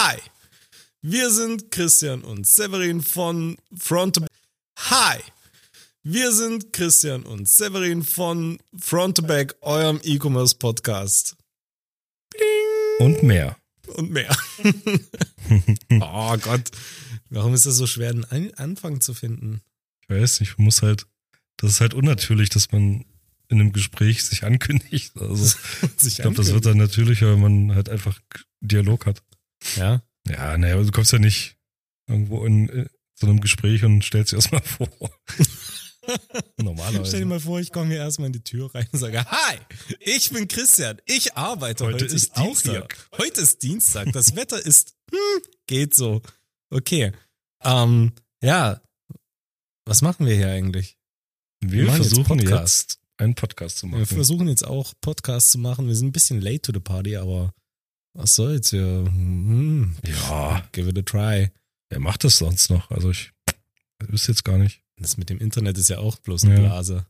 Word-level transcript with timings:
Hi, 0.00 0.16
wir 1.02 1.28
sind 1.28 1.72
Christian 1.72 2.22
und 2.22 2.46
Severin 2.46 3.02
von 3.02 3.56
Front 3.76 4.14
to 4.14 4.26
Hi, 4.78 5.18
wir 6.04 6.30
sind 6.30 6.72
Christian 6.72 7.24
und 7.24 7.48
Severin 7.48 8.04
von 8.04 8.60
Front 8.78 9.16
to 9.16 9.22
Back, 9.24 9.56
eurem 9.60 9.98
E-Commerce 10.04 10.54
Podcast. 10.54 11.36
Und 13.00 13.24
mehr. 13.24 13.56
Und 13.96 14.12
mehr. 14.12 14.30
oh 16.00 16.36
Gott, 16.36 16.70
warum 17.30 17.54
ist 17.54 17.66
das 17.66 17.74
so 17.74 17.88
schwer, 17.88 18.10
einen 18.30 18.54
Anfang 18.54 19.00
zu 19.00 19.14
finden? 19.14 19.62
Ich 20.02 20.10
weiß 20.10 20.38
nicht, 20.38 20.58
man 20.58 20.66
muss 20.66 20.80
halt, 20.80 21.06
das 21.56 21.72
ist 21.72 21.80
halt 21.80 21.94
unnatürlich, 21.94 22.50
dass 22.50 22.70
man 22.70 23.04
in 23.48 23.60
einem 23.60 23.72
Gespräch 23.72 24.22
sich 24.22 24.44
ankündigt. 24.44 25.16
Also 25.16 25.44
Sich 25.96 26.18
ich 26.18 26.22
glaube, 26.22 26.36
das 26.36 26.52
wird 26.52 26.66
dann 26.66 26.78
natürlicher, 26.78 27.32
wenn 27.32 27.40
man 27.40 27.74
halt 27.74 27.88
einfach 27.88 28.20
Dialog 28.60 29.06
hat. 29.06 29.24
Ja, 29.76 30.02
Ja, 30.28 30.56
naja, 30.58 30.74
aber 30.74 30.84
du 30.84 30.90
kommst 30.92 31.12
ja 31.12 31.18
nicht 31.18 31.56
irgendwo 32.06 32.44
in, 32.44 32.68
in 32.68 32.88
so 33.14 33.26
einem 33.26 33.40
Gespräch 33.40 33.84
und 33.84 34.04
stellst 34.04 34.32
dir 34.32 34.36
erstmal 34.36 34.62
vor. 34.62 34.88
Normalerweise. 36.56 37.06
Stell 37.06 37.20
dir 37.20 37.26
mal 37.26 37.40
vor, 37.40 37.60
ich 37.60 37.70
komme 37.72 37.88
hier 37.90 37.98
erstmal 37.98 38.26
in 38.28 38.32
die 38.32 38.42
Tür 38.42 38.74
rein 38.74 38.86
und 38.92 38.98
sage, 38.98 39.24
hi, 39.24 39.56
ich 40.00 40.30
bin 40.30 40.48
Christian, 40.48 40.98
ich 41.06 41.34
arbeite 41.36 41.84
heute, 41.84 42.04
Heute 42.04 42.14
ist 42.14 42.36
Dienstag. 42.36 42.72
hier. 42.72 43.18
Heute 43.18 43.40
ist 43.42 43.62
Dienstag, 43.62 44.12
das 44.12 44.34
Wetter 44.34 44.64
ist, 44.64 44.94
hm, 45.10 45.42
geht 45.66 45.94
so. 45.94 46.22
Okay, 46.70 47.12
ähm, 47.62 48.12
ja, 48.42 48.80
was 49.84 50.02
machen 50.02 50.26
wir 50.26 50.34
hier 50.34 50.48
eigentlich? 50.50 50.96
Wir 51.60 51.84
jetzt 51.84 51.96
versuchen 51.96 52.38
jetzt, 52.38 52.48
Podcast. 52.50 52.98
einen 53.18 53.34
Podcast 53.34 53.78
zu 53.78 53.86
machen. 53.86 53.98
Wir 54.00 54.06
versuchen 54.06 54.48
jetzt 54.48 54.64
auch 54.66 54.94
Podcasts 55.00 55.50
zu 55.50 55.58
machen, 55.58 55.88
wir 55.88 55.94
sind 55.94 56.08
ein 56.08 56.12
bisschen 56.12 56.40
late 56.40 56.60
to 56.62 56.72
the 56.72 56.80
party, 56.80 57.16
aber 57.16 57.52
was 58.18 58.34
soll's, 58.34 58.72
wir, 58.72 58.84
hm, 58.84 59.94
ja, 60.04 60.66
give 60.72 60.88
it 60.90 60.98
a 60.98 61.02
try. 61.02 61.50
wer 61.88 62.00
macht 62.00 62.24
das 62.24 62.38
sonst 62.38 62.68
noch? 62.68 62.90
Also 62.90 63.10
ich 63.10 63.32
wüsste 64.06 64.32
jetzt 64.32 64.44
gar 64.44 64.58
nicht. 64.58 64.82
Das 64.96 65.16
mit 65.16 65.30
dem 65.30 65.38
Internet 65.38 65.78
ist 65.78 65.88
ja 65.88 65.98
auch 65.98 66.16
bloß 66.18 66.44
eine 66.44 66.54
Ja. 66.54 66.60
Blase. 66.60 67.06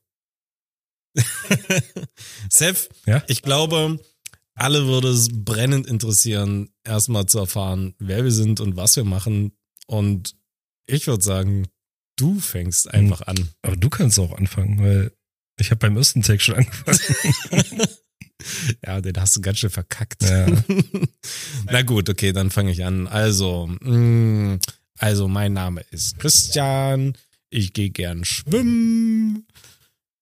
Seth, 2.50 2.88
Ja? 3.06 3.22
ich 3.26 3.42
glaube, 3.42 3.98
alle 4.54 4.86
würde 4.86 5.08
es 5.08 5.28
brennend 5.32 5.86
interessieren, 5.86 6.70
erstmal 6.84 7.26
zu 7.26 7.38
erfahren, 7.38 7.94
wer 7.98 8.24
wir 8.24 8.32
sind 8.32 8.60
und 8.60 8.76
was 8.76 8.96
wir 8.96 9.04
machen. 9.04 9.52
Und 9.86 10.36
ich 10.86 11.06
würde 11.06 11.24
sagen, 11.24 11.66
du 12.16 12.38
fängst 12.40 12.92
einfach 12.92 13.22
an. 13.22 13.48
Aber 13.62 13.76
du 13.76 13.88
kannst 13.88 14.18
auch 14.18 14.36
anfangen, 14.36 14.78
weil 14.82 15.12
ich 15.58 15.70
habe 15.70 15.78
beim 15.78 15.96
ersten 15.96 16.22
Take 16.22 16.40
schon 16.40 16.56
angefangen. 16.56 17.82
Ja, 18.86 19.00
den 19.00 19.16
hast 19.16 19.36
du 19.36 19.40
ganz 19.40 19.58
schön 19.58 19.70
verkackt. 19.70 20.22
Ja. 20.22 20.46
Na 21.66 21.82
gut, 21.82 22.08
okay, 22.08 22.32
dann 22.32 22.50
fange 22.50 22.70
ich 22.70 22.84
an. 22.84 23.06
Also, 23.06 23.66
mh, 23.80 24.58
also 24.98 25.28
mein 25.28 25.52
Name 25.52 25.82
ist 25.90 26.18
Christian. 26.18 27.14
Ich 27.50 27.72
gehe 27.72 27.90
gern 27.90 28.24
schwimmen, 28.24 29.46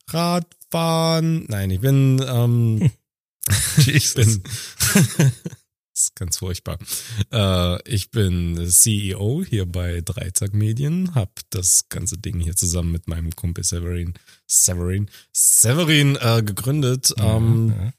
Radfahren. 0.08 1.44
Nein, 1.48 1.70
ich 1.70 1.80
bin, 1.80 2.24
ähm, 2.26 2.90
ich 3.86 4.14
bin, 4.14 4.42
das 5.96 6.02
ist 6.02 6.14
ganz 6.14 6.36
furchtbar. 6.36 6.78
Äh, 7.32 7.82
ich 7.90 8.10
bin 8.10 8.68
CEO 8.68 9.42
hier 9.48 9.66
bei 9.66 10.02
Dreizack 10.02 10.52
Medien, 10.52 11.14
hab 11.14 11.40
das 11.50 11.88
ganze 11.88 12.18
Ding 12.18 12.38
hier 12.38 12.54
zusammen 12.54 12.92
mit 12.92 13.08
meinem 13.08 13.34
Kumpel 13.34 13.64
Severin, 13.64 14.14
Severin, 14.46 15.08
Severin 15.32 16.16
äh, 16.20 16.42
gegründet. 16.42 17.14
Ähm, 17.18 17.74
ja. 17.76 17.84
ja, 17.84 17.92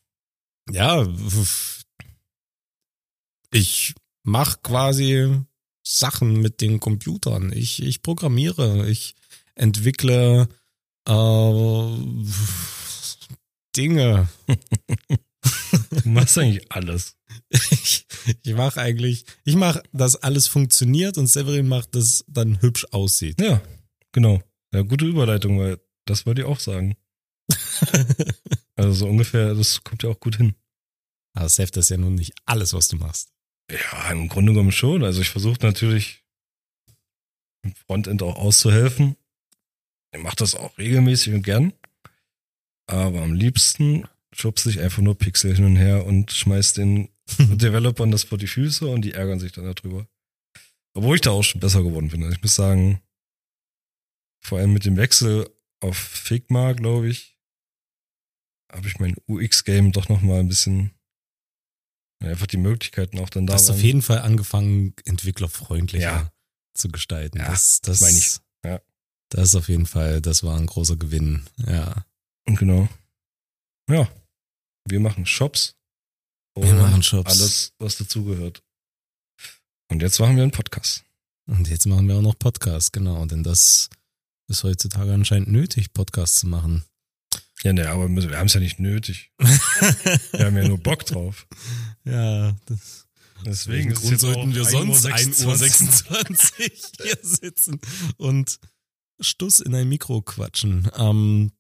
ich 3.52 3.96
mache 4.24 4.60
quasi 4.62 5.42
Sachen 5.84 6.42
mit 6.42 6.62
den 6.62 6.80
Computern. 6.80 7.54
Ich, 7.54 7.82
ich 7.82 8.02
programmiere, 8.02 8.90
ich 8.90 9.16
entwickle 9.56 10.50
äh, 11.08 11.98
Dinge. 13.76 14.28
Du 16.04 16.10
machst 16.10 16.38
eigentlich 16.38 16.72
alles. 16.72 17.16
Ich, 17.50 18.06
ich 18.44 18.54
mache 18.54 18.82
eigentlich, 18.82 19.26
ich 19.46 19.56
mache, 19.56 19.82
dass 19.94 20.18
alles 20.18 20.48
funktioniert 20.48 21.18
und 21.18 21.28
Severin 21.28 21.68
macht, 21.68 21.96
dass 21.96 22.26
dann 22.28 22.62
hübsch 22.62 22.86
aussieht. 22.92 23.40
Ja, 23.40 23.62
genau. 24.12 24.42
Ja, 24.74 24.82
gute 24.82 25.06
Überleitung, 25.06 25.60
weil 25.60 25.80
das 26.06 26.26
wollte 26.26 26.42
ich 26.42 26.48
auch 26.48 26.60
sagen. 26.60 26.96
Also 28.78 28.94
so 28.94 29.08
ungefähr, 29.08 29.56
das 29.56 29.84
kommt 29.84 30.04
ja 30.04 30.10
auch 30.12 30.20
gut 30.20 30.38
hin. 30.38 30.54
Aber 31.38 31.50
Seth, 31.50 31.76
das 31.76 31.86
ist 31.86 31.90
ja 31.90 31.98
nun 31.98 32.16
nicht 32.16 32.34
alles, 32.46 32.74
was 32.74 32.88
du 32.88 32.96
machst. 32.96 33.32
Ja, 33.72 34.12
im 34.12 34.28
Grunde 34.28 34.54
genommen 34.54 34.72
schon. 34.72 35.04
Also 35.04 35.22
ich 35.22 35.30
versuche 35.30 35.60
natürlich 35.62 36.24
im 37.64 37.76
Frontend 37.76 38.24
auch 38.24 38.38
auszuhelfen. 38.38 39.16
Ich 40.12 40.20
mache 40.20 40.38
das 40.38 40.56
auch 40.56 40.76
regelmäßig 40.80 41.36
und 41.36 41.44
gern. 41.44 41.74
Aber 42.88 43.22
am 43.22 43.34
liebsten 43.34 44.08
schubse 44.34 44.72
ich 44.72 44.80
einfach 44.80 45.04
nur 45.04 45.16
Pixel 45.16 45.56
hin 45.56 45.66
und 45.66 45.76
her 45.76 46.08
und 46.08 46.32
schmeiß 46.32 46.74
den 46.74 47.10
Developern 47.38 48.10
das 48.10 48.24
vor 48.24 48.40
die 48.40 48.48
Füße 48.48 48.88
und 48.88 49.04
die 49.04 49.14
ärgern 49.14 49.40
sich 49.40 49.52
dann 49.52 49.72
darüber. 49.72 50.08
Obwohl 50.96 51.18
ich 51.18 51.22
da 51.22 51.32
auch 51.32 51.44
schon 51.44 51.62
besser 51.62 51.84
geworden 51.84 52.10
bin. 52.10 52.24
Also 52.24 52.36
ich 52.36 52.42
muss 52.42 52.56
sagen, 52.56 53.00
vor 54.44 54.58
allem 54.58 54.74
mit 54.74 54.86
dem 54.86 54.98
Wechsel 54.98 55.48
auf 55.82 55.98
Figma, 55.98 56.74
glaube 56.74 57.10
ich, 57.10 57.38
habe 58.72 58.88
ich 58.88 58.98
mein 58.98 59.16
UX-Game 59.28 59.92
doch 59.92 60.10
nochmal 60.10 60.40
ein 60.40 60.48
bisschen 60.48 60.97
ja, 62.22 62.30
einfach 62.30 62.48
die 62.48 62.58
Möglichkeiten 62.58 63.20
auch 63.20 63.30
dann 63.30 63.46
Du 63.46 63.52
da 63.52 63.56
hast 63.56 63.70
auf 63.70 63.82
jeden 63.82 64.02
Fall 64.02 64.20
angefangen, 64.20 64.94
entwicklerfreundlicher 65.06 66.04
Ja. 66.06 66.32
zu 66.74 66.90
gestalten. 66.90 67.38
Ja, 67.40 67.50
das, 67.52 67.82
das, 67.82 68.02
meine 68.02 68.18
ich. 68.18 68.38
Ja. 68.66 68.82
Das 69.30 69.50
ist 69.50 69.56
auf 69.56 69.70
jeden 69.70 69.86
Fall, 69.86 70.22
das 70.22 70.44
war 70.44 70.58
ein 70.58 70.66
großer 70.66 70.96
Gewinn. 70.96 71.46
Ja. 71.58 72.06
Und 72.48 72.58
genau. 72.58 72.88
Ja. 73.90 74.10
Wir 74.88 75.00
machen 75.00 75.26
Shops. 75.26 75.76
Wir 76.56 76.74
machen 76.74 77.04
Shops. 77.04 77.30
Alles, 77.30 77.74
was 77.78 77.98
dazugehört. 77.98 78.64
Und 79.90 80.02
jetzt 80.02 80.20
machen 80.20 80.36
wir 80.36 80.44
einen 80.44 80.52
Podcast. 80.52 81.04
Und 81.46 81.68
jetzt 81.70 81.86
machen 81.86 82.08
wir 82.08 82.16
auch 82.18 82.22
noch 82.22 82.38
Podcasts, 82.40 82.92
genau. 82.92 83.26
Denn 83.26 83.44
das 83.44 83.90
ist 84.50 84.64
heutzutage 84.64 85.14
anscheinend 85.14 85.50
nötig, 85.50 85.94
Podcasts 85.94 86.40
zu 86.40 86.48
machen. 86.48 86.84
Ja, 87.68 87.74
ne, 87.74 87.90
aber 87.90 88.08
wir 88.08 88.38
haben 88.38 88.48
es 88.48 88.54
ja 88.54 88.62
nicht 88.62 88.80
nötig. 88.80 89.34
Wir 89.40 90.46
haben 90.46 90.56
ja 90.56 90.66
nur 90.66 90.78
Bock 90.78 91.06
drauf. 91.06 91.48
ja, 92.06 92.56
das, 92.66 93.10
Deswegen 93.46 93.94
Grund 93.94 94.20
sollten 94.22 94.56
wir 94.56 94.62
1 94.62 94.72
sonst 94.72 95.06
Uhr 95.06 95.14
1 95.14 95.46
Uhr 95.46 95.56
26 95.58 96.92
hier 97.04 97.18
sitzen 97.22 97.82
und 98.16 98.58
Stuss 99.20 99.60
in 99.60 99.76
ein 99.76 99.90
Mikro 99.90 100.22
quatschen. 100.22 100.90
Ähm, 100.96 101.52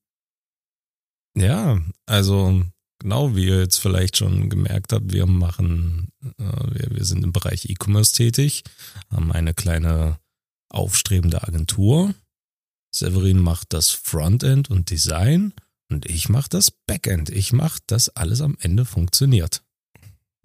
ja, 1.36 1.82
also 2.06 2.64
genau 3.00 3.36
wie 3.36 3.48
ihr 3.48 3.60
jetzt 3.60 3.80
vielleicht 3.80 4.16
schon 4.16 4.50
gemerkt 4.50 4.94
habt, 4.94 5.12
wir 5.12 5.26
machen, 5.26 6.08
äh, 6.40 6.72
wir, 6.72 6.88
wir 6.90 7.04
sind 7.04 7.26
im 7.26 7.34
Bereich 7.34 7.70
E-Commerce 7.70 8.14
tätig, 8.14 8.64
haben 9.12 9.34
eine 9.34 9.54
kleine 9.54 10.20
aufstrebende 10.70 11.44
Agentur. 11.44 12.16
Severin 12.96 13.40
macht 13.40 13.74
das 13.74 13.90
Frontend 13.90 14.70
und 14.70 14.90
Design 14.90 15.54
und 15.90 16.06
ich 16.06 16.30
mache 16.30 16.50
das 16.50 16.72
Backend. 16.86 17.30
Ich 17.30 17.54
mache, 17.54 17.80
dass 17.88 18.10
alles 18.10 18.42
am 18.42 18.58
Ende 18.60 18.86
funktioniert. 18.86 19.64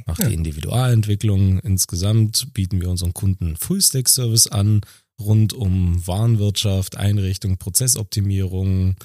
Mach 0.07 0.19
Ja. 0.19 0.29
die 0.29 0.35
Individualentwicklung. 0.35 1.59
Insgesamt 1.61 2.53
bieten 2.55 2.81
wir 2.81 2.91
unseren 2.91 3.15
Kunden 3.15 3.57
Full-Stack-Service 3.57 4.49
an, 4.49 4.81
rund 5.21 5.53
um 5.53 6.05
Warenwirtschaft, 6.07 6.97
Einrichtung, 6.97 7.59
Prozessoptimierung, 7.59 8.97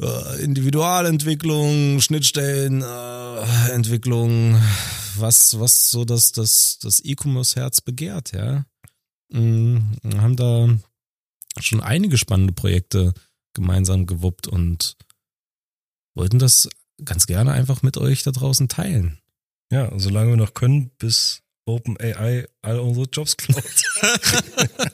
äh, 0.00 0.42
Individualentwicklung, 0.42 2.00
Schnittstellen, 2.00 2.82
äh, 2.82 3.70
Entwicklung, 3.72 4.60
was, 5.16 5.58
was 5.60 5.90
so 5.90 6.04
das, 6.04 6.32
das, 6.32 6.78
das 6.80 7.00
E-Commerce-Herz 7.04 7.80
begehrt, 7.80 8.32
ja. 8.32 8.64
Mm, 9.30 9.78
haben 10.16 10.36
da 10.36 10.68
schon 11.60 11.80
einige 11.80 12.18
spannende 12.18 12.52
Projekte 12.52 13.14
gemeinsam 13.54 14.06
gewuppt 14.06 14.48
und 14.48 14.96
wollten 16.14 16.38
das 16.38 16.68
ganz 17.04 17.26
gerne 17.26 17.52
einfach 17.52 17.82
mit 17.82 17.96
euch 17.96 18.22
da 18.22 18.30
draußen 18.30 18.68
teilen. 18.68 19.18
Ja, 19.72 19.90
solange 19.98 20.30
wir 20.30 20.36
noch 20.36 20.54
können, 20.54 20.90
bis 20.98 21.42
OpenAI 21.66 22.46
all 22.62 22.78
unsere 22.78 23.06
Jobs 23.10 23.36
klaut. 23.36 23.64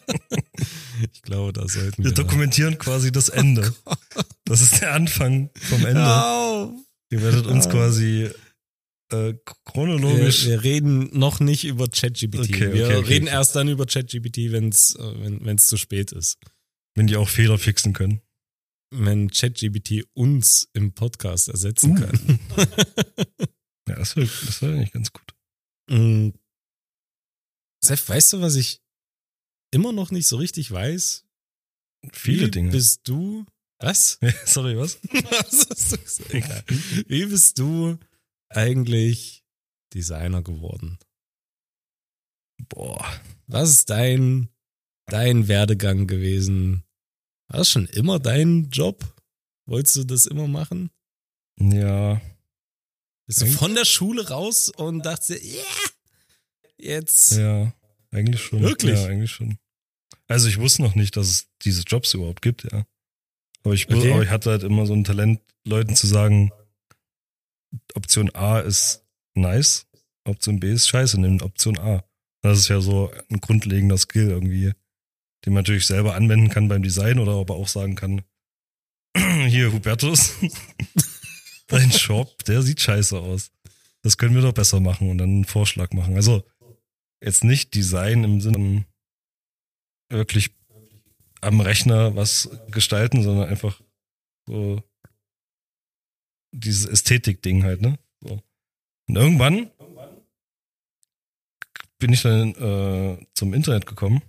Ich 1.13 1.23
glaube, 1.23 1.53
da 1.55 1.67
sollten 1.67 2.05
Wir 2.05 2.11
wir. 2.11 2.15
dokumentieren 2.15 2.77
quasi 2.79 3.11
das 3.11 3.31
Ende. 3.31 3.75
Das 4.45 4.61
ist 4.61 4.81
der 4.83 4.93
Anfang 4.93 5.49
vom 5.55 5.87
Ende. 5.87 6.05
Au! 6.05 6.75
Ihr 7.11 7.23
werdet 7.23 7.47
uns 7.47 7.65
Ja. 7.65 7.71
quasi 7.71 8.31
äh, 9.11 9.17
Wir, 9.33 9.41
chronologisch. 9.65 10.47
wir 10.47 10.63
reden 10.63 11.09
noch 11.19 11.41
nicht 11.41 11.65
über 11.65 11.89
ChatGPT. 11.89 12.41
Okay, 12.41 12.73
wir 12.75 12.85
okay, 12.87 12.97
okay, 12.97 13.09
reden 13.09 13.27
erst 13.29 13.57
dann 13.57 13.69
über 13.69 13.87
ChatGPT, 13.87 14.53
wenn's, 14.53 14.95
äh, 14.97 15.41
wenn 15.41 15.57
es 15.57 15.67
zu 15.67 15.77
spät 15.79 16.13
ist. 16.13 16.37
wenn 16.95 17.07
die 17.07 17.17
auch 17.17 17.29
Fehler 17.29 17.57
fixen 17.57 17.93
können. 17.95 18.21
Wenn 18.93 19.31
ChatGPT 19.31 20.05
uns 20.15 20.69
im 20.73 20.93
Podcast 20.95 21.49
ersetzen 21.49 21.93
Uh. 21.93 22.01
kann. 22.01 22.41
Ja, 23.89 23.97
das 23.97 24.15
wäre 24.15 24.27
das 24.29 24.63
wär 24.63 24.71
eigentlich 24.71 24.93
ganz 24.93 25.13
gut. 25.13 25.35
Mm. 25.89 26.29
Sepp, 27.85 28.09
weißt 28.09 28.35
du, 28.35 28.41
was 28.41 28.55
ich 28.55 28.81
immer 29.73 29.93
noch 29.93 30.13
nicht 30.13 30.29
so 30.29 30.37
richtig 30.37 30.71
weiß? 30.71 31.27
Viele 32.13 32.47
Wie 32.47 32.51
Dinge. 32.53 32.71
bist 32.71 33.01
du? 33.09 33.45
Was? 33.81 34.21
Sorry, 34.45 34.77
was? 34.77 35.01
Was. 35.11 36.21
Wie 37.09 37.27
bist 37.27 37.59
du 37.59 37.99
eigentlich 38.49 39.45
Designer 39.93 40.43
geworden? 40.43 40.99
Boah. 42.69 43.05
Was 43.49 43.71
ist 43.71 43.91
dein, 43.91 44.51
dein 45.07 45.49
Werdegang 45.49 46.07
gewesen? 46.07 46.85
War 47.51 47.59
das 47.59 47.69
schon 47.69 47.87
immer 47.87 48.21
dein 48.21 48.71
Job? 48.71 49.05
Wolltest 49.67 49.97
du 49.97 50.05
das 50.05 50.27
immer 50.27 50.47
machen? 50.47 50.91
Ja. 51.59 52.21
Bist 53.27 53.41
du 53.41 53.45
Eigentlich- 53.45 53.59
von 53.59 53.75
der 53.75 53.85
Schule 53.85 54.29
raus 54.29 54.69
und 54.71 55.05
dachtest 55.05 55.31
dir, 55.31 55.43
yeah, 55.43 55.65
jetzt. 56.79 57.33
Ja. 57.33 57.73
Eigentlich 58.13 58.41
schon. 58.43 58.61
Wirklich? 58.63 58.99
Ja, 58.99 59.07
eigentlich 59.07 59.33
schon. 59.33 59.59
Also 60.29 60.49
ich 60.49 60.59
wusste 60.59 60.83
noch 60.83 60.95
nicht, 60.95 61.17
dass 61.17 61.27
es 61.29 61.49
diese 61.63 61.83
Jobs 61.83 62.15
überhaupt 62.15 62.41
gibt, 62.43 62.65
ja. 62.73 62.87
Aber 63.65 63.75
ich, 63.75 63.89
Okay. 63.89 64.13
aber 64.13 64.23
ich 64.23 64.31
hatte 64.31 64.51
halt 64.51 64.63
immer 64.63 64.87
so 64.87 64.95
ein 64.95 65.05
Talent, 65.05 65.41
Leuten 65.65 65.95
zu 65.97 66.07
sagen, 66.07 66.51
Option 67.95 68.35
A 68.35 68.61
ist 68.61 69.05
nice, 69.35 69.87
Option 70.25 70.61
B 70.61 70.73
ist 70.73 70.89
scheiße, 70.89 71.21
nimm 71.21 71.41
Option 71.43 71.79
A. 71.79 72.05
Das 72.43 72.59
ist 72.59 72.69
ja 72.69 72.81
so 72.81 73.13
ein 73.29 73.41
grundlegender 73.41 73.99
Skill 73.99 74.31
irgendwie, 74.31 74.73
den 75.45 75.53
man 75.53 75.63
natürlich 75.63 75.87
selber 75.87 76.15
anwenden 76.15 76.49
kann 76.49 76.69
beim 76.69 76.83
Design 76.83 77.19
oder 77.19 77.33
aber 77.33 77.55
auch 77.55 77.69
sagen 77.69 77.95
kann, 77.95 78.23
hier 79.49 79.73
Hubertus, 79.73 80.35
dein 81.69 81.91
Shop, 81.91 82.45
der 82.45 82.63
sieht 82.63 82.81
scheiße 82.81 83.19
aus. 83.19 83.51
Das 84.03 84.17
können 84.17 84.35
wir 84.35 84.43
doch 84.43 84.53
besser 84.53 84.81
machen 84.81 85.11
und 85.11 85.19
dann 85.19 85.31
einen 85.31 85.45
Vorschlag 85.45 85.93
machen. 85.93 86.15
Also 86.17 86.45
jetzt 87.23 87.45
nicht 87.45 87.75
Design 87.75 88.25
im 88.25 88.41
Sinne 88.41 88.55
von 88.55 88.85
wirklich 90.11 90.51
am 91.41 91.61
Rechner 91.61 92.17
was 92.17 92.51
gestalten, 92.71 93.23
sondern 93.23 93.49
einfach 93.49 93.81
so 94.47 94.83
dieses 96.53 96.87
Ästhetik-Ding 96.87 97.63
halt, 97.63 97.81
ne? 97.81 97.99
So. 98.21 98.43
Und 99.09 99.17
irgendwann 99.17 99.71
bin 101.99 102.13
ich 102.13 102.23
dann 102.23 102.55
äh, 102.55 103.27
zum 103.35 103.55
Internet 103.55 103.87
gekommen. 103.87 104.23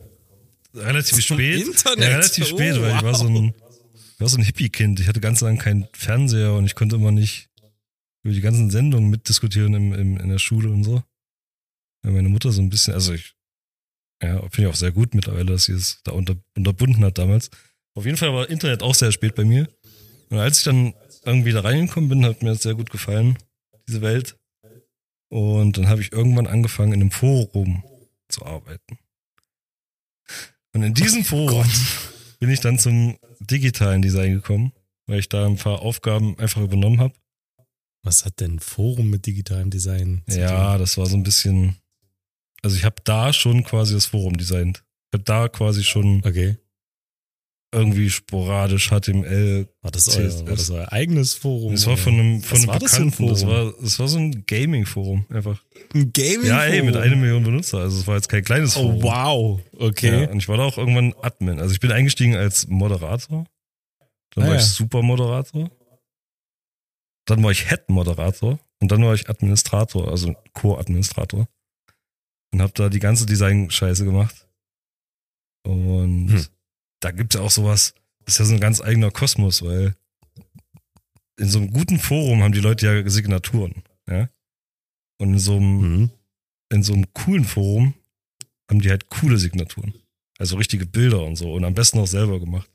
Relativ 0.74 1.26
Zum 1.26 1.38
spät. 1.38 1.66
Internet? 1.66 2.00
Ja, 2.04 2.10
relativ 2.18 2.46
Oh, 2.46 2.48
spät, 2.48 2.82
weil 2.82 2.96
ich 2.96 3.04
war 3.04 3.16
so 3.16 3.28
ein, 3.28 3.54
ich 3.54 4.20
war 4.20 4.30
so 4.30 4.38
ein 4.38 4.44
Hippie-Kind. 4.44 5.00
Ich 5.00 5.08
hatte 5.08 5.20
ganz 5.20 5.42
lange 5.42 5.58
keinen 5.58 5.88
Fernseher 5.94 6.54
und 6.54 6.66
ich 6.66 6.76
konnte 6.76 6.96
immer 6.96 7.12
nicht 7.12 7.50
über 8.24 8.34
die 8.34 8.42
ganzen 8.42 8.70
Sendungen 8.70 9.10
mitdiskutieren 9.10 9.74
im, 9.74 9.94
im, 9.94 10.18
in 10.18 10.30
der 10.30 10.40
Schule 10.40 10.70
und 10.70 10.84
so. 10.84 11.04
Weil 12.04 12.14
meine 12.14 12.30
Mutter 12.30 12.52
so 12.52 12.62
ein 12.62 12.70
bisschen, 12.70 12.94
also 12.94 13.14
ich, 13.14 13.34
ja, 14.22 14.40
finde 14.50 14.62
ich 14.62 14.68
auch 14.68 14.76
sehr 14.76 14.92
gut 14.92 15.14
mittlerweile, 15.16 15.46
dass 15.46 15.66
sie 15.66 15.74
es 15.74 16.02
da 16.04 16.12
unter, 16.12 16.36
unterbunden 16.56 17.04
hat 17.04 17.18
damals. 17.18 17.50
Auf 17.96 18.06
jeden 18.06 18.18
Fall 18.18 18.34
war 18.34 18.50
Internet 18.50 18.84
auch 18.84 18.96
sehr 18.96 19.12
spät 19.12 19.36
bei 19.36 19.44
mir. 19.44 19.68
Und 20.30 20.38
als 20.40 20.60
ich 20.60 20.64
dann 20.64 20.94
irgendwie 21.26 21.52
da 21.52 21.62
reingekommen 21.62 22.10
bin, 22.10 22.26
hat 22.26 22.42
mir 22.42 22.50
das 22.50 22.64
sehr 22.64 22.76
gut 22.76 22.90
gefallen, 22.90 23.38
diese 23.88 24.02
Welt. 24.02 24.38
Und 25.30 25.78
dann 25.78 25.88
habe 25.88 26.02
ich 26.02 26.12
irgendwann 26.12 26.48
angefangen, 26.48 26.94
in 26.94 27.02
einem 27.02 27.12
Forum 27.12 27.84
zu 28.30 28.46
arbeiten. 28.46 28.98
Und 30.74 30.84
in 30.84 30.94
diesem 30.94 31.24
Forum 31.24 31.66
bin 32.40 32.50
ich 32.50 32.60
dann 32.60 32.80
zum 32.80 33.18
digitalen 33.40 34.02
Design 34.02 34.34
gekommen, 34.34 34.72
weil 35.08 35.20
ich 35.20 35.30
da 35.30 35.46
ein 35.46 35.58
paar 35.58 35.82
Aufgaben 35.82 36.38
einfach 36.40 36.62
übernommen 36.62 37.00
habe. 37.00 37.14
Was 38.04 38.26
hat 38.26 38.40
denn 38.40 38.60
Forum 38.60 39.10
mit 39.10 39.26
digitalem 39.26 39.70
Design? 39.70 40.24
zu 40.28 40.40
Ja, 40.40 40.78
das 40.78 40.98
war 40.98 41.06
so 41.06 41.16
ein 41.16 41.24
bisschen. 41.24 41.76
Also 42.64 42.76
ich 42.76 42.84
habe 42.84 42.96
da 43.04 43.34
schon 43.34 43.64
quasi 43.64 43.94
das 43.94 44.08
Forum 44.08 44.38
designt. 44.38 44.84
Ich 45.10 45.18
habe 45.18 45.24
da 45.24 45.50
quasi 45.50 45.84
schon? 45.84 46.24
Okay. 46.26 46.58
Irgendwie 47.74 48.10
sporadisch 48.10 48.90
HTML. 48.90 49.68
War 49.82 49.92
das, 49.92 50.10
euer, 50.18 50.30
war 50.48 50.56
das 50.56 50.70
euer 50.70 50.92
eigenes 50.92 51.34
Forum? 51.36 51.72
Das 51.72 51.88
war 51.88 51.96
von 51.96 52.14
einem, 52.14 52.42
von 52.42 52.58
einem 52.58 52.68
war 52.68 52.80
das 52.80 52.92
Bekannten. 52.92 53.28
Das 53.28 53.42
Forum? 53.44 53.56
war, 53.56 53.74
das 53.82 54.00
war 54.00 54.08
so 54.10 54.18
ein 54.18 54.46
Gaming-Forum 54.46 55.26
einfach. 55.30 55.64
ein 55.94 56.12
Gaming 56.12 56.46
Ja, 56.48 56.64
ey, 56.66 56.82
mit 56.84 56.98
einer 56.98 57.16
Million 57.16 57.44
Benutzer. 57.44 57.80
Also 57.80 58.00
es 58.00 58.08
war 58.08 58.16
jetzt 58.16 58.28
kein 58.28 58.44
kleines 58.44 58.74
Forum. 58.74 58.98
Oh, 58.98 59.04
wow. 59.04 59.62
Okay. 59.78 60.24
Ja, 60.24 60.30
und 60.30 60.38
ich 60.40 60.50
war 60.50 60.58
da 60.58 60.64
auch 60.66 60.78
irgendwann 60.78 61.14
Admin. 61.22 61.60
Also 61.60 61.74
ich 61.74 61.80
bin 61.80 61.92
eingestiegen 61.92 62.36
als 62.36 62.68
Moderator. 62.68 63.46
Dann 64.36 64.44
Ah, 64.44 64.48
war 64.48 64.56
ich 64.56 64.62
ja. 64.62 64.68
Supermoderator. 64.68 65.72
Dann 67.26 67.44
war 67.44 67.52
ich 67.52 67.70
Head-Moderator. 67.70 68.60
Und 68.82 68.92
dann 68.92 69.04
war 69.04 69.14
ich 69.14 69.30
Administrator, 69.30 70.10
also 70.10 70.34
Co-Administrator. 70.54 71.48
Und 72.52 72.62
habe 72.62 72.74
da 72.76 72.90
die 72.90 73.00
ganze 73.00 73.26
Design-Scheiße 73.26 74.04
gemacht. 74.04 74.48
Und 75.64 76.30
Hm. 76.32 76.46
Da 77.02 77.12
gibt's 77.12 77.36
ja 77.36 77.42
auch 77.42 77.52
sowas, 77.52 77.94
das 78.26 78.36
ist 78.36 78.40
ja 78.40 78.46
so 78.46 78.54
ein 78.54 78.60
ganz 78.60 78.80
eigener 78.82 79.12
Kosmos, 79.12 79.62
weil 79.62 79.96
in 81.38 81.50
so 81.50 81.60
einem 81.60 81.72
guten 81.72 82.00
Forum 82.00 82.44
haben 82.44 82.54
die 82.54 82.60
Leute 82.62 82.86
ja 82.86 83.10
Signaturen. 83.10 83.84
Ja? 84.08 84.30
Und 85.20 85.34
in 85.34 85.40
so 85.40 85.58
einem 85.58 85.82
Mhm. 85.82 86.12
in 86.72 86.84
so 86.84 86.94
einem 86.94 87.12
coolen 87.14 87.44
Forum 87.44 87.94
haben 88.70 88.80
die 88.82 88.90
halt 88.90 89.10
coole 89.10 89.38
Signaturen. 89.38 89.94
Also 90.38 90.56
richtige 90.56 90.86
Bilder 90.86 91.24
und 91.24 91.36
so. 91.36 91.54
Und 91.54 91.66
am 91.66 91.74
besten 91.74 92.00
auch 92.00 92.08
selber 92.08 92.40
gemacht. 92.40 92.70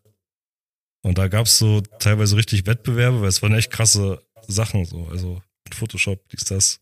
Und 1.03 1.19
da 1.19 1.29
gab's 1.29 1.59
so 1.59 1.81
teilweise 1.81 2.37
richtig 2.37 2.67
Wettbewerbe, 2.67 3.23
weil 3.23 3.29
es 3.29 3.41
waren 3.41 3.55
echt 3.55 3.71
krasse 3.71 4.23
Sachen 4.47 4.85
so. 4.85 5.07
Also 5.07 5.43
mit 5.65 5.75
Photoshop, 5.75 6.29
dies, 6.29 6.45
das, 6.45 6.81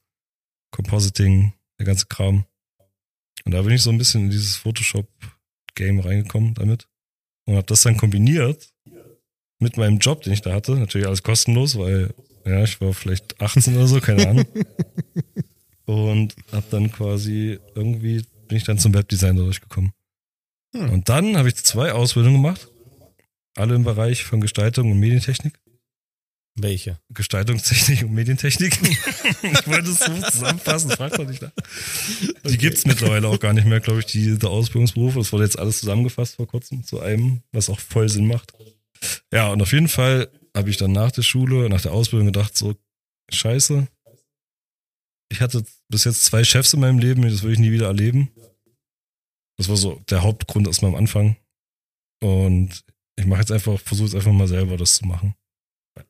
Compositing, 0.73 1.53
der 1.79 1.87
ganze 1.87 2.07
Kram. 2.07 2.45
Und 3.45 3.53
da 3.53 3.63
bin 3.63 3.73
ich 3.73 3.83
so 3.83 3.91
ein 3.91 3.99
bisschen 3.99 4.25
in 4.25 4.31
dieses 4.31 4.57
Photoshop-Game 4.57 6.01
reingekommen 6.01 6.55
damit. 6.55 6.89
Und 7.47 7.57
habe 7.57 7.67
das 7.67 7.83
dann 7.83 7.97
kombiniert 7.97 8.73
mit 9.59 9.77
meinem 9.77 9.99
Job, 9.99 10.23
den 10.23 10.33
ich 10.33 10.43
da 10.43 10.53
hatte. 10.53 10.77
Natürlich 10.77 11.07
alles 11.07 11.23
kostenlos, 11.23 11.79
weil 11.79 12.15
ja, 12.45 12.63
ich 12.63 12.81
war 12.81 12.93
vielleicht 12.93 13.41
18 13.41 13.77
oder 13.77 13.87
so, 13.87 14.01
keine 14.01 14.29
Ahnung. 14.29 14.47
Und 15.87 16.35
hab 16.53 16.69
dann 16.71 16.91
quasi 16.91 17.59
irgendwie 17.75 18.25
bin 18.49 18.59
ich 18.59 18.65
dann 18.65 18.79
zum 18.79 18.95
Webdesign 18.95 19.37
durchgekommen. 19.37 19.93
Hm. 20.75 20.91
Und 20.91 21.09
dann 21.09 21.37
habe 21.37 21.49
ich 21.49 21.57
zwei 21.57 21.93
Ausbildungen 21.93 22.43
gemacht. 22.43 22.69
Alle 23.57 23.75
im 23.75 23.85
Bereich 23.85 24.25
von 24.25 24.41
Gestaltung 24.41 24.91
und 24.91 24.99
Medientechnik. 24.99 25.55
Welche? 26.57 27.01
Gestaltungstechnik 27.11 28.05
und 28.05 28.13
Medientechnik. 28.13 28.79
ich 29.43 29.67
wollte 29.67 29.91
es 29.91 29.99
so 29.99 30.31
zusammenfassen, 30.31 30.91
frag 30.91 31.13
doch 31.15 31.27
nicht 31.27 31.43
nach. 31.43 31.51
Die 32.45 32.59
gibt's 32.59 32.87
mittlerweile 32.87 33.27
auch 33.27 33.41
gar 33.41 33.53
nicht 33.53 33.67
mehr, 33.67 33.81
glaube 33.81 34.01
ich, 34.01 34.07
die, 34.07 34.39
die 34.39 34.47
Ausbildungsberufe. 34.47 35.19
Das 35.19 35.33
wurde 35.33 35.45
jetzt 35.45 35.59
alles 35.59 35.81
zusammengefasst 35.81 36.37
vor 36.37 36.47
kurzem 36.47 36.85
zu 36.85 37.01
einem, 37.01 37.43
was 37.51 37.69
auch 37.69 37.81
voll 37.81 38.09
Sinn 38.09 38.29
macht. 38.29 38.53
Ja, 39.33 39.49
und 39.49 39.63
auf 39.63 39.73
jeden 39.73 39.89
Fall 39.89 40.31
habe 40.57 40.71
ich 40.71 40.77
dann 40.77 40.93
nach 40.93 41.11
der 41.11 41.23
Schule, 41.23 41.69
nach 41.69 41.83
der 41.83 41.93
Ausbildung 41.93 42.27
gedacht, 42.27 42.57
so, 42.57 42.77
scheiße. 43.33 43.89
Ich 45.31 45.41
hatte 45.41 45.65
bis 45.89 46.05
jetzt 46.05 46.25
zwei 46.25 46.45
Chefs 46.45 46.73
in 46.73 46.81
meinem 46.81 46.99
Leben, 47.01 47.23
das 47.23 47.43
will 47.43 47.53
ich 47.53 47.59
nie 47.59 47.73
wieder 47.73 47.87
erleben. 47.87 48.31
Das 49.57 49.69
war 49.69 49.77
so 49.77 50.01
der 50.09 50.23
Hauptgrund 50.23 50.69
erstmal 50.69 50.93
am 50.93 50.99
Anfang. 50.99 51.37
Und 52.23 52.85
ich 53.17 53.27
mache 53.27 53.41
jetzt 53.41 53.53
einfach, 53.53 53.81
versuche 53.81 54.07
jetzt 54.07 54.15
einfach 54.15 54.33
mal 54.33 54.49
selber 54.49 54.77
das 54.77 54.97
zu 54.97 55.07
machen. 55.07 55.35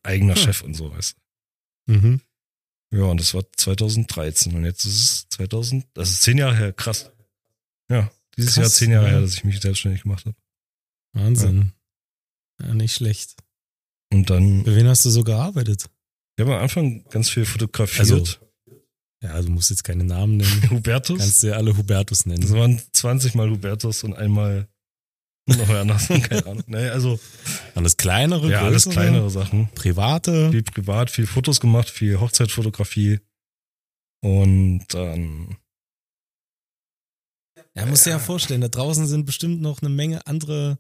Eigener 0.02 0.34
Hm. 0.34 0.42
Chef 0.42 0.62
und 0.62 0.74
so, 0.74 0.90
weißt 0.92 1.16
Mhm. 1.86 2.20
du. 2.90 2.96
Ja, 2.98 3.04
und 3.04 3.18
das 3.20 3.34
war 3.34 3.44
2013 3.56 4.54
und 4.54 4.64
jetzt 4.64 4.84
ist 4.84 4.94
es 5.02 5.28
2000, 5.30 5.86
das 5.94 6.10
ist 6.10 6.22
zehn 6.22 6.38
Jahre 6.38 6.56
her, 6.56 6.72
krass. 6.72 7.10
Ja, 7.90 8.10
dieses 8.36 8.54
Krass, 8.54 8.62
Jahr 8.62 8.70
zehn 8.70 8.90
Jahre 8.92 9.06
ja. 9.06 9.12
her, 9.12 9.20
dass 9.20 9.34
ich 9.34 9.44
mich 9.44 9.60
selbstständig 9.60 10.02
gemacht 10.02 10.24
habe. 10.24 10.36
Wahnsinn. 11.12 11.72
Ja. 12.60 12.72
nicht 12.74 12.94
schlecht. 12.94 13.34
Und 14.12 14.30
dann, 14.30 14.64
Für 14.64 14.76
wen 14.76 14.86
hast 14.88 15.04
du 15.04 15.10
so 15.10 15.24
gearbeitet? 15.24 15.86
ich 16.36 16.42
habe 16.42 16.54
am 16.56 16.62
Anfang 16.62 17.04
ganz 17.10 17.30
viel 17.30 17.44
fotografiert. 17.44 18.00
Also, 18.10 18.24
Ja, 19.22 19.40
du 19.42 19.48
musst 19.50 19.70
jetzt 19.70 19.82
keine 19.84 20.04
Namen 20.04 20.36
nennen. 20.38 20.70
Hubertus. 20.70 21.18
Kannst 21.18 21.42
du 21.42 21.48
ja 21.48 21.54
alle 21.54 21.76
Hubertus 21.76 22.18
Das 22.18 22.26
nennen. 22.26 22.48
waren 22.50 22.80
20 22.92 23.34
Mal 23.34 23.50
Hubertus 23.50 24.04
und 24.04 24.14
einmal 24.14 24.68
noch 25.46 25.68
anders, 25.68 26.08
keine 26.22 26.46
Ahnung. 26.46 26.64
Nee, 26.66 26.88
also, 26.88 27.18
Alles 27.74 27.96
kleinere, 27.96 28.50
ja, 28.50 28.62
alles 28.62 28.88
kleinere 28.88 29.30
Sachen. 29.30 29.68
private. 29.74 30.50
Viel 30.50 30.62
privat, 30.62 31.10
viel 31.10 31.26
Fotos 31.26 31.60
gemacht, 31.60 31.90
viel 31.90 32.18
Hochzeitfotografie. 32.20 33.20
Und 34.22 34.84
dann, 34.94 35.56
Ja, 37.76 37.84
musst 37.86 38.06
dir 38.06 38.10
ja 38.10 38.18
vorstellen, 38.18 38.60
da 38.62 38.68
draußen 38.68 39.06
sind 39.06 39.26
bestimmt 39.26 39.60
noch 39.60 39.82
eine 39.82 39.90
Menge 39.90 40.26
andere 40.26 40.78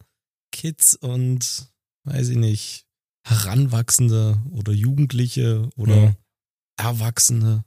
Kids 0.52 0.94
und, 0.94 1.70
weiß 2.04 2.28
ich 2.30 2.36
nicht, 2.36 2.86
Heranwachsende 3.26 4.40
oder 4.52 4.72
Jugendliche 4.72 5.68
oder 5.76 5.94
Ja. 5.96 6.16
Erwachsene 6.78 7.64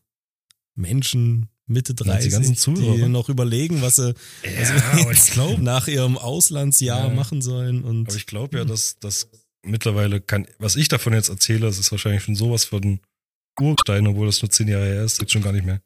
Menschen 0.75 1.49
Mitte 1.67 1.93
Ja, 2.03 2.17
die 2.17 2.29
ganzen 2.29 2.53
30, 2.55 2.59
Zuhörer. 2.59 2.95
die 2.95 3.09
noch 3.09 3.29
überlegen, 3.29 3.81
was 3.81 3.97
sie 3.97 4.13
ja, 4.43 4.91
aber 5.01 5.11
ich 5.11 5.25
glaube, 5.31 5.61
nach 5.61 5.87
ihrem 5.87 6.17
Auslandsjahr 6.17 7.07
Ja. 7.09 7.13
machen 7.13 7.41
sollen. 7.41 7.83
Und 7.83 8.07
Aber 8.07 8.15
ich 8.17 8.25
glaube 8.25 8.57
ja, 8.57 8.65
dass 8.65 8.97
das 8.99 9.29
mittlerweile 9.65 10.21
kann, 10.21 10.47
was 10.59 10.75
ich 10.77 10.87
davon 10.87 11.13
jetzt 11.13 11.29
erzähle, 11.29 11.59
das 11.61 11.77
ist 11.77 11.91
wahrscheinlich 11.91 12.23
schon 12.23 12.35
sowas 12.35 12.63
von 12.65 12.99
Urstein, 13.59 14.07
obwohl 14.07 14.27
das 14.27 14.41
nur 14.41 14.49
zehn 14.49 14.67
Jahre 14.69 14.85
her 14.85 15.03
ist, 15.03 15.19
jetzt 15.19 15.33
schon 15.33 15.41
gar 15.41 15.51
nicht 15.51 15.65
mehr. 15.65 15.81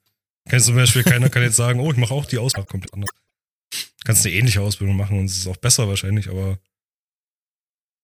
Kennst 0.50 0.68
du 0.68 0.72
zum 0.72 0.76
Beispiel, 0.76 1.04
keiner 1.04 1.30
kann 1.30 1.44
jetzt 1.44 1.56
sagen, 1.56 1.80
oh, 1.80 1.92
ich 1.92 1.98
mache 1.98 2.14
auch 2.14 2.26
die 2.26 2.38
Ausbildung 2.38 2.68
komplett 2.68 2.94
anders. 2.94 3.10
kannst 4.04 4.26
eine 4.26 4.36
ähnliche 4.36 4.62
Ausbildung 4.62 4.98
machen 4.98 5.18
und 5.20 5.26
es 5.26 5.38
ist 5.38 5.48
auch 5.48 5.58
besser 5.58 5.88
wahrscheinlich, 5.88 6.30
aber 6.30 6.60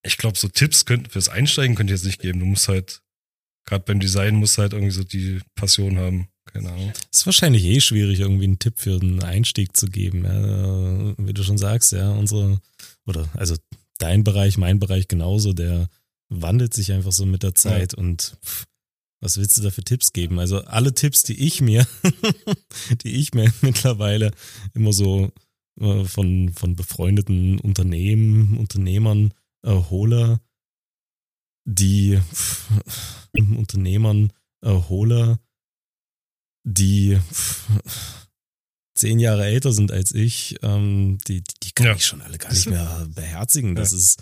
ich 0.03 0.17
glaube, 0.17 0.37
so 0.37 0.47
Tipps 0.47 0.85
könnt, 0.85 1.11
fürs 1.11 1.29
Einsteigen 1.29 1.75
könnt 1.75 1.89
ihr 1.89 1.95
jetzt 1.95 2.05
nicht 2.05 2.21
geben. 2.21 2.39
Du 2.39 2.45
musst 2.45 2.67
halt, 2.69 3.01
gerade 3.65 3.83
beim 3.83 3.99
Design 3.99 4.35
musst 4.35 4.57
du 4.57 4.61
halt 4.61 4.73
irgendwie 4.73 4.91
so 4.93 5.03
die 5.03 5.41
Passion 5.55 5.97
haben. 5.97 6.27
Keine 6.57 6.71
Ahnung. 6.71 6.93
Es 7.11 7.19
ist 7.19 7.25
wahrscheinlich 7.27 7.63
eh 7.65 7.79
schwierig, 7.79 8.19
irgendwie 8.19 8.45
einen 8.45 8.59
Tipp 8.59 8.79
für 8.79 8.99
den 8.99 9.21
Einstieg 9.21 9.77
zu 9.77 9.85
geben. 9.85 10.25
Ja, 10.25 11.15
wie 11.17 11.33
du 11.33 11.43
schon 11.43 11.59
sagst, 11.59 11.91
ja, 11.91 12.11
unsere, 12.11 12.59
oder 13.05 13.29
also 13.33 13.55
dein 13.99 14.23
Bereich, 14.23 14.57
mein 14.57 14.79
Bereich 14.79 15.07
genauso, 15.07 15.53
der 15.53 15.87
wandelt 16.29 16.73
sich 16.73 16.91
einfach 16.91 17.11
so 17.11 17.25
mit 17.25 17.43
der 17.43 17.53
Zeit 17.53 17.93
ja. 17.93 17.99
und 17.99 18.37
pff, 18.43 18.65
was 19.21 19.37
willst 19.37 19.57
du 19.57 19.61
da 19.61 19.69
für 19.69 19.83
Tipps 19.83 20.13
geben? 20.13 20.39
Also 20.39 20.63
alle 20.65 20.93
Tipps, 20.93 21.23
die 21.23 21.45
ich 21.45 21.61
mir, 21.61 21.87
die 23.03 23.15
ich 23.15 23.33
mir 23.33 23.51
mittlerweile 23.61 24.31
immer 24.73 24.93
so 24.93 25.31
äh, 25.79 26.05
von, 26.05 26.53
von 26.53 26.75
befreundeten 26.75 27.59
Unternehmen, 27.59 28.57
Unternehmern 28.57 29.31
äh, 29.63 29.71
hole, 29.71 30.39
die 31.65 32.17
pff, 32.17 32.69
Unternehmern 33.57 34.33
äh, 34.63 34.71
hole, 34.71 35.39
die 36.67 37.17
zehn 38.93 39.19
Jahre 39.19 39.45
älter 39.45 39.71
sind 39.71 39.91
als 39.91 40.13
ich, 40.13 40.57
ähm, 40.63 41.17
die, 41.27 41.43
die 41.63 41.71
kann 41.71 41.87
ja. 41.87 41.95
ich 41.95 42.05
schon 42.05 42.21
alle 42.21 42.37
gar 42.37 42.51
nicht 42.51 42.69
mehr 42.69 43.07
beherzigen. 43.13 43.75
Das 43.75 43.91
ja. 43.91 43.97
ist 43.97 44.17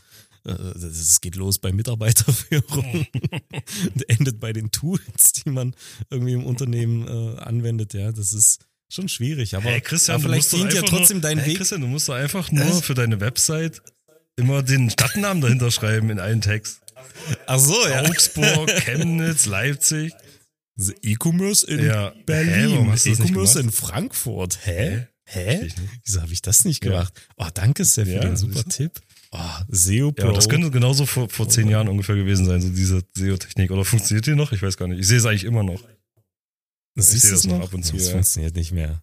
es 0.45 1.21
geht 1.21 1.35
los 1.35 1.57
bei 1.57 1.71
Mitarbeiterführung 1.71 3.07
und 3.95 4.09
endet 4.09 4.39
bei 4.39 4.53
den 4.53 4.69
Tools, 4.69 5.31
die 5.33 5.49
man 5.49 5.75
irgendwie 6.11 6.33
im 6.33 6.45
Unternehmen 6.45 7.07
äh, 7.07 7.39
anwendet. 7.39 7.95
Ja, 7.95 8.11
das 8.11 8.31
ist 8.31 8.59
schon 8.87 9.09
schwierig. 9.09 9.55
Aber, 9.55 9.69
hey 9.69 9.81
Christian, 9.81 10.15
aber 10.15 10.25
vielleicht 10.29 10.51
dient 10.51 10.71
ja 10.71 10.83
trotzdem 10.83 11.21
dein 11.21 11.39
hey 11.39 11.49
Weg. 11.49 11.57
Christian, 11.57 11.81
du 11.81 11.87
musst 11.87 12.07
doch 12.09 12.13
einfach 12.13 12.51
nur 12.51 12.83
für 12.83 12.93
deine 12.93 13.19
Website 13.21 13.81
immer 14.35 14.61
den 14.61 14.91
Stadtnamen 14.91 15.41
dahinter 15.41 15.71
schreiben 15.71 16.11
in 16.11 16.19
allen 16.19 16.41
Text. 16.41 16.81
Ach 17.47 17.57
so, 17.57 17.75
ja. 17.87 18.03
Augsburg, 18.03 18.69
Chemnitz, 18.83 19.47
Leipzig. 19.47 20.13
E-Commerce 20.77 21.65
in 21.67 21.85
ja. 21.85 22.13
Berlin, 22.25 22.93
E-Commerce 22.93 23.59
in 23.59 23.71
Frankfurt. 23.71 24.59
Hä? 24.65 25.07
Hä? 25.25 25.69
Wieso 26.03 26.21
habe 26.21 26.33
ich 26.33 26.41
das 26.41 26.65
nicht 26.65 26.81
gemacht? 26.81 27.13
Ja. 27.39 27.47
Oh, 27.47 27.49
danke 27.53 27.85
sehr 27.85 28.05
für 28.05 28.13
ja, 28.13 28.19
den 28.21 28.37
super 28.37 28.63
Tipp. 28.65 29.01
Oh, 29.31 29.39
SEO 29.69 30.11
Pro. 30.11 30.27
Ja, 30.27 30.33
das 30.33 30.47
könnte 30.47 30.69
genauso 30.71 31.05
vor, 31.05 31.29
vor 31.29 31.49
zehn 31.49 31.67
Jahren 31.67 31.87
ungefähr 31.87 32.15
gewesen 32.15 32.45
sein, 32.45 32.61
so 32.61 32.69
diese 32.69 33.01
SEO-Technik. 33.15 33.71
Oder 33.71 33.83
funktioniert 33.83 34.27
die 34.27 34.35
noch? 34.35 34.51
Ich 34.51 34.61
weiß 34.61 34.77
gar 34.77 34.87
nicht. 34.87 34.99
Ich 34.99 35.07
sehe 35.07 35.17
es 35.17 35.25
eigentlich 35.25 35.45
immer 35.45 35.63
noch. 35.63 35.81
Das 36.95 37.13
ich 37.13 37.21
sehe 37.21 37.31
das 37.31 37.45
noch 37.45 37.61
ab 37.61 37.73
und 37.73 37.83
zu. 37.83 37.97
Das 37.97 38.09
funktioniert 38.09 38.55
nicht 38.55 38.71
mehr. 38.71 39.01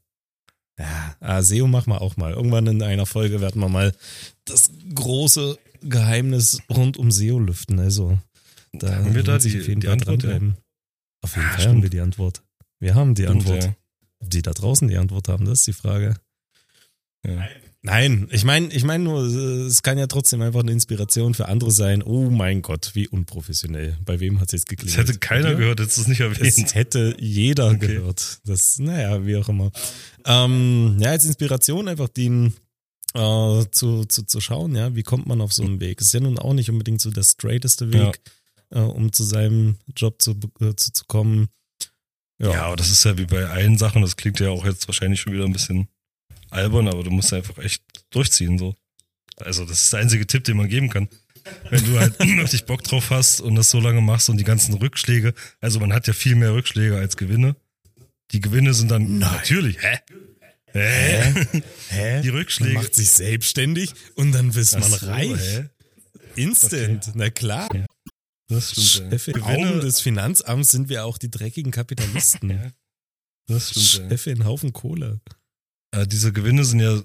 Ja, 0.79 1.17
ah, 1.21 1.43
SEO 1.43 1.67
machen 1.67 1.91
wir 1.93 2.01
auch 2.01 2.17
mal. 2.17 2.33
Irgendwann 2.33 2.67
in 2.67 2.83
einer 2.83 3.05
Folge 3.05 3.41
werden 3.41 3.61
wir 3.61 3.69
mal 3.69 3.93
das 4.47 4.71
große 4.95 5.59
Geheimnis 5.83 6.61
rund 6.71 6.97
um 6.97 7.11
SEO 7.11 7.39
lüften. 7.39 7.79
Also, 7.79 8.19
da 8.73 8.95
haben 8.97 9.15
wir 9.15 9.23
da 9.23 9.39
die, 9.39 9.61
auf 9.61 9.69
jeden 9.69 9.81
die 9.81 9.87
Fall 9.87 9.95
Antwort, 9.95 10.23
ja. 10.23 10.41
Auf 11.23 11.37
jeden 11.37 11.47
ja, 11.47 11.53
Fall 11.53 11.61
stimmt. 11.61 11.75
haben 11.75 11.83
wir 11.83 11.91
die 11.91 12.01
Antwort. 12.01 12.43
Wir 12.79 12.95
haben 12.95 13.15
die 13.15 13.23
stimmt, 13.23 13.49
Antwort. 13.49 13.73
Ob 14.19 14.31
die 14.31 14.43
da 14.43 14.53
draußen 14.53 14.89
die 14.89 14.97
Antwort 14.97 15.29
haben, 15.29 15.45
das 15.47 15.61
ist 15.61 15.67
die 15.67 15.73
Frage. 15.73 16.17
Ja. 17.25 17.49
Nein, 17.85 18.29
ich 18.31 18.45
meine, 18.45 18.73
ich 18.73 18.85
meine 18.85 19.03
nur, 19.03 19.25
es 19.25 19.83
kann 19.83 19.99
ja 19.99 20.07
trotzdem 20.07 20.41
einfach 20.41 20.61
eine 20.61 20.71
Inspiration 20.71 21.35
für 21.35 21.49
andere 21.49 21.73
sein. 21.73 22.01
Oh 22.01 22.31
mein 22.31 22.63
Gott, 22.63 22.93
wie 22.95 23.09
unprofessionell. 23.09 23.99
Bei 24.05 24.21
wem 24.21 24.39
hat 24.39 24.49
es 24.49 24.53
jetzt 24.53 24.69
geklingelt? 24.69 24.97
Das 24.97 25.09
hätte 25.09 25.19
keiner 25.19 25.57
gehört, 25.57 25.81
jetzt 25.81 25.97
ist 25.97 26.03
es 26.03 26.07
nicht 26.07 26.21
erwähnt. 26.21 26.63
Das 26.63 26.75
hätte 26.77 27.17
jeder 27.19 27.71
okay. 27.71 27.89
gehört. 27.89 28.39
Das, 28.45 28.79
naja, 28.79 29.27
wie 29.27 29.37
auch 29.37 29.49
immer. 29.49 29.73
Ähm, 30.25 30.97
ja, 31.01 31.11
als 31.11 31.25
Inspiration 31.25 31.89
einfach 31.89 32.09
dienen, 32.09 32.55
äh, 33.15 33.65
zu, 33.73 34.05
zu, 34.05 34.27
zu 34.27 34.41
schauen, 34.41 34.77
ja, 34.77 34.95
wie 34.95 35.03
kommt 35.03 35.27
man 35.27 35.41
auf 35.41 35.53
so 35.53 35.65
einen 35.65 35.81
Weg. 35.81 36.01
Es 36.01 36.09
ist 36.09 36.15
ja 36.15 36.21
nun 36.21 36.39
auch 36.39 36.55
nicht 36.55 36.71
unbedingt 36.71 37.01
so 37.01 37.11
der 37.11 37.25
straighteste 37.25 37.93
Weg, 37.93 38.01
ja. 38.01 38.33
Äh, 38.73 38.81
um 38.81 39.13
zu 39.13 39.25
seinem 39.25 39.77
Job 39.97 40.21
zu, 40.21 40.33
äh, 40.61 40.75
zu, 40.77 40.93
zu 40.93 41.05
kommen. 41.07 41.49
Ja. 42.39 42.51
ja, 42.51 42.63
aber 42.65 42.77
das 42.77 42.91
ist 42.91 43.05
ja 43.05 43.17
wie 43.19 43.27
bei 43.27 43.47
allen 43.47 43.79
Sachen, 43.79 44.03
das 44.03 44.17
klingt 44.17 44.41
ja 44.41 44.51
auch 44.51 44.65
jetzt 44.65 44.89
wahrscheinlich 44.89 45.21
schon 45.21 45.33
wieder 45.33 45.45
ein 45.45 45.53
bisschen 45.53 45.89
albern, 46.51 46.89
aber 46.89 47.05
du 47.05 47.11
musst 47.11 47.33
einfach 47.33 47.59
echt 47.59 47.83
durchziehen, 48.11 48.59
so. 48.59 48.75
Also, 49.37 49.65
das 49.65 49.85
ist 49.85 49.93
der 49.93 50.01
einzige 50.01 50.27
Tipp, 50.27 50.45
den 50.45 50.57
man 50.57 50.69
geben 50.69 50.91
kann. 50.91 51.09
Wenn 51.71 51.85
du 51.85 51.99
halt 51.99 52.19
wirklich 52.21 52.65
Bock 52.65 52.83
drauf 52.83 53.11
hast 53.11 53.41
und 53.41 53.55
das 53.55 53.71
so 53.71 53.81
lange 53.81 54.01
machst 54.01 54.29
und 54.29 54.37
die 54.37 54.45
ganzen 54.45 54.75
Rückschläge, 54.75 55.35
also 55.61 55.81
man 55.81 55.93
hat 55.93 56.07
ja 56.07 56.13
viel 56.13 56.35
mehr 56.35 56.53
Rückschläge 56.53 56.97
als 56.97 57.17
Gewinne. 57.17 57.57
Die 58.33 58.41
Gewinne 58.41 58.75
sind 58.75 58.91
dann 58.91 59.19
Nein. 59.19 59.33
natürlich, 59.33 59.79
hä? 59.83 59.99
Hä? 60.73 61.63
Hä? 61.89 62.23
Die 62.23 62.29
Rückschläge. 62.29 62.75
Man 62.75 62.85
macht 62.85 62.95
sich 62.95 63.11
selbstständig 63.11 63.93
und 64.15 64.33
dann 64.33 64.51
ist 64.51 64.79
man 64.79 64.91
so, 64.91 65.07
reich. 65.07 65.41
Hä? 65.41 65.69
Instant, 66.37 67.09
okay. 67.09 67.13
na 67.15 67.31
klar. 67.31 67.69
Ja. 67.75 67.87
Das 68.49 68.73
stimmt. 68.73 69.13
Chef 69.13 69.29
in 69.29 69.43
Augen 69.43 69.81
des 69.81 70.01
Finanzamts 70.01 70.71
sind 70.71 70.89
wir 70.89 71.05
auch 71.05 71.19
die 71.19 71.31
dreckigen 71.31 71.73
Kapitalisten. 71.73 72.51
Ja. 72.63 72.71
Das 73.49 73.71
stimmt. 73.71 74.11
Chef 74.11 74.27
in 74.29 74.45
Haufen 74.45 74.73
Kohle 74.73 75.21
äh, 75.93 76.07
diese 76.07 76.33
Gewinne 76.33 76.65
sind 76.65 76.81
ja 76.81 77.03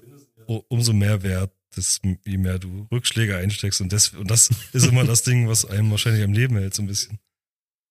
umso 0.68 0.92
mehr 0.92 1.22
wert, 1.22 1.52
dass, 1.74 2.00
je 2.24 2.38
mehr 2.38 2.58
du 2.58 2.88
Rückschläge 2.90 3.36
einsteckst. 3.36 3.80
Und 3.80 3.92
das, 3.92 4.08
und 4.10 4.30
das 4.30 4.50
ist 4.72 4.86
immer 4.86 5.04
das 5.04 5.22
Ding, 5.22 5.48
was 5.48 5.64
einem 5.64 5.90
wahrscheinlich 5.90 6.24
am 6.24 6.32
Leben 6.32 6.56
hält, 6.56 6.74
so 6.74 6.82
ein 6.82 6.86
bisschen. 6.86 7.18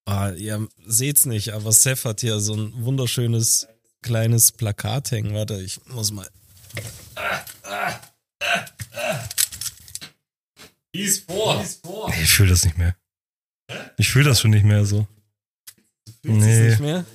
Ah, 0.06 0.32
ihr 0.32 0.68
seht's 0.86 1.26
nicht, 1.26 1.54
aber 1.54 1.72
Seth 1.72 2.06
hat 2.06 2.22
hier 2.22 2.40
so 2.40 2.56
ein 2.56 2.74
wunderschönes 2.84 3.68
kleines 4.02 4.52
Plakat 4.52 5.12
hängen. 5.12 5.34
Warte, 5.34 5.62
ich 5.62 5.80
muss 5.88 6.12
mal. 6.12 6.28
Lies 10.94 11.20
vor. 11.20 11.64
Nee, 12.10 12.24
ich 12.24 12.30
fühle 12.30 12.50
das 12.50 12.66
nicht 12.66 12.78
mehr. 12.78 12.96
Ich 13.98 14.10
fühle 14.10 14.26
das 14.26 14.42
schon 14.42 14.52
nicht 14.52 14.66
mehr 14.66 14.86
so. 14.86 15.08
Du 16.24 16.32
fühlst 16.34 16.48
nee. 16.48 16.70
nicht 16.70 16.80
mehr? 16.80 17.06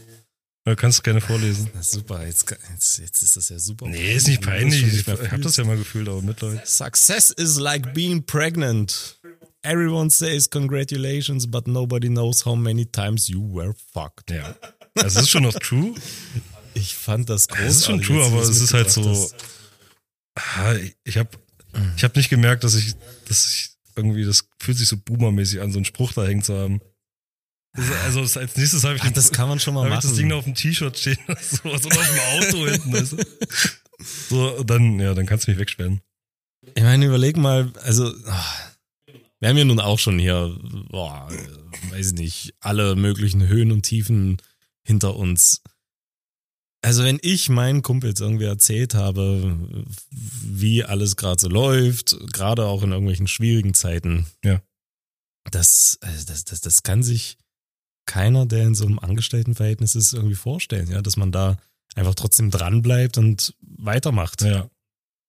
Du 0.65 0.77
kannst 0.77 1.03
gerne 1.03 1.21
vorlesen. 1.21 1.69
Na 1.75 1.83
super, 1.83 2.25
jetzt, 2.25 2.49
jetzt, 2.71 2.99
jetzt 2.99 3.23
ist 3.23 3.37
das 3.37 3.49
ja 3.49 3.59
super. 3.59 3.89
Nee, 3.89 4.15
ist 4.15 4.29
nicht 4.29 4.43
peinlich. 4.43 4.83
Ich, 4.87 5.09
ich 5.09 5.09
habe 5.09 5.43
das 5.43 5.57
ja 5.57 5.65
mal 5.65 5.77
gefühlt, 5.77 6.09
aber 6.09 6.23
mit 6.23 6.41
Leuten. 6.41 6.61
Success 6.65 7.31
is 7.33 7.59
like 7.59 7.93
being 7.93 8.25
pregnant. 8.25 9.19
Everyone 9.63 10.09
says 10.09 10.49
congratulations, 10.49 11.49
but 11.49 11.67
nobody 11.67 12.09
knows 12.09 12.45
how 12.45 12.57
many 12.57 12.85
times 12.85 13.29
you 13.29 13.43
were 13.43 13.75
fucked. 13.93 14.31
Ja. 14.31 14.55
Das 14.95 15.17
ist 15.17 15.31
schon 15.31 15.43
noch 15.43 15.55
true. 15.55 15.95
Ich 16.75 16.95
fand 16.95 17.29
das 17.29 17.49
großartig. 17.49 17.71
Es 17.71 17.77
ist 17.79 17.87
schon 17.87 18.03
true, 18.03 18.25
aber 18.25 18.43
es 18.43 18.61
ist 18.61 18.73
halt 18.73 18.91
so. 18.91 19.31
Ich 21.05 21.17
habe 21.17 21.29
ich 21.97 22.05
hab 22.05 22.17
nicht 22.17 22.29
gemerkt, 22.29 22.63
dass 22.63 22.75
ich, 22.75 22.95
dass 23.27 23.47
ich 23.47 23.72
irgendwie, 23.97 24.25
das 24.25 24.49
fühlt 24.59 24.79
sich 24.79 24.89
so 24.89 24.97
boomermäßig 24.97 25.61
an, 25.61 25.73
so 25.73 25.79
einen 25.79 25.85
Spruch 25.85 26.13
da 26.13 26.25
hängen 26.25 26.43
zu 26.43 26.57
haben. 26.57 26.81
Also 28.05 28.21
als 28.21 28.57
nächstes 28.57 28.85
habe 28.85 28.97
ich, 28.97 29.03
Ach, 29.03 29.11
das 29.13 29.33
kann 29.33 29.49
man 29.49 29.59
schon 29.59 29.75
mal 29.75 29.89
machen. 29.89 30.03
Das 30.03 30.15
Ding 30.15 30.31
auf 30.33 30.45
dem 30.45 30.55
T-Shirt 30.55 30.99
stehen 30.99 31.19
oder 31.27 31.41
sowas 31.41 31.87
oder 31.87 31.99
auf 31.99 32.09
dem 32.09 32.21
Auto 32.21 32.67
hinten. 32.71 32.93
Weißt 32.93 33.13
du? 33.13 33.17
So, 34.29 34.63
dann, 34.65 34.99
ja, 35.01 35.15
dann 35.15 35.27
kannst 35.27 35.47
du 35.47 35.53
mich 35.53 35.61
wegsperren. 35.61 36.01
Ich 36.75 36.83
meine, 36.83 37.07
überleg 37.07 37.37
mal, 37.37 37.73
also 37.83 38.13
wir 39.41 39.49
haben 39.49 39.57
ja 39.57 39.65
nun 39.65 39.81
auch 39.81 39.99
schon 39.99 40.19
hier, 40.19 40.57
boah, 40.91 41.29
weiß 41.91 42.09
ich 42.09 42.19
nicht, 42.19 42.55
alle 42.61 42.95
möglichen 42.95 43.47
Höhen 43.49 43.73
und 43.73 43.83
Tiefen 43.83 44.37
hinter 44.85 45.17
uns. 45.17 45.63
Also 46.83 47.05
wenn 47.05 47.21
ich 47.23 47.49
meinen 47.49 47.83
Kumpels 47.83 48.21
irgendwie 48.21 48.45
erzählt 48.45 48.95
habe, 48.95 49.57
wie 50.11 50.85
alles 50.85 51.17
gerade 51.17 51.41
so 51.41 51.49
läuft, 51.49 52.17
gerade 52.33 52.67
auch 52.67 52.83
in 52.83 52.91
irgendwelchen 52.91 53.29
schwierigen 53.29 53.73
Zeiten, 53.73 54.27
ja. 54.45 54.61
das, 55.51 55.99
also 56.01 56.27
das, 56.27 56.45
das, 56.45 56.61
das 56.61 56.83
kann 56.83 57.05
sich 57.05 57.39
keiner, 58.07 58.47
der 58.47 58.65
in 58.65 58.75
so 58.75 58.85
einem 58.85 58.99
Angestelltenverhältnis 58.99 59.95
ist, 59.95 60.13
irgendwie 60.13 60.35
vorstellen, 60.35 60.91
ja, 60.91 61.03
dass 61.03 61.17
man 61.17 61.31
da 61.31 61.57
einfach 61.95 62.17
trotzdem 62.17 62.51
dran 62.51 62.83
bleibt 62.83 63.17
und 63.17 63.55
weitermacht. 63.61 64.43
Ja. 64.43 64.69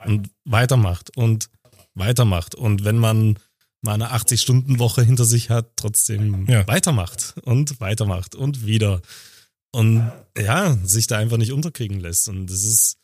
Und 0.04 0.32
weitermacht 0.46 1.16
und 1.16 1.50
weitermacht. 1.94 2.56
Und 2.56 2.84
wenn 2.84 2.98
man 2.98 3.38
mal 3.82 3.94
eine 3.94 4.12
80-Stunden-Woche 4.12 5.04
hinter 5.04 5.26
sich 5.26 5.50
hat, 5.50 5.76
trotzdem 5.76 6.48
ja. 6.48 6.68
weitermacht 6.68 7.36
und 7.44 7.80
weitermacht 7.80 8.34
und 8.34 8.66
wieder. 8.66 9.02
Und 9.74 10.12
ja, 10.38 10.78
sich 10.84 11.08
da 11.08 11.18
einfach 11.18 11.38
nicht 11.38 11.52
unterkriegen 11.52 12.00
lässt. 12.00 12.30
Und 12.30 12.48
das 12.48 12.64
ist, 12.64 12.98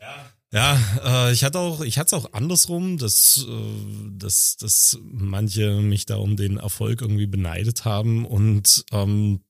ja. 0.00 0.30
Ja, 0.52 0.80
äh, 1.04 1.32
ich 1.32 1.44
hatte 1.44 1.60
auch, 1.60 1.80
ich 1.80 1.96
hatte 1.96 2.16
es 2.16 2.22
auch 2.24 2.32
andersrum, 2.32 2.98
dass, 2.98 3.46
äh, 3.48 4.10
dass, 4.18 4.56
dass 4.56 4.98
manche 5.00 5.80
mich 5.80 6.06
da 6.06 6.16
um 6.16 6.36
den 6.36 6.56
Erfolg 6.56 7.02
irgendwie 7.02 7.28
beneidet 7.28 7.84
haben 7.84 8.26
und 8.26 8.84
ähm, 8.90 9.44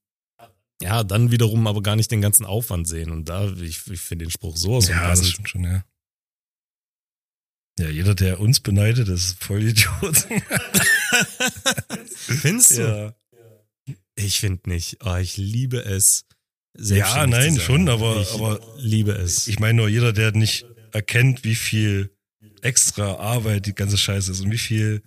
ja, 0.83 1.03
dann 1.03 1.31
wiederum 1.31 1.67
aber 1.67 1.83
gar 1.83 1.97
nicht 1.97 2.11
den 2.11 2.21
ganzen 2.21 2.45
Aufwand 2.45 2.87
sehen. 2.87 3.11
Und 3.11 3.31
da, 3.31 3.51
ich, 3.51 3.87
ich 3.87 4.01
finde 4.01 4.27
den 4.27 4.31
Spruch 4.31 4.57
so 4.57 4.77
aus. 4.77 4.89
Ja, 4.89 5.09
das 5.09 5.27
stimmt 5.27 5.49
schon, 5.49 5.65
ja. 5.65 5.85
Ja, 7.79 7.89
jeder, 7.89 8.15
der 8.15 8.41
uns 8.41 8.61
beneidet, 8.61 9.09
ist 9.09 9.43
voll 9.43 9.63
Idiot. 9.63 10.27
Findest 12.07 12.77
du? 12.77 13.15
Ja. 13.87 13.95
Ich 14.17 14.41
finde 14.41 14.69
nicht. 14.69 14.99
Oh, 15.03 15.17
ich 15.17 15.39
liebe 15.39 15.83
es. 15.83 16.27
Ja, 16.79 17.27
nein, 17.27 17.59
schon, 17.59 17.89
aber, 17.89 18.21
ich 18.21 18.33
aber 18.33 18.61
liebe 18.79 19.13
es. 19.13 19.49
Ich 19.49 19.59
meine 19.59 19.75
nur, 19.75 19.89
jeder, 19.89 20.13
der 20.13 20.33
nicht 20.33 20.67
erkennt, 20.93 21.45
wie 21.45 21.55
viel 21.55 22.11
extra 22.63 23.15
Arbeit 23.17 23.67
die 23.67 23.75
ganze 23.75 23.99
Scheiße 23.99 24.33
ist 24.33 24.41
und 24.41 24.51
wie 24.51 24.59
viel, 24.59 25.03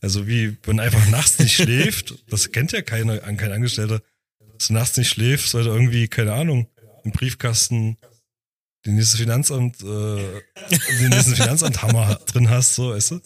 also 0.00 0.26
wie 0.26 0.56
man 0.66 0.80
einfach 0.80 1.06
nachts 1.08 1.38
nicht 1.38 1.56
schläft, 1.62 2.14
das 2.28 2.50
kennt 2.50 2.72
ja 2.72 2.82
keiner, 2.82 3.18
kein 3.18 3.52
Angestellter, 3.52 4.02
dass 4.58 4.68
du 4.68 4.74
nachts 4.74 4.96
nicht 4.96 5.08
schläfst, 5.08 5.54
weil 5.54 5.64
du 5.64 5.70
irgendwie, 5.70 6.08
keine 6.08 6.32
Ahnung, 6.32 6.68
im 7.04 7.12
Briefkasten 7.12 7.96
den 8.86 8.96
nächsten 8.96 9.18
Finanzamt, 9.18 9.82
äh, 9.82 10.40
den 11.00 11.08
nächsten 11.10 11.34
Finanzamthammer 11.34 12.16
drin 12.26 12.48
hast, 12.48 12.74
so, 12.74 12.90
weißt 12.90 13.12
du? 13.12 13.20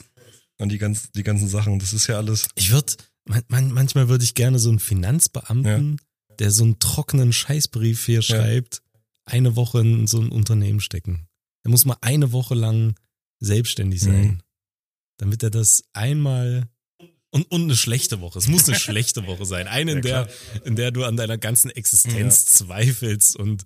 Und 0.59 0.71
die 0.71 0.79
ganzen, 0.79 1.09
die 1.15 1.23
ganzen 1.23 1.49
Sachen, 1.49 1.79
das 1.79 1.93
ist 1.93 2.07
ja 2.07 2.17
alles. 2.17 2.49
Ich 2.55 2.71
würde, 2.71 2.95
man, 3.25 3.43
man, 3.49 3.71
manchmal 3.73 4.09
würde 4.09 4.25
ich 4.25 4.35
gerne 4.35 4.59
so 4.59 4.71
einen 4.71 4.79
Finanzbeamten, 4.79 6.01
der 6.39 6.51
so 6.51 6.65
einen 6.65 6.79
trockenen 6.79 7.33
Scheißbrief 7.33 8.05
hier 8.07 8.23
schreibt, 8.23 8.83
eine 9.25 9.57
Woche 9.57 9.81
in 9.81 10.07
so 10.07 10.21
ein 10.21 10.31
Unternehmen 10.31 10.81
stecken. 10.81 11.27
Er 11.65 11.71
muss 11.71 11.85
mal 11.85 11.97
eine 12.01 12.33
Woche 12.33 12.55
lang 12.55 12.95
selbstständig 13.41 14.01
sein, 14.01 14.23
Mhm. 14.25 14.41
damit 15.19 15.43
er 15.43 15.51
das 15.51 15.85
einmal 15.93 16.69
und, 17.31 17.51
und 17.51 17.63
eine 17.63 17.77
schlechte 17.77 18.21
Woche. 18.21 18.39
Es 18.39 18.49
muss 18.49 18.69
eine 18.69 18.79
schlechte 18.79 19.27
Woche 19.27 19.47
sein. 19.47 19.67
Eine, 19.67 19.93
in 19.93 19.97
Ja, 20.03 20.25
der, 20.25 20.29
in 20.67 20.77
der 20.77 20.91
du 20.91 21.05
an 21.05 21.17
deiner 21.17 21.39
ganzen 21.39 21.71
Existenz 21.71 22.45
zweifelst 22.47 23.37
und 23.37 23.65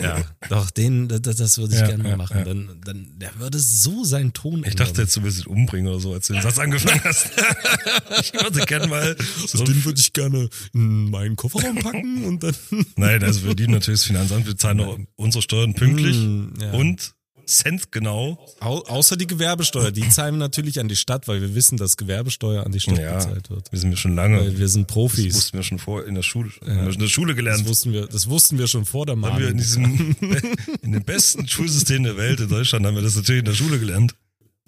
ja, 0.00 0.24
doch, 0.48 0.70
den, 0.70 1.06
das, 1.08 1.36
das 1.36 1.58
würde 1.58 1.74
ich 1.74 1.80
Ja, 1.80 1.86
gerne 1.86 2.02
mal 2.02 2.08
ja, 2.10 2.16
machen. 2.16 2.38
ja. 2.38 2.44
Dann, 2.44 2.80
dann, 2.84 3.06
der 3.18 3.30
würde 3.38 3.58
so 3.58 4.04
seinen 4.04 4.32
Ton 4.32 4.64
Ich 4.66 4.74
dachte 4.74 5.02
jetzt, 5.02 5.16
du 5.16 5.22
willst 5.22 5.40
ihn 5.40 5.46
umbringen 5.46 5.88
oder 5.88 6.00
so, 6.00 6.12
als 6.12 6.26
du 6.26 6.32
den 6.32 6.42
Satz 6.42 6.58
angefangen 6.58 7.00
hast. 7.04 7.30
ich 8.20 8.32
würde 8.34 8.66
gerne 8.66 8.88
mal. 8.88 9.16
So 9.46 9.62
den 9.64 9.84
würde 9.84 10.00
ich 10.00 10.12
gerne 10.12 10.48
in 10.72 11.10
meinen 11.10 11.36
Kofferraum 11.36 11.76
packen 11.76 12.24
und 12.24 12.42
dann. 12.42 12.54
Nein, 12.96 13.22
also 13.22 13.44
wir 13.44 13.54
dienen 13.54 13.74
natürlich 13.74 14.00
das 14.00 14.06
Finanzamt, 14.06 14.46
wir 14.46 14.56
zahlen 14.56 14.80
auch 14.80 14.98
unsere 15.16 15.42
Steuern 15.42 15.74
pünktlich 15.74 16.16
Mm, 16.16 16.48
ja. 16.60 16.72
und 16.72 17.14
Cent 17.48 17.92
genau. 17.92 18.44
Au, 18.60 18.78
außer 18.86 19.16
die 19.16 19.26
Gewerbesteuer, 19.26 19.92
die 19.92 20.08
zahlen 20.08 20.34
wir 20.34 20.38
natürlich 20.40 20.80
an 20.80 20.88
die 20.88 20.96
Stadt, 20.96 21.28
weil 21.28 21.40
wir 21.40 21.54
wissen, 21.54 21.76
dass 21.78 21.96
Gewerbesteuer 21.96 22.66
an 22.66 22.72
die 22.72 22.80
Stadt 22.80 22.98
Ja, 22.98 23.14
bezahlt 23.16 23.50
wird. 23.50 23.72
wissen 23.72 23.90
wir 23.90 23.96
schon 23.96 24.14
lange. 24.16 24.40
Weil 24.40 24.58
wir 24.58 24.68
sind 24.68 24.88
Das 24.90 24.94
Profis. 24.94 25.34
wussten 25.36 25.56
wir 25.58 25.62
schon 25.62 25.78
vor 25.78 26.04
in 26.04 26.14
der 26.16 26.22
Schule. 26.22 26.50
Wir 26.64 26.88
in 26.90 26.98
der 26.98 27.06
Schule 27.06 27.28
Das 27.34 27.36
gelernt. 27.36 27.68
wussten 27.68 27.92
wir, 27.92 28.06
das 28.06 28.28
wussten 28.28 28.58
wir 28.58 28.66
schon 28.66 28.84
vor 28.84 29.06
der 29.06 29.14
wir 29.16 29.28
in 29.28 29.34
Mahnung. 29.34 29.56
diesem, 29.58 30.16
in 30.82 30.92
dem 30.92 31.04
besten 31.04 31.46
Schulsystem 31.46 32.02
der 32.02 32.16
Welt 32.16 32.40
in 32.40 32.48
Deutschland 32.48 32.84
haben 32.84 32.96
wir 32.96 33.02
das 33.02 33.14
natürlich 33.16 33.40
in 33.40 33.44
der 33.46 33.54
Schule 33.54 33.78
gelernt. 33.78 34.14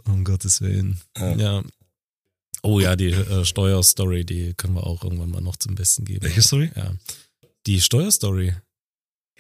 Um 0.07 0.23
Gottes 0.25 0.61
Willen. 0.61 0.99
Ja. 1.19 1.35
Ja. 1.37 1.63
Oh 2.63 2.81
ja, 2.81 2.97
die 2.97 3.11
äh, 3.11 3.45
Steuerstory, 3.45 4.25
die 4.25 4.55
können 4.55 4.75
wir 4.75 4.87
auch 4.87 5.03
irgendwann 5.05 5.31
mal 5.31 5.41
noch 5.41 5.57
zum 5.57 5.75
Besten 5.75 6.05
geben. 6.05 6.23
Welche 6.25 6.43
Story? 6.43 6.71
Ja. 6.75 6.93
Die 7.67 7.81
Steuerstory. 7.81 8.55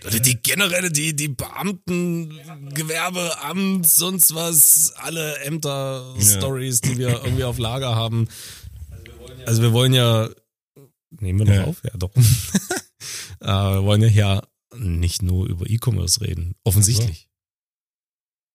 Oder 0.06 0.20
die 0.20 0.40
generelle, 0.40 0.90
die, 0.92 1.14
die 1.16 1.28
Beamten, 1.28 2.38
Gewerbeamt, 2.72 3.86
sonst 3.86 4.34
was, 4.34 4.92
alle 4.96 5.38
Ämter-Stories, 5.40 6.80
die 6.82 6.98
wir 6.98 7.22
irgendwie 7.24 7.44
auf 7.44 7.58
Lager 7.58 7.96
haben. 7.96 8.28
Also 9.44 9.60
wir 9.62 9.72
wollen 9.72 9.92
ja, 9.92 10.28
nehmen 11.20 11.40
wir 11.40 11.46
noch 11.46 11.54
Ja. 11.54 11.64
auf? 11.64 11.82
Ja, 11.82 11.90
doch. 11.98 12.14
äh, 13.40 13.46
wir 13.46 13.82
wollen 13.84 14.02
ja 14.02 14.08
hier 14.08 14.42
nicht 14.76 15.22
nur 15.22 15.46
über 15.48 15.68
E-Commerce 15.68 16.20
reden, 16.20 16.54
offensichtlich. 16.62 17.28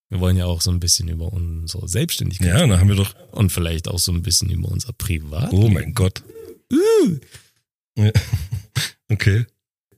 Wir 0.09 0.19
wollen 0.19 0.37
ja 0.37 0.45
auch 0.45 0.61
so 0.61 0.69
ein 0.71 0.79
bisschen 0.79 1.09
über 1.09 1.33
unsere 1.33 1.87
Selbstständigkeit 1.89 2.47
Ja, 2.47 2.67
da 2.67 2.79
haben 2.79 2.87
wir 2.87 2.95
doch. 2.95 3.15
und 3.31 3.51
vielleicht 3.51 3.87
auch 3.87 3.97
so 3.99 4.11
ein 4.11 4.21
bisschen 4.21 4.49
über 4.49 4.69
unser 4.69 4.93
Privat. 4.93 5.51
Oh 5.51 5.67
mein 5.69 5.93
Gott. 5.93 6.23
Ja. 7.97 8.11
Okay. 9.11 9.45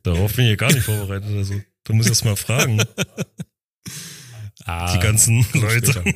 Darauf 0.05 0.33
bin 0.35 0.45
ich 0.45 0.51
ja 0.51 0.55
gar 0.55 0.71
nicht 0.71 0.83
vorbereitet. 0.85 1.29
Also, 1.35 1.61
du 1.83 1.93
musst 1.93 2.09
erst 2.09 2.25
mal 2.25 2.35
fragen, 2.35 2.81
Ah, 4.65 4.93
die 4.95 4.99
ganzen 5.03 5.45
Leute. 5.53 6.03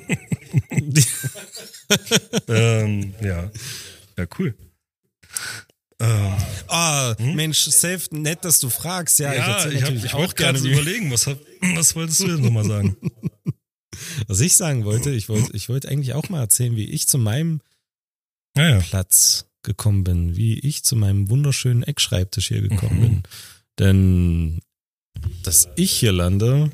ähm, 2.48 3.13
ja. 3.21 3.52
Ja, 4.17 4.25
cool. 4.39 4.56
Ähm, 5.99 6.34
Ah, 6.67 7.15
Mensch, 7.19 7.60
safe, 7.65 8.08
nett, 8.12 8.45
dass 8.45 8.60
du 8.60 8.69
fragst. 8.69 9.19
Ja, 9.19 9.32
ich 9.34 9.39
ja, 9.39 9.54
erzähle 9.58 9.75
ich, 9.75 9.84
hab, 9.84 9.91
ich 9.93 10.13
auch 10.13 10.19
wollte 10.19 10.36
gerade 10.36 10.62
gerne, 10.62 10.73
überlegen, 10.73 11.12
was, 11.12 11.28
hab, 11.28 11.38
was 11.75 11.95
wolltest 11.95 12.21
du 12.21 12.28
denn 12.28 12.41
nochmal 12.41 12.65
sagen? 12.65 12.95
was 14.28 14.39
ich 14.39 14.56
sagen 14.56 14.86
wollte. 14.86 15.12
Ich 15.12 15.30
wollte, 15.30 15.56
ich 15.56 15.67
wollte 15.69 15.89
eigentlich 15.89 16.13
auch 16.13 16.30
mal 16.30 16.39
erzählen, 16.41 16.75
wie 16.75 16.86
ich 16.89 17.08
zu 17.08 17.17
meinem 17.17 17.62
Ja, 18.56 18.69
ja. 18.69 18.80
Platz 18.80 19.45
gekommen 19.62 20.04
bin, 20.04 20.38
wie 20.38 20.58
ich 20.60 20.84
zu 20.84 20.95
meinem 20.95 21.30
wunderschönen 21.30 21.84
Eckschreibtisch 21.84 22.47
hier 22.47 22.62
gekommen 22.62 22.97
Mhm. 22.97 23.02
bin. 23.02 23.23
Denn, 23.80 24.60
dass 25.44 25.70
ich 25.78 25.92
hier 25.92 26.12
lande, 26.12 26.72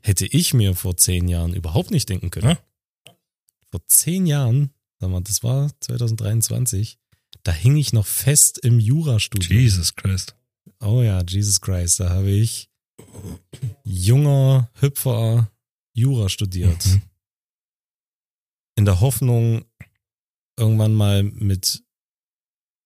hätte 0.00 0.26
ich 0.26 0.54
mir 0.54 0.74
vor 0.74 0.96
zehn 0.96 1.28
Jahren 1.28 1.54
überhaupt 1.54 1.90
nicht 1.90 2.08
denken 2.08 2.30
können. 2.30 2.50
Ja. 2.50 3.14
Vor 3.70 3.86
zehn 3.86 4.26
Jahren, 4.26 4.70
sag 4.98 5.10
mal, 5.10 5.22
das 5.22 5.42
war 5.42 5.70
2023, 5.80 6.98
da 7.42 7.52
hing 7.52 7.76
ich 7.76 7.92
noch 7.92 8.06
fest 8.06 8.58
im 8.58 8.78
Jurastudium. 8.78 9.60
Jesus 9.60 9.94
Christ. 9.94 10.36
Oh 10.80 11.02
ja, 11.02 11.22
Jesus 11.26 11.60
Christ, 11.60 12.00
da 12.00 12.10
habe 12.10 12.30
ich 12.30 12.70
junger 13.84 14.70
Hüpfer 14.74 15.50
Jura 15.94 16.28
studiert. 16.28 16.86
Mhm. 16.86 17.02
In 18.76 18.84
der 18.84 19.00
Hoffnung, 19.00 19.64
irgendwann 20.56 20.94
mal 20.94 21.22
mit 21.22 21.82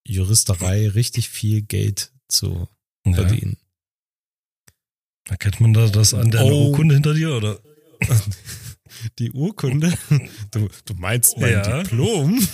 Juristerei 0.06 0.88
richtig 0.88 1.28
viel 1.28 1.62
Geld 1.62 2.12
zu 2.32 2.68
Ja. 3.06 3.14
verdienen. 3.14 3.56
Erkennt 5.28 5.60
man 5.60 5.72
da 5.72 5.86
das 5.88 6.14
an 6.14 6.30
der 6.30 6.44
Oh. 6.44 6.68
Urkunde 6.70 6.94
hinter 6.94 7.14
dir, 7.14 7.34
oder? 7.36 7.58
Die 9.18 9.30
Urkunde? 9.32 9.92
Du, 10.50 10.68
du 10.84 10.94
meinst 10.94 11.36
mein 11.38 11.52
Ja. 11.52 11.82
Diplom? 11.82 12.46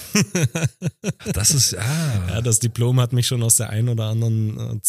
Das 1.33 1.51
ist, 1.51 1.75
ah. 1.77 2.29
Ja, 2.29 2.41
das 2.43 2.59
Diplom 2.59 3.01
hat 3.01 3.13
mich 3.13 3.27
schon 3.27 3.43
aus 3.43 3.57
der 3.57 3.71
einen 3.71 3.89
oder 3.89 4.05
anderen 4.07 4.59
äh, 4.59 4.81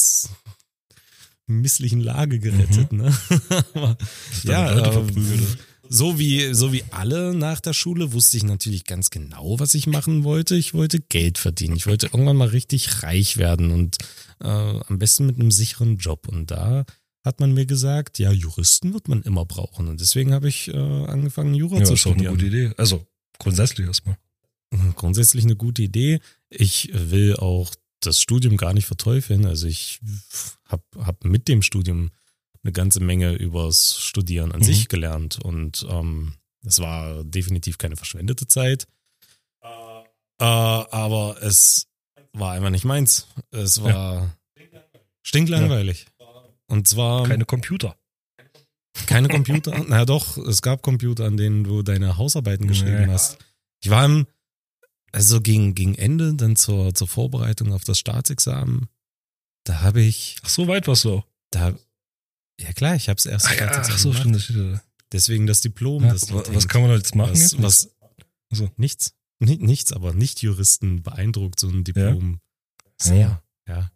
misslichen 1.48 2.00
Lage 2.02 2.40
gerettet. 2.40 2.92
Ne? 2.94 3.14
Aber, 3.74 3.98
ja, 4.44 4.92
verprügelt. 4.92 5.58
So 5.90 6.20
wie, 6.20 6.54
so 6.54 6.72
wie 6.72 6.84
alle 6.92 7.34
nach 7.34 7.60
der 7.60 7.74
Schule 7.74 8.14
wusste 8.14 8.38
ich 8.38 8.44
natürlich 8.44 8.86
ganz 8.86 9.10
genau, 9.10 9.60
was 9.60 9.74
ich 9.74 9.88
machen 9.88 10.24
wollte. 10.24 10.56
Ich 10.56 10.74
wollte 10.74 11.00
Geld 11.02 11.38
verdienen. 11.38 11.76
Ich 11.76 11.88
wollte 11.88 12.06
irgendwann 12.08 12.38
mal 12.38 12.48
richtig 12.48 13.02
reich 13.04 13.38
werden 13.38 13.72
und 13.72 13.98
äh, 14.40 14.48
am 14.48 15.00
besten 15.00 15.26
mit 15.26 15.40
einem 15.40 15.52
sicheren 15.52 15.98
Job. 15.98 16.28
Und 16.28 16.52
da 16.52 16.86
hat 17.26 17.40
man 17.40 17.54
mir 17.54 17.66
gesagt, 17.66 18.20
ja, 18.20 18.32
Juristen 18.32 18.94
wird 18.94 19.08
man 19.08 19.24
immer 19.24 19.46
brauchen. 19.46 19.88
Und 19.88 20.00
deswegen 20.00 20.32
habe 20.34 20.48
ich 20.48 20.68
äh, 20.70 20.78
angefangen, 20.78 21.54
Jura 21.56 21.80
Ja, 21.80 21.86
zu 21.86 21.94
ist 21.96 22.06
auch 22.06 22.12
eine 22.12 22.20
studieren. 22.20 22.36
gute 22.36 22.46
Idee. 22.46 22.72
Also, 22.78 23.06
grundsätzlich 23.40 23.88
erstmal. 23.88 24.18
Grundsätzlich 24.96 25.44
eine 25.44 25.56
gute 25.56 25.82
Idee. 25.82 26.20
Ich 26.50 26.92
will 26.94 27.36
auch 27.36 27.72
das 28.02 28.22
Studium 28.22 28.56
gar 28.56 28.74
nicht 28.74 28.86
verteufeln. 28.86 29.46
Also 29.46 29.66
ich 29.68 30.00
habe 30.66 30.84
hab 31.00 31.26
mit 31.26 31.48
dem 31.48 31.62
Studium 31.64 32.12
eine 32.64 32.72
ganze 32.74 33.00
Menge 33.00 33.34
übers 33.34 34.00
Studieren 34.00 34.52
an 34.52 34.60
Mhm. 34.60 34.64
sich 34.66 34.88
gelernt 34.90 35.40
und 35.44 35.86
ähm, 35.90 36.34
es 36.66 36.80
war 36.80 37.24
definitiv 37.24 37.78
keine 37.78 37.96
verschwendete 37.96 38.48
Zeit. 38.48 38.86
Äh, 40.42 40.44
aber 40.46 41.38
es 41.42 41.88
war 42.34 42.54
einfach 42.54 42.70
nicht 42.70 42.86
meins. 42.86 43.28
Es 43.52 43.82
war 43.84 44.36
stinklangweilig. 45.24 46.08
Und 46.68 46.88
zwar 46.88 47.28
Keine 47.28 47.46
Computer. 47.46 47.96
keine 49.08 49.28
Computer. 49.28 49.84
Na 49.88 50.06
doch, 50.06 50.38
es 50.38 50.62
gab 50.62 50.82
Computer, 50.82 51.26
an 51.26 51.36
denen 51.38 51.64
du 51.64 51.82
deine 51.82 52.18
Hausarbeiten 52.18 52.68
geschrieben 52.68 53.06
Nee. 53.08 53.12
hast. 53.12 53.38
Ich 53.84 53.90
war 53.90 54.06
im, 54.06 54.28
also 55.12 55.42
gegen, 55.42 55.74
gegen 55.76 55.96
Ende, 55.96 56.34
dann 56.36 56.56
zur, 56.56 56.94
zur 56.94 57.08
Vorbereitung 57.08 57.74
auf 57.74 57.84
das 57.84 57.98
Staatsexamen, 58.00 58.88
da 59.66 59.82
habe 59.82 60.02
ich, 60.02 60.36
Ach, 60.44 60.50
so 60.50 60.68
weit 60.68 60.88
warst 60.88 61.06
du 61.06 61.14
auch. 61.18 61.26
da, 61.52 61.74
ja 62.60 62.74
klar, 62.74 62.96
ich 62.96 63.10
habe 63.10 63.18
es 63.18 63.26
erst 63.26 63.48
Ach, 63.48 63.52
ja, 63.52 63.56
Staatsexamen 63.58 63.96
ach 63.96 64.00
so, 64.00 64.14
stimmt. 64.14 64.36
Das 64.36 64.44
steht 64.44 64.58
da. 64.58 64.82
Deswegen 65.12 65.48
das 65.48 65.62
Diplom. 65.62 66.04
Ja, 66.04 66.14
das 66.14 66.32
was 66.32 66.68
kann 66.68 66.82
man 66.82 66.92
da 66.92 66.98
jetzt 66.98 67.16
machen? 67.16 67.32
was, 67.32 67.52
jetzt? 67.52 67.62
was 67.62 67.90
Also. 68.52 68.72
nichts, 68.78 69.14
Ni- 69.40 69.58
nichts, 69.58 69.92
aber 69.94 70.14
nicht 70.14 70.42
Juristen 70.42 71.02
beeindruckt 71.02 71.60
so 71.60 71.70
ein 71.70 71.84
Diplom 71.84 72.40
sehr, 73.02 73.42
ja. 73.68 73.92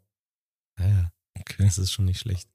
ja, 0.79 0.87
ja. 0.87 1.11
Okay. 1.37 1.63
Das 1.63 1.77
ist 1.77 1.91
schon 1.91 2.05
nicht 2.05 2.19
schlecht. 2.19 2.47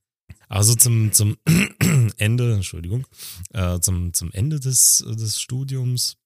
Also 0.48 0.74
zum, 0.74 1.12
zum 1.12 1.36
Ende, 2.16 2.54
Entschuldigung, 2.54 3.06
äh, 3.50 3.78
zum, 3.80 4.14
zum 4.14 4.32
Ende 4.32 4.60
des, 4.60 5.04
des 5.06 5.40
Studiums 5.40 6.16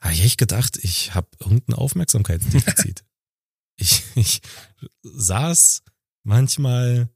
habe 0.00 0.14
ich 0.14 0.24
echt 0.24 0.38
gedacht, 0.38 0.76
ich 0.82 1.14
habe 1.14 1.28
irgendein 1.40 1.76
Aufmerksamkeitsdefizit. 1.76 3.04
ich, 3.76 4.02
ich 4.16 4.40
saß 5.02 5.82
manchmal 6.24 7.08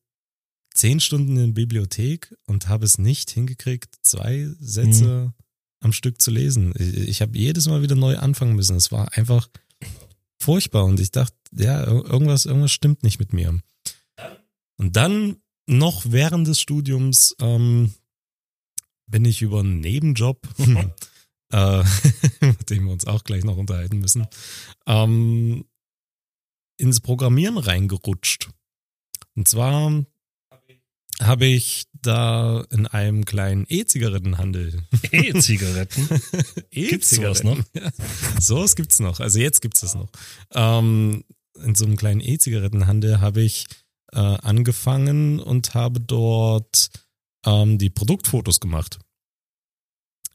zehn 0.80 0.98
Stunden 1.00 1.36
in 1.36 1.46
der 1.48 1.52
Bibliothek 1.52 2.34
und 2.46 2.68
habe 2.68 2.86
es 2.86 2.96
nicht 2.98 3.30
hingekriegt, 3.30 3.94
zwei 4.02 4.48
Sätze 4.60 5.34
am 5.80 5.92
Stück 5.92 6.20
zu 6.22 6.30
lesen. 6.30 6.72
Ich, 6.78 6.96
ich 6.96 7.22
habe 7.22 7.36
jedes 7.36 7.68
Mal 7.68 7.82
wieder 7.82 7.96
neu 7.96 8.16
anfangen 8.16 8.56
müssen. 8.56 8.76
Es 8.76 8.90
war 8.90 9.12
einfach 9.16 9.48
furchtbar 10.42 10.84
und 10.86 10.98
ich 11.00 11.10
dachte, 11.10 11.36
ja, 11.52 11.82
ir- 11.84 12.06
irgendwas, 12.10 12.46
irgendwas 12.46 12.72
stimmt 12.72 13.02
nicht 13.02 13.18
mit 13.18 13.32
mir. 13.34 13.60
Und 14.78 14.96
dann 14.96 15.36
noch 15.66 16.04
während 16.06 16.46
des 16.48 16.60
Studiums 16.60 17.34
ähm, 17.40 17.92
bin 19.06 19.24
ich 19.26 19.42
über 19.42 19.60
einen 19.60 19.80
Nebenjob, 19.80 20.48
äh, 21.52 21.84
mit 22.40 22.70
dem 22.70 22.86
wir 22.86 22.92
uns 22.92 23.06
auch 23.06 23.24
gleich 23.24 23.44
noch 23.44 23.58
unterhalten 23.58 23.98
müssen, 23.98 24.26
ähm, 24.86 25.64
ins 26.78 27.00
Programmieren 27.00 27.58
reingerutscht. 27.58 28.48
Und 29.34 29.46
zwar 29.46 30.04
habe 31.20 31.46
ich 31.46 31.84
da 31.92 32.64
in 32.70 32.86
einem 32.86 33.24
kleinen 33.24 33.66
E-Zigarettenhandel. 33.68 34.82
E-Zigaretten? 35.12 36.08
Gibt's 36.70 37.10
sowas 37.10 37.42
noch? 37.42 37.58
Ja, 37.74 37.90
sowas 38.40 38.76
gibt's 38.76 39.00
noch. 39.00 39.20
Also 39.20 39.38
jetzt 39.38 39.60
gibt's 39.60 39.80
das 39.80 39.94
noch. 39.94 40.10
Ähm, 40.54 41.24
in 41.62 41.74
so 41.74 41.84
einem 41.84 41.96
kleinen 41.96 42.20
E-Zigarettenhandel 42.20 43.20
habe 43.20 43.42
ich 43.42 43.66
äh, 44.12 44.18
angefangen 44.18 45.40
und 45.40 45.74
habe 45.74 46.00
dort 46.00 46.90
ähm, 47.44 47.78
die 47.78 47.90
Produktfotos 47.90 48.60
gemacht. 48.60 48.98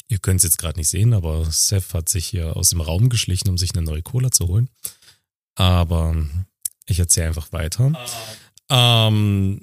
Ihr 0.07 0.19
könnt 0.19 0.37
es 0.37 0.43
jetzt 0.43 0.57
gerade 0.57 0.77
nicht 0.77 0.89
sehen, 0.89 1.13
aber 1.13 1.45
Seth 1.45 1.93
hat 1.93 2.09
sich 2.09 2.27
hier 2.27 2.55
aus 2.55 2.69
dem 2.69 2.81
Raum 2.81 3.09
geschlichen, 3.09 3.49
um 3.49 3.57
sich 3.57 3.73
eine 3.73 3.83
neue 3.83 4.03
Cola 4.03 4.29
zu 4.29 4.47
holen. 4.47 4.69
Aber 5.55 6.15
ich 6.85 6.99
erzähle 6.99 7.27
einfach 7.27 7.51
weiter. 7.51 7.91
Ähm, 8.69 9.61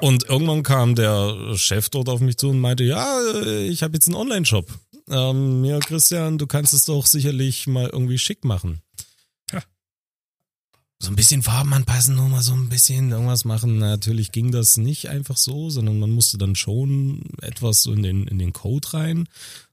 und 0.00 0.24
irgendwann 0.28 0.62
kam 0.62 0.94
der 0.94 1.56
Chef 1.56 1.88
dort 1.88 2.08
auf 2.08 2.20
mich 2.20 2.36
zu 2.36 2.50
und 2.50 2.60
meinte, 2.60 2.84
ja, 2.84 3.20
ich 3.62 3.82
habe 3.82 3.94
jetzt 3.94 4.06
einen 4.06 4.16
Online-Shop. 4.16 4.66
Ähm, 5.10 5.64
ja, 5.64 5.78
Christian, 5.78 6.38
du 6.38 6.46
kannst 6.46 6.74
es 6.74 6.84
doch 6.84 7.06
sicherlich 7.06 7.66
mal 7.66 7.88
irgendwie 7.88 8.18
schick 8.18 8.44
machen. 8.44 8.80
Ja. 9.52 9.62
So 11.02 11.10
ein 11.10 11.16
bisschen 11.16 11.42
Farben 11.42 11.72
anpassen, 11.72 12.14
nur 12.14 12.28
mal 12.28 12.42
so 12.42 12.52
ein 12.52 12.68
bisschen 12.68 13.10
irgendwas 13.10 13.44
machen. 13.44 13.78
Natürlich 13.78 14.32
ging 14.32 14.52
das 14.52 14.76
nicht 14.76 15.08
einfach 15.08 15.36
so, 15.36 15.70
sondern 15.70 15.98
man 15.98 16.10
musste 16.10 16.38
dann 16.38 16.54
schon 16.54 17.22
etwas 17.40 17.82
so 17.82 17.92
in 17.92 18.02
den, 18.02 18.26
in 18.26 18.38
den 18.38 18.52
Code 18.52 18.92
rein. 18.92 19.28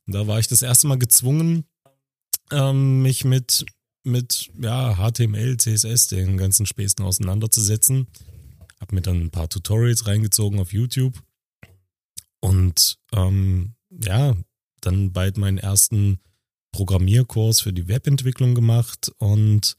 Und 0.08 0.16
da 0.16 0.28
war 0.28 0.40
ich 0.40 0.48
das 0.48 0.62
erste 0.62 0.88
Mal 0.88 1.00
gezwungen, 1.00 1.66
ähm, 2.52 3.02
mich 3.02 3.26
mit, 3.26 3.66
mit 4.04 4.52
ja, 4.60 4.96
HTML, 4.96 5.58
CSS, 5.58 6.08
den 6.08 6.38
ganzen 6.38 6.66
Späßen 6.66 7.04
auseinanderzusetzen. 7.04 8.08
Hab 8.80 8.92
mir 8.92 9.02
dann 9.02 9.22
ein 9.22 9.32
paar 9.32 9.50
Tutorials 9.50 10.08
reingezogen 10.08 10.60
auf 10.60 10.74
YouTube 10.74 11.22
und 12.42 12.98
ähm, 13.14 13.76
ja, 13.90 14.36
dann 14.82 15.12
bald 15.14 15.38
meinen 15.38 15.58
ersten 15.58 16.20
Programmierkurs 16.72 17.62
für 17.62 17.74
die 17.74 17.88
Webentwicklung 17.88 18.54
gemacht 18.54 19.12
und 19.18 19.78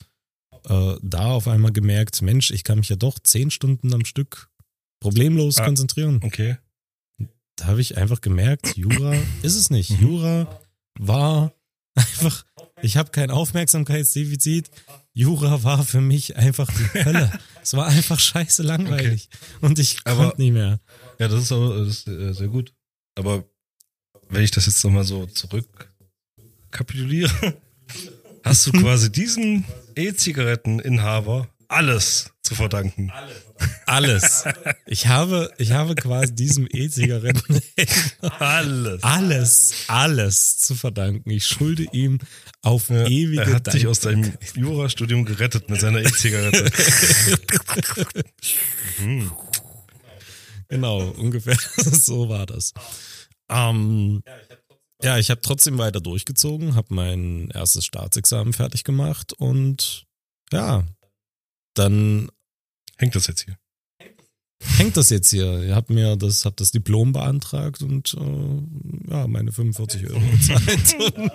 äh, 0.69 0.95
da 1.03 1.33
auf 1.33 1.47
einmal 1.47 1.73
gemerkt, 1.73 2.23
Mensch, 2.23 2.51
ich 2.51 2.65
kann 2.65 2.79
mich 2.79 2.89
ja 2.89 2.97
doch 2.97 3.19
zehn 3.19 3.51
Stunden 3.51 3.93
am 3.95 4.05
Stück 4.05 4.51
problemlos 5.01 5.59
Ah. 5.59 5.65
konzentrieren. 5.67 6.21
Okay. 6.25 6.57
Da 7.57 7.67
habe 7.67 7.81
ich 7.81 7.97
einfach 7.97 8.21
gemerkt, 8.21 8.77
Jura 8.77 9.15
ist 9.43 9.57
es 9.57 9.71
nicht. 9.71 9.91
Mhm. 9.91 10.01
Jura 10.01 10.61
war 10.99 11.53
einfach, 11.95 12.45
ich 12.83 12.97
habe 12.97 13.11
kein 13.11 13.31
Aufmerksamkeitsdefizit. 13.31 14.71
Jura 15.17 15.63
war 15.63 15.83
für 15.83 16.03
mich 16.03 16.37
einfach 16.37 16.71
die 16.71 17.05
Hölle. 17.05 17.33
es 17.63 17.73
war 17.73 17.87
einfach 17.87 18.21
scheiße 18.21 18.63
langweilig. 18.63 19.31
Und 19.63 19.79
ich 19.79 19.97
Aber- 20.05 20.27
konnte 20.29 20.43
nicht 20.43 20.53
mehr. 20.53 20.79
Ja, 21.19 21.29
das 21.29 21.45
ist 21.45 21.53
aber 21.53 21.79
das 21.79 21.89
ist, 21.89 22.09
äh, 22.09 22.35
sehr 22.35 22.49
gut. 22.49 22.75
Aber 23.15 23.43
wenn 24.29 24.43
ich 24.45 24.51
das 24.51 24.67
jetzt 24.67 24.85
nochmal 24.85 25.05
so 25.05 25.25
zurück 25.25 25.91
kapituliere, 26.71 27.57
hast 28.45 28.67
du 28.67 28.73
quasi 28.73 29.11
diesem 29.11 29.65
E-Zigaretteninhaber 29.95 31.49
alles 31.69 32.31
zu 32.47 32.55
verdanken. 32.55 33.13
Alles. 33.87 34.45
Ich 34.89 35.09
habe, 35.09 35.53
ich 35.59 35.73
habe 35.73 35.95
quasi 35.97 36.33
diesem 36.35 36.69
E-Zigaretten 36.71 37.61
Alles. 38.39 39.03
alles, 39.03 39.73
alles 39.89 40.59
zu 40.59 40.77
verdanken. 40.77 41.29
Ich 41.31 41.45
schulde 41.45 41.87
ihm 41.93 42.21
auf 42.63 42.89
Ja, 42.89 43.07
ewige 43.09 43.43
er 43.43 43.55
hat 43.57 43.67
dich 43.67 43.83
Dank- 43.83 43.87
aus 43.91 44.01
deinem 44.01 44.33
Jurastudium 44.55 45.25
gerettet 45.25 45.69
mit 45.69 45.81
seiner 45.81 46.01
E-Zigarette. 46.01 46.71
Hm. 48.99 49.31
Genau, 50.69 51.03
ungefähr 51.11 51.57
so 51.77 52.29
war 52.29 52.47
das. 52.47 52.73
Ähm, 53.49 54.23
ja, 55.03 55.19
ich 55.19 55.31
habe 55.31 55.41
trotzdem 55.41 55.79
weiter 55.79 56.01
durchgezogen, 56.01 56.75
habe 56.75 56.95
mein 56.95 57.51
erstes 57.51 57.85
Staatsexamen 57.85 58.53
fertig 58.53 58.83
gemacht 58.85 59.33
und 59.35 60.07
ja, 60.53 60.85
dann 61.75 62.31
Hängt 62.97 63.15
das 63.15 63.27
jetzt 63.27 63.45
hier? 63.45 63.57
hängt 64.79 64.97
das 64.97 65.11
jetzt 65.11 65.31
hier. 65.31 65.63
Ich 65.65 65.73
habe 65.73 65.93
mir 65.93 66.17
das, 66.17 66.45
hab 66.47 66.57
das 66.57 66.71
Diplom 66.71 67.13
beantragt 67.13 67.83
und 67.83 68.15
äh, 68.19 69.11
ja, 69.11 69.27
meine 69.27 69.53
45 69.53 70.09
Euro 70.09 70.19
bezahlt. 70.33 71.17
und 71.19 71.31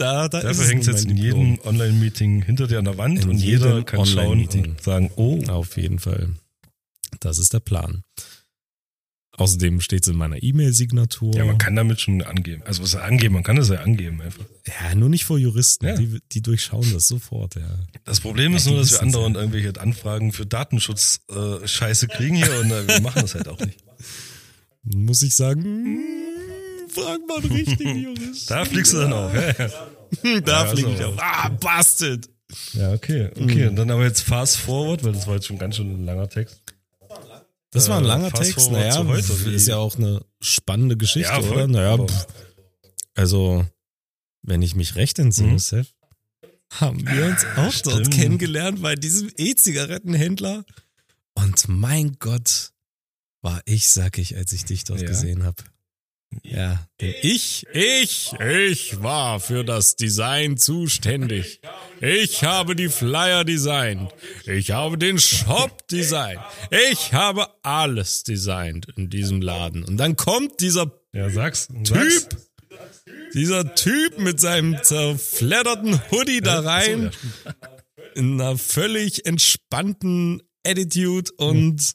da, 0.00 0.28
da 0.28 0.38
ist 0.38 0.44
Dafür 0.44 0.62
es 0.64 0.70
hängt 0.70 0.80
es 0.82 0.86
jetzt 0.86 1.04
in 1.04 1.16
Diplom. 1.16 1.46
jedem 1.50 1.66
Online-Meeting 1.66 2.42
hinter 2.42 2.68
dir 2.68 2.78
an 2.78 2.84
der 2.84 2.98
Wand 2.98 3.24
In 3.24 3.30
und 3.30 3.38
jeder 3.38 3.82
kann 3.82 4.06
schauen 4.06 4.18
Online-Meeting. 4.20 4.70
und 4.70 4.82
sagen, 4.82 5.10
oh, 5.16 5.42
Auf 5.48 5.76
jeden 5.76 5.98
Fall. 5.98 6.30
Das 7.20 7.38
ist 7.38 7.52
der 7.52 7.60
Plan. 7.60 8.04
Außerdem 9.38 9.80
steht 9.80 10.02
es 10.02 10.08
in 10.08 10.16
meiner 10.16 10.42
E-Mail-Signatur. 10.42 11.34
ja, 11.34 11.44
man 11.46 11.56
kann 11.56 11.74
damit 11.74 12.00
schon 12.02 12.20
angeben. 12.22 12.62
Also 12.66 12.82
was 12.82 12.94
angeben, 12.94 13.32
man 13.34 13.42
kann 13.42 13.56
das 13.56 13.70
ja 13.70 13.76
angeben 13.80 14.20
einfach. 14.20 14.44
Ja, 14.66 14.94
nur 14.94 15.08
nicht 15.08 15.24
vor 15.24 15.38
Juristen. 15.38 15.86
Ja. 15.86 15.96
Die, 15.96 16.20
die 16.32 16.42
durchschauen 16.42 16.86
das 16.92 17.08
sofort, 17.08 17.54
ja. 17.54 17.62
Das 18.04 18.20
Problem 18.20 18.54
ist 18.54 18.66
Ja, 18.66 18.72
nur, 18.72 18.80
dass 18.80 18.90
wir 18.90 18.96
wissen's 18.96 19.14
andauernd 19.14 19.36
irgendwelche 19.36 19.80
Anfragen 19.80 20.32
für 20.32 20.44
Datenschutz-Scheiße 20.44 22.08
kriegen 22.08 22.36
hier 22.36 22.60
und 22.60 22.70
äh, 22.70 22.86
wir 22.86 23.00
machen 23.00 23.22
das 23.22 23.34
halt 23.34 23.48
auch 23.48 23.58
nicht. 23.60 23.78
Muss 24.82 25.22
ich 25.22 25.34
sagen, 25.34 25.62
hm, 25.64 26.00
frag 26.88 27.20
mal 27.26 27.38
einen 27.40 27.52
richtigen 27.52 27.96
Juristen. 28.02 28.48
Da 28.48 28.64
fliegst 28.66 28.92
du 28.92 28.98
dann 28.98 29.12
auf. 29.14 29.32
Ja, 29.34 30.40
da 30.40 30.76
so. 30.76 30.86
ich 30.88 31.04
auf. 31.04 31.14
Ah, 31.18 31.48
Bastard. 31.48 32.28
ja 32.74 32.92
okay. 32.92 33.30
Okay, 33.40 33.66
und 33.68 33.76
dann 33.76 33.90
aber 33.90 34.04
jetzt 34.04 34.20
fast 34.22 34.58
forward, 34.58 35.02
weil 35.04 35.12
das 35.12 35.26
war 35.26 35.36
jetzt 35.36 35.46
schon 35.46 35.58
ganz 35.58 35.76
schön 35.76 35.90
ein 35.90 36.04
langer 36.04 36.28
Text. 36.28 36.60
Das 37.72 37.88
war 37.88 37.98
ein 37.98 38.04
Äh, 38.04 38.08
langer 38.08 38.30
fast 38.30 38.42
Text. 38.54 38.70
Naja, 38.70 39.04
heute, 39.04 39.32
ist 39.50 39.66
ja 39.66 39.76
auch 39.78 39.96
eine 39.96 40.24
spannende 40.40 40.96
Geschichte, 40.96 41.28
Ja, 41.32 41.40
voll. 41.42 41.52
oder? 41.52 41.66
Naja, 41.68 41.98
pff, 42.06 42.26
also, 43.14 43.66
wenn 44.42 44.62
ich 44.62 44.74
mich 44.74 44.94
recht 44.94 45.18
entsinne, 45.18 45.52
Mhm. 45.52 45.58
Seth, 45.58 45.94
haben 46.74 47.06
wir 47.06 47.26
uns 47.26 47.44
auch 47.56 47.82
dort 47.82 48.06
stimmt. 48.06 48.14
kennengelernt 48.14 48.80
bei 48.82 48.94
diesem 48.94 49.30
E-Zigarettenhändler. 49.36 50.64
Und 51.34 51.66
mein 51.68 52.16
Gott, 52.18 52.72
war 53.42 53.60
ich 53.64 53.88
sackig, 53.88 54.36
als 54.36 54.52
ich 54.52 54.64
dich 54.64 54.84
dort 54.84 55.00
Ja. 55.00 55.06
gesehen 55.08 55.42
habe. 55.42 55.62
Ja, 56.42 56.86
denn 57.00 57.14
ich, 57.22 57.66
ich, 57.72 58.32
ich 58.40 59.02
war 59.02 59.40
für 59.40 59.64
das 59.64 59.96
Design 59.96 60.56
zuständig. 60.56 61.60
Ich 62.00 62.44
habe 62.44 62.74
die 62.74 62.88
Flyer 62.88 63.44
designt. 63.44 64.12
Ich 64.46 64.70
habe 64.70 64.98
den 64.98 65.18
Shop 65.18 65.86
designt. 65.88 66.40
Ich 66.90 67.12
habe 67.12 67.48
alles 67.62 68.22
designt 68.22 68.86
in 68.96 69.10
diesem 69.10 69.40
Laden. 69.40 69.84
Und 69.84 69.96
dann 69.98 70.16
kommt 70.16 70.60
dieser 70.60 70.90
Ja, 71.12 71.30
sag's. 71.30 71.68
sag's. 71.84 72.28
Typ, 72.28 72.38
dieser 73.34 73.74
Typ 73.74 74.18
mit 74.18 74.40
seinem 74.40 74.82
zerfledderten 74.82 76.00
Hoodie 76.10 76.40
da 76.40 76.60
rein, 76.60 77.10
in 78.14 78.40
einer 78.40 78.58
völlig 78.58 79.26
entspannten 79.26 80.42
Attitude 80.66 81.30
und 81.36 81.92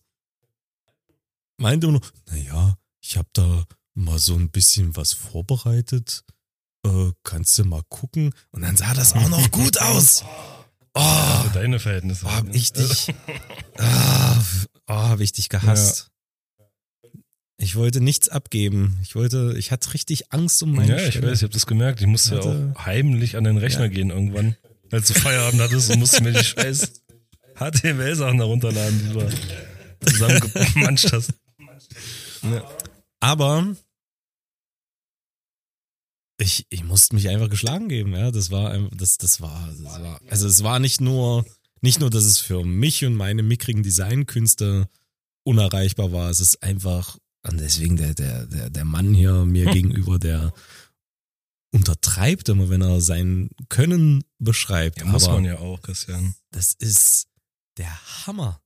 meinte 1.57 1.87
nur, 1.87 2.01
naja, 2.29 2.77
ich 3.01 3.17
habe 3.17 3.29
da 3.33 3.65
mal 3.97 4.19
so 4.19 4.35
ein 4.35 4.49
bisschen 4.49 4.95
was 4.95 5.13
vorbereitet. 5.13 6.23
Äh, 6.85 7.11
kannst 7.23 7.57
du 7.57 7.65
mal 7.65 7.81
gucken? 7.89 8.33
Und 8.51 8.61
dann 8.61 8.77
sah 8.77 8.93
das 8.93 9.13
auch 9.13 9.29
noch 9.29 9.51
gut 9.51 9.79
aus. 9.81 10.23
Oh, 10.93 11.43
Für 11.43 11.49
deine 11.53 11.79
Verhältnisse. 11.79 12.25
oh 12.25 12.31
hab 12.31 12.53
ich 12.55 12.73
dich, 12.73 13.13
ah, 13.77 14.35
oh, 14.87 14.93
hab 14.93 15.19
ich 15.19 15.31
dich 15.31 15.49
gehasst. 15.49 16.09
Ich 17.59 17.75
wollte 17.75 18.01
nichts 18.01 18.29
abgeben. 18.29 18.99
Ich 19.01 19.15
wollte, 19.15 19.55
ich 19.57 19.71
hatte 19.71 19.93
richtig 19.93 20.31
Angst 20.31 20.61
um 20.61 20.73
meine 20.73 20.95
Ja, 20.97 21.03
ich 21.07 21.15
Stelle. 21.15 21.31
weiß, 21.31 21.37
ich 21.39 21.43
habe 21.43 21.53
das 21.53 21.65
gemerkt. 21.65 22.01
Ich 22.01 22.07
musste 22.07 22.35
ja 22.35 22.37
Hatte- 22.37 22.73
auch 22.75 22.85
heimlich 22.85 23.35
an 23.35 23.43
den 23.43 23.57
Rechner 23.57 23.85
Ja. 23.85 23.87
gehen 23.89 24.09
irgendwann, 24.11 24.55
als 24.91 25.07
du 25.07 25.13
Feierabend 25.15 25.61
hattest 25.61 25.89
und 25.91 25.99
musste 25.99 26.21
mir 26.23 26.33
die 26.33 26.43
scheiß 26.43 26.91
HTML-Sachen 27.55 28.37
herunterladen, 28.37 28.99
die 29.07 29.13
du 29.13 29.29
zusammengemanscht 30.05 31.11
hast. 31.11 31.33
Ja. 32.43 32.63
Aber 33.19 33.75
ich, 36.37 36.65
ich 36.69 36.83
musste 36.83 37.15
mich 37.15 37.29
einfach 37.29 37.49
geschlagen 37.49 37.89
geben, 37.89 38.13
ja. 38.13 38.31
Das 38.31 38.51
war 38.51 38.77
das, 38.95 39.17
das 39.17 39.41
war, 39.41 39.67
das 39.69 39.83
war, 39.83 40.21
also 40.29 40.47
es 40.47 40.63
war 40.63 40.79
nicht 40.79 41.01
nur, 41.01 41.45
nicht 41.81 41.99
nur, 41.99 42.09
dass 42.09 42.23
es 42.23 42.39
für 42.39 42.63
mich 42.63 43.03
und 43.05 43.15
meine 43.15 43.43
mickrigen 43.43 43.83
Designkünste 43.83 44.87
unerreichbar 45.43 46.11
war. 46.11 46.29
Es 46.29 46.39
ist 46.39 46.61
einfach, 46.61 47.17
und 47.43 47.59
deswegen 47.59 47.97
der, 47.97 48.13
der, 48.13 48.45
der, 48.45 48.69
der 48.69 48.85
Mann 48.85 49.13
hier 49.13 49.45
mir 49.45 49.65
gegenüber, 49.71 50.19
der 50.19 50.53
untertreibt 51.71 52.49
immer, 52.49 52.69
wenn 52.69 52.81
er 52.81 53.01
sein 53.01 53.49
Können 53.69 54.23
beschreibt. 54.39 54.99
Ja, 54.99 55.05
muss 55.05 55.27
man 55.27 55.45
ja 55.45 55.57
auch, 55.59 55.81
Christian. 55.81 56.35
das 56.51 56.73
ist 56.73 57.27
der 57.77 58.25
Hammer. 58.25 58.61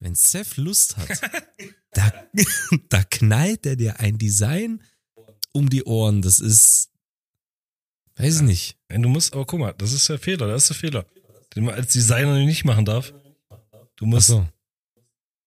Wenn 0.00 0.14
Seth 0.14 0.56
Lust 0.56 0.96
hat, 0.96 1.08
da, 1.92 2.12
da 2.88 3.02
knallt 3.04 3.66
er 3.66 3.76
dir 3.76 4.00
ein 4.00 4.18
Design 4.18 4.82
um 5.52 5.70
die 5.70 5.84
Ohren. 5.84 6.22
Das 6.22 6.40
ist, 6.40 6.90
weiß 8.16 8.36
ich 8.36 8.42
nicht. 8.42 8.76
Nein, 8.88 9.02
du 9.02 9.08
musst, 9.08 9.32
aber 9.34 9.44
guck 9.44 9.60
mal, 9.60 9.74
das 9.76 9.92
ist 9.92 10.08
der 10.08 10.18
Fehler, 10.18 10.46
das 10.48 10.62
ist 10.62 10.68
der 10.70 10.76
Fehler, 10.76 11.06
den 11.54 11.64
man 11.64 11.74
als 11.74 11.92
Designer 11.92 12.38
nicht 12.38 12.64
machen 12.64 12.84
darf. 12.84 13.12
Du 13.96 14.06
musst 14.06 14.28
so. 14.28 14.46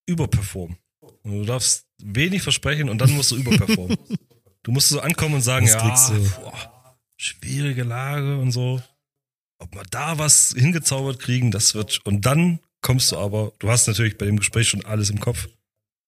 überperformen. 0.06 0.78
Und 1.22 1.32
du 1.40 1.44
darfst 1.44 1.86
wenig 2.02 2.42
versprechen 2.42 2.88
und 2.88 2.98
dann 2.98 3.10
musst 3.12 3.30
du 3.30 3.36
überperformen. 3.36 3.96
du 4.62 4.70
musst 4.72 4.88
so 4.88 5.00
ankommen 5.00 5.36
und 5.36 5.42
sagen, 5.42 5.66
Das 5.66 6.08
ja, 6.10 6.18
boah, 6.40 6.98
schwierige 7.16 7.82
Lage 7.84 8.38
und 8.38 8.52
so. 8.52 8.82
Ob 9.58 9.74
wir 9.74 9.82
da 9.90 10.18
was 10.18 10.54
hingezaubert 10.56 11.18
kriegen, 11.18 11.50
das 11.50 11.74
wird, 11.74 12.04
und 12.06 12.24
dann 12.24 12.60
kommst 12.80 13.10
du 13.12 13.18
aber, 13.18 13.52
du 13.58 13.68
hast 13.68 13.88
natürlich 13.88 14.16
bei 14.16 14.26
dem 14.26 14.36
Gespräch 14.38 14.68
schon 14.68 14.84
alles 14.84 15.10
im 15.10 15.18
Kopf. 15.20 15.48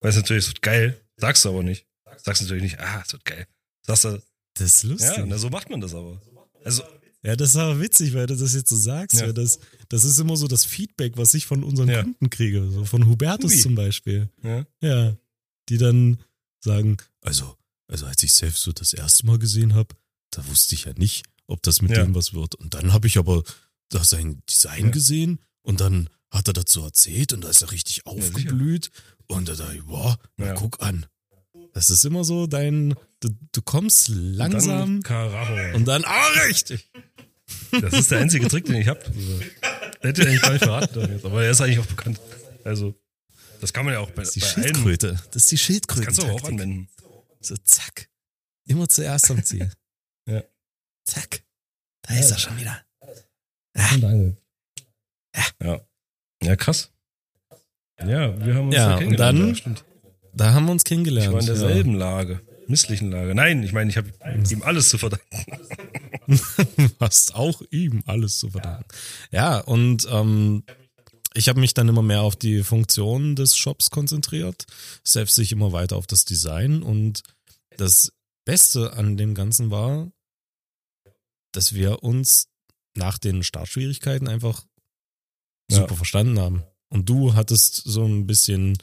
Weißt 0.03 0.17
natürlich, 0.17 0.45
es 0.45 0.51
wird 0.51 0.63
geil, 0.63 1.01
sagst 1.17 1.45
du 1.45 1.49
aber 1.51 1.63
nicht. 1.63 1.85
Sagst 2.17 2.43
natürlich 2.43 2.63
nicht, 2.63 2.79
ah, 2.79 3.03
es 3.05 3.13
wird 3.13 3.25
geil. 3.25 3.47
Sagst 3.83 4.05
du, 4.05 4.23
Das 4.55 4.75
ist 4.77 4.83
lustig. 4.85 5.17
ja, 5.17 5.27
na, 5.27 5.37
so 5.37 5.51
macht 5.51 5.69
man 5.69 5.81
das 5.81 5.95
aber. 5.95 6.21
Also, 6.65 6.83
Ja, 7.23 7.37
das 7.37 7.51
ist 7.51 7.57
aber 7.57 7.81
witzig, 7.81 8.15
weil 8.15 8.27
du 8.27 8.35
das 8.37 8.55
jetzt 8.55 8.71
so 8.71 8.77
sagst. 8.77 9.21
Ja. 9.21 9.33
Das, 9.33 9.59
das 9.91 10.05
ist 10.05 10.19
immer 10.19 10.37
so 10.37 10.49
das 10.49 10.65
Feedback, 10.65 11.17
was 11.19 11.35
ich 11.35 11.45
von 11.47 11.63
unseren 11.65 11.89
Ja. 11.89 12.03
Kunden 12.03 12.31
kriege. 12.31 12.71
So 12.71 12.85
von 12.87 13.07
Hubertus 13.07 13.53
Hubi. 13.53 13.63
zum 13.63 13.75
Beispiel. 13.75 14.31
ja, 14.43 14.65
Ja. 14.81 15.17
Die 15.69 15.77
dann 15.79 16.19
sagen, 16.61 16.97
also, 17.21 17.57
also 17.89 18.07
als 18.07 18.23
ich 18.23 18.33
selbst 18.33 18.63
so 18.63 18.73
das 18.73 18.93
erste 18.95 19.27
Mal 19.27 19.39
gesehen 19.39 19.75
habe, 19.75 19.95
da 20.31 20.47
wusste 20.49 20.75
ich 20.75 20.85
ja 20.87 20.93
nicht, 20.97 21.25
ob 21.47 21.63
das 21.63 21.83
mit 21.83 21.95
dem 21.97 22.15
was 22.15 22.33
wird. 22.33 22.55
Und 22.55 22.75
dann 22.75 22.93
habe 22.93 23.07
ich 23.07 23.19
aber 23.19 23.43
da 23.91 24.03
sein 24.05 24.41
Design 24.49 24.91
gesehen 24.91 25.41
und 25.63 25.81
dann 25.81 26.09
hat 26.31 26.49
er 26.49 26.55
dazu 26.55 26.83
erzählt 26.83 27.33
und 27.33 27.43
da 27.43 27.51
ist 27.51 27.61
er 27.63 27.71
richtig 27.73 28.07
aufgeblüht. 28.07 28.91
und 29.27 29.49
da 29.49 29.55
dachte 29.55 29.77
ich, 29.77 29.83
boah, 29.85 30.17
na 30.37 30.53
guck 30.55 30.81
an. 30.81 31.07
Das 31.73 31.91
ist 31.91 32.05
immer 32.05 32.25
so 32.25 32.47
dein, 32.47 32.95
du, 33.21 33.29
du 33.53 33.63
kommst 33.63 34.09
langsam 34.09 34.79
dann 34.79 35.03
Karacho. 35.03 35.77
und 35.77 35.87
dann, 35.87 36.05
ah, 36.05 36.27
richtig. 36.49 36.91
Das 37.81 37.93
ist 37.95 38.11
der 38.11 38.21
einzige 38.21 38.49
Trick, 38.49 38.65
den 38.67 38.77
ich 38.77 38.89
habe. 38.89 39.01
Hätte 40.01 40.29
ich 40.29 40.41
gar 40.41 40.53
nicht 40.53 40.63
verraten. 40.65 40.95
darf 41.01 41.11
jetzt, 41.11 41.25
Aber 41.25 41.43
er 41.45 41.51
ist 41.51 41.61
eigentlich 41.61 41.79
auch 41.81 41.87
bekannt. 41.87 42.21
Also, 42.65 42.95
das 43.61 43.73
kann 43.73 43.85
man 43.85 43.95
ja 43.95 44.01
auch 44.01 44.11
bei, 44.11 44.23
Das 44.23 44.37
ist 44.37 44.37
die. 44.37 44.41
Schildkröte. 44.63 45.21
Das 45.33 45.43
ist 45.43 45.51
die 45.51 45.57
Das 45.57 45.65
Schildkröte. 45.65 46.05
kannst 46.07 46.23
du 46.23 46.27
auch 46.27 46.45
anwenden. 46.45 46.89
So, 47.41 47.57
zack. 47.65 48.09
Immer 48.67 48.89
zuerst 48.89 49.31
am 49.31 49.43
Ziel. 49.45 49.71
Ja. 50.27 50.43
Zack. 51.05 51.43
Da 52.03 52.15
ist 52.19 52.31
er 52.31 52.39
schon 52.39 52.57
wieder. 52.59 52.85
Ja. 55.63 55.81
Ja, 56.43 56.57
krass. 56.57 56.91
Ja, 57.99 58.45
wir 58.45 58.55
haben 58.55 58.67
uns 58.67 58.75
Ja, 58.75 58.89
da 58.89 58.93
und 58.95 58.99
kennengelernt. 59.01 59.67
dann- 59.67 59.75
ja. 59.75 59.81
Da 60.33 60.53
haben 60.55 60.65
wir 60.67 60.73
uns 60.73 60.83
Ich 60.83 60.89
kennengelernt. 60.89 61.33
war 61.33 61.41
in 61.41 61.47
derselben 61.47 61.95
Lage. 61.95 62.41
Misslichen 62.71 63.11
Lage. 63.11 63.35
Nein, 63.35 63.63
ich 63.63 63.73
meine, 63.73 63.91
ich 63.91 63.97
habe 63.97 64.11
ihm 64.51 64.63
alles 64.63 64.89
zu 64.89 64.99
verdanken. 64.99 65.27
Ja. 66.29 66.89
Hast 67.01 67.35
auch 67.35 67.61
ihm 67.71 68.05
alles 68.07 68.39
zu 68.39 68.51
verdanken. 68.51 68.85
Ja, 69.33 69.59
und 69.59 70.07
ähm, 70.09 70.63
ich 71.35 71.49
habe 71.49 71.59
mich 71.59 71.75
dann 71.75 71.89
immer 71.89 72.03
mehr 72.03 72.23
auf 72.23 72.37
die 72.37 72.63
Funktion 72.63 73.35
des 73.35 73.57
Shops 73.57 73.91
konzentriert, 73.91 74.65
selbst 75.03 75.35
sich 75.35 75.51
immer 75.51 75.73
weiter 75.73 75.97
auf 75.97 76.07
das 76.07 76.25
Design. 76.25 76.83
Und 76.85 77.23
das 77.77 78.13
Beste 78.45 78.93
an 78.93 79.17
dem 79.17 79.35
Ganzen 79.35 79.71
war, 79.73 80.13
dass 81.53 81.75
wir 81.75 82.05
uns 82.05 82.49
nach 82.95 83.19
den 83.19 83.43
Startschwierigkeiten 83.43 84.29
einfach 84.29 84.65
Ja. 85.69 85.79
super 85.79 85.97
verstanden 85.97 86.39
haben. 86.39 86.63
Und 86.91 87.09
du 87.09 87.35
hattest 87.35 87.75
so 87.85 88.05
ein 88.05 88.27
bisschen 88.29 88.79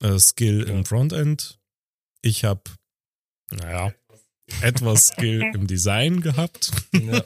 äh, 0.00 0.18
Skill 0.20 0.66
Ja. 0.68 0.74
im 0.74 0.84
Frontend. 0.84 1.58
Ich 2.22 2.44
habe, 2.44 2.62
naja, 3.54 3.92
etwas 4.60 5.08
Skill 5.08 5.42
im 5.54 5.66
Design 5.66 6.20
gehabt. 6.20 6.70
Ja. 6.92 7.24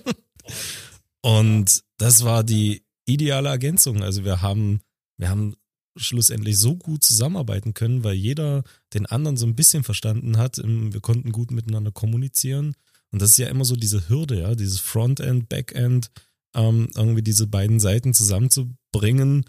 Und 1.22 1.82
das 1.98 2.24
war 2.24 2.44
die 2.44 2.82
ideale 3.06 3.48
Ergänzung. 3.48 4.02
Also 4.02 4.24
wir 4.24 4.42
haben, 4.42 4.80
wir 5.16 5.28
haben 5.28 5.54
schlussendlich 5.96 6.58
so 6.58 6.76
gut 6.76 7.02
zusammenarbeiten 7.02 7.74
können, 7.74 8.04
weil 8.04 8.14
jeder 8.14 8.62
den 8.94 9.06
anderen 9.06 9.36
so 9.36 9.46
ein 9.46 9.56
bisschen 9.56 9.82
verstanden 9.82 10.38
hat. 10.38 10.58
Wir 10.58 11.00
konnten 11.00 11.32
gut 11.32 11.50
miteinander 11.50 11.90
kommunizieren. 11.90 12.74
Und 13.10 13.22
das 13.22 13.30
ist 13.30 13.38
ja 13.38 13.48
immer 13.48 13.64
so 13.64 13.74
diese 13.74 14.08
Hürde, 14.08 14.40
ja, 14.40 14.54
dieses 14.54 14.80
Frontend, 14.80 15.48
Backend, 15.48 16.10
ähm, 16.54 16.88
irgendwie 16.94 17.22
diese 17.22 17.46
beiden 17.46 17.80
Seiten 17.80 18.14
zusammenzubringen. 18.14 19.46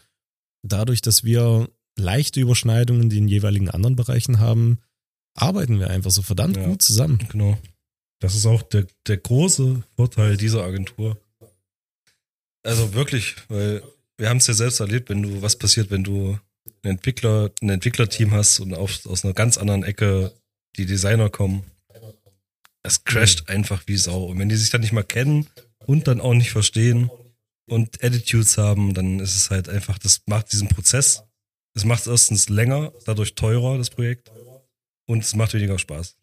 Dadurch, 0.63 1.01
dass 1.01 1.23
wir 1.23 1.69
leichte 1.97 2.39
Überschneidungen 2.39 3.03
in 3.03 3.09
den 3.09 3.27
jeweiligen 3.27 3.69
anderen 3.69 3.95
Bereichen 3.95 4.39
haben, 4.39 4.79
arbeiten 5.41 5.79
wir 5.79 5.89
einfach 5.89 6.11
so 6.11 6.21
verdammt 6.21 6.57
Ja. 6.57 6.65
gut 6.67 6.81
zusammen. 6.81 7.19
Genau. 7.31 7.57
Das 8.19 8.35
ist 8.35 8.45
auch 8.45 8.61
der, 8.63 8.85
der 9.07 9.17
große 9.17 9.83
Vorteil 9.95 10.37
dieser 10.37 10.63
Agentur. 10.63 11.17
Also 12.63 12.93
wirklich, 12.93 13.35
weil 13.47 13.81
wir 14.17 14.29
haben 14.29 14.37
es 14.37 14.47
ja 14.47 14.53
selbst 14.53 14.79
erlebt, 14.81 15.09
wenn 15.09 15.21
du, 15.21 15.41
was 15.41 15.55
passiert, 15.57 15.89
wenn 15.91 16.03
du 16.03 16.37
einen 16.83 16.95
Entwickler, 16.97 17.51
ein 17.61 17.69
Entwicklerteam 17.69 18.31
hast 18.31 18.59
und 18.59 18.73
auf, 18.73 19.05
aus 19.05 19.23
einer 19.23 19.33
ganz 19.33 19.57
anderen 19.57 19.83
Ecke 19.83 20.33
die 20.75 20.85
Designer 20.85 21.29
kommen. 21.29 21.63
Es 22.83 23.03
crasht 23.03 23.49
einfach 23.49 23.83
wie 23.87 23.97
Sau. 23.97 24.25
Und 24.25 24.39
wenn 24.39 24.49
die 24.49 24.55
sich 24.55 24.69
dann 24.69 24.81
nicht 24.81 24.93
mal 24.93 25.03
kennen 25.03 25.47
und 25.85 26.07
dann 26.07 26.21
auch 26.21 26.33
nicht 26.33 26.51
verstehen 26.51 27.09
und 27.69 28.03
Attitudes 28.03 28.57
haben, 28.57 28.93
dann 28.93 29.19
ist 29.19 29.35
es 29.35 29.49
halt 29.49 29.69
einfach, 29.69 29.97
das 29.97 30.21
macht 30.25 30.51
diesen 30.51 30.67
Prozess, 30.67 31.23
es 31.75 31.85
macht 31.85 32.07
erstens 32.07 32.49
länger, 32.49 32.91
dadurch 33.05 33.35
teurer, 33.35 33.77
das 33.77 33.89
Projekt. 33.89 34.31
Und 35.09 35.23
es 35.23 35.35
macht 35.35 35.53
weniger 35.55 35.79
Spaß. 35.79 36.17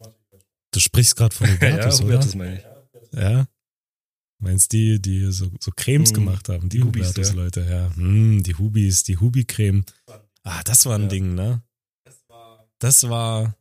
Du 0.71 0.79
sprichst 0.79 1.15
gerade 1.17 1.35
von 1.35 1.47
Hubertus, 1.51 1.99
ja, 1.99 2.05
oder? 2.05 2.15
Hubertus 2.15 2.35
meine 2.35 2.57
ich. 2.57 3.13
Ja. 3.19 3.47
Meinst 4.39 4.71
die, 4.71 5.01
die 5.01 5.29
so, 5.31 5.51
so 5.59 5.71
Cremes 5.75 6.11
Mm, 6.11 6.15
gemacht 6.15 6.47
haben, 6.47 6.69
die, 6.69 6.81
Hubertus-Leute, 6.83 7.61
ja. 7.69 7.89
Mm, 8.01 8.43
die 8.43 8.55
Hubis, 8.55 9.03
die 9.03 9.17
Hubi-Creme. 9.17 9.83
Ah, 10.43 10.63
das 10.63 10.85
war 10.85 10.95
ein 10.95 11.03
Ja. 11.03 11.07
Ding, 11.09 11.35
ne? 11.35 11.63
Das 12.79 13.09
war. 13.09 13.57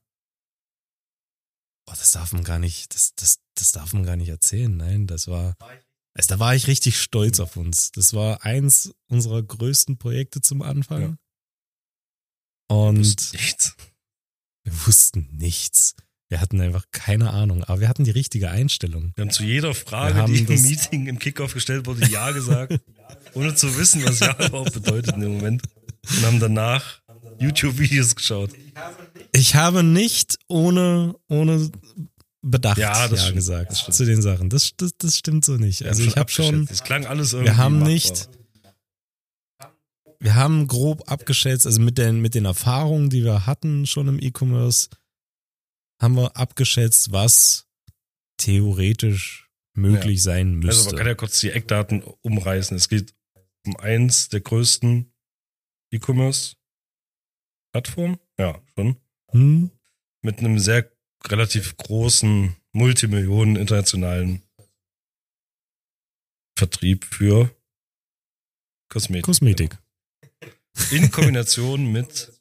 Oh, 1.88 1.94
das 1.96 2.12
darf 2.12 2.32
man 2.32 2.44
gar 2.44 2.58
nicht, 2.58 2.94
das, 2.94 3.14
das, 3.16 3.40
das 3.54 3.72
darf 3.72 3.92
man 3.94 4.04
gar 4.04 4.16
nicht 4.16 4.28
erzählen. 4.28 4.76
Nein, 4.76 5.06
das 5.06 5.26
war. 5.28 5.56
Also 6.14 6.28
da 6.28 6.38
war 6.38 6.54
ich 6.54 6.66
richtig 6.66 7.00
stolz 7.00 7.40
auf 7.40 7.56
uns. 7.56 7.90
Das 7.92 8.12
war 8.14 8.44
eins 8.44 8.92
unserer 9.08 9.42
größten 9.42 9.98
Projekte 9.98 10.40
zum 10.40 10.62
Anfang. 10.62 11.18
Und 12.68 12.98
Wusste 12.98 13.36
nichts. 13.36 13.76
Wir 14.66 14.86
wussten 14.86 15.28
nichts. 15.32 15.94
Wir 16.28 16.40
hatten 16.40 16.60
einfach 16.60 16.84
keine 16.90 17.30
Ahnung, 17.30 17.62
aber 17.62 17.80
wir 17.80 17.88
hatten 17.88 18.02
die 18.02 18.10
richtige 18.10 18.50
Einstellung. 18.50 19.12
Wir 19.14 19.22
haben 19.22 19.30
zu 19.30 19.44
jeder 19.44 19.74
Frage, 19.74 20.16
haben 20.16 20.32
die 20.32 20.40
im 20.40 20.46
das- 20.46 20.62
Meeting 20.62 21.06
im 21.06 21.18
Kickoff 21.20 21.54
gestellt 21.54 21.86
wurde, 21.86 22.04
Ja 22.08 22.32
gesagt, 22.32 22.80
ohne 23.34 23.54
zu 23.54 23.76
wissen, 23.78 24.04
was 24.04 24.18
Ja 24.18 24.32
überhaupt 24.44 24.72
bedeutet 24.72 25.14
in 25.14 25.20
dem 25.20 25.34
Moment. 25.36 25.62
Und 26.08 26.26
haben 26.26 26.40
danach 26.40 27.00
YouTube-Videos 27.38 28.16
geschaut. 28.16 28.50
Ich 29.32 29.54
habe 29.54 29.82
nicht 29.84 30.38
ohne, 30.48 31.14
ohne 31.28 31.70
Bedacht 32.42 32.78
Ja, 32.78 32.92
ja, 32.92 33.08
das 33.08 33.22
stimmt, 33.22 33.36
gesagt 33.36 33.72
das 33.72 33.96
zu 33.96 34.04
den 34.04 34.22
Sachen. 34.22 34.48
Das, 34.50 34.70
das, 34.76 34.92
das 34.98 35.16
stimmt 35.18 35.44
so 35.44 35.56
nicht. 35.56 35.80
Wir 35.80 35.88
Also 35.88 36.02
haben 36.02 36.08
ich 36.08 36.16
habe 36.16 36.30
schon. 36.30 36.68
Es 36.70 36.82
klang 36.84 37.04
alles 37.06 37.32
irgendwie. 37.32 37.50
wir 37.52 37.56
haben 37.56 37.74
machbar. 37.80 37.88
nicht, 37.92 38.28
wir 40.20 40.34
haben 40.34 40.66
grob 40.66 41.10
abgeschätzt, 41.10 41.66
also 41.66 41.80
mit 41.80 41.96
den, 41.98 42.20
mit 42.20 42.34
den 42.34 42.44
Erfahrungen, 42.44 43.08
die 43.10 43.24
wir 43.24 43.46
hatten 43.46 43.86
schon 43.86 44.08
im 44.08 44.20
E-Commerce, 44.20 44.88
haben 46.00 46.16
wir 46.16 46.36
abgeschätzt, 46.36 47.12
was 47.12 47.66
theoretisch 48.38 49.50
möglich 49.74 50.22
sein 50.22 50.56
Also 50.56 50.66
müsste. 50.66 50.86
man 50.86 50.96
kann 50.96 51.06
ja 51.06 51.14
kurz 51.14 51.40
die 51.40 51.50
Eckdaten 51.50 52.02
umreißen. 52.02 52.76
Es 52.76 52.88
geht 52.88 53.14
um 53.66 53.76
eins 53.76 54.28
der 54.28 54.40
größten 54.40 55.12
E-Commerce-Plattformen. 55.92 58.18
Ja, 58.38 58.60
schon. 58.74 58.96
hm? 59.30 59.70
Mit 60.22 60.38
einem 60.40 60.58
sehr 60.58 60.90
relativ 61.26 61.76
großen 61.76 62.56
Multimillionen 62.72 63.56
internationalen 63.56 64.42
Vertrieb 66.58 67.04
für 67.04 67.54
Kosmetik. 68.88 69.24
Kosmetik. 69.24 69.78
In 70.90 71.10
Kombination 71.10 71.90
mit 71.92 72.32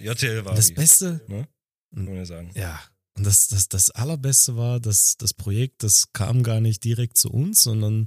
JTL 0.00 0.44
Wavi, 0.44 0.56
Das 0.56 0.72
Beste, 0.74 1.20
kann 1.28 2.04
man 2.04 2.14
ja 2.16 2.24
sagen. 2.24 2.50
Ja, 2.54 2.80
und 3.16 3.24
das, 3.26 3.48
das, 3.48 3.68
das 3.68 3.90
Allerbeste 3.90 4.56
war, 4.56 4.80
dass 4.80 5.16
das 5.16 5.34
Projekt, 5.34 5.82
das 5.82 6.12
kam 6.12 6.42
gar 6.42 6.60
nicht 6.60 6.84
direkt 6.84 7.16
zu 7.18 7.30
uns, 7.30 7.60
sondern 7.60 8.06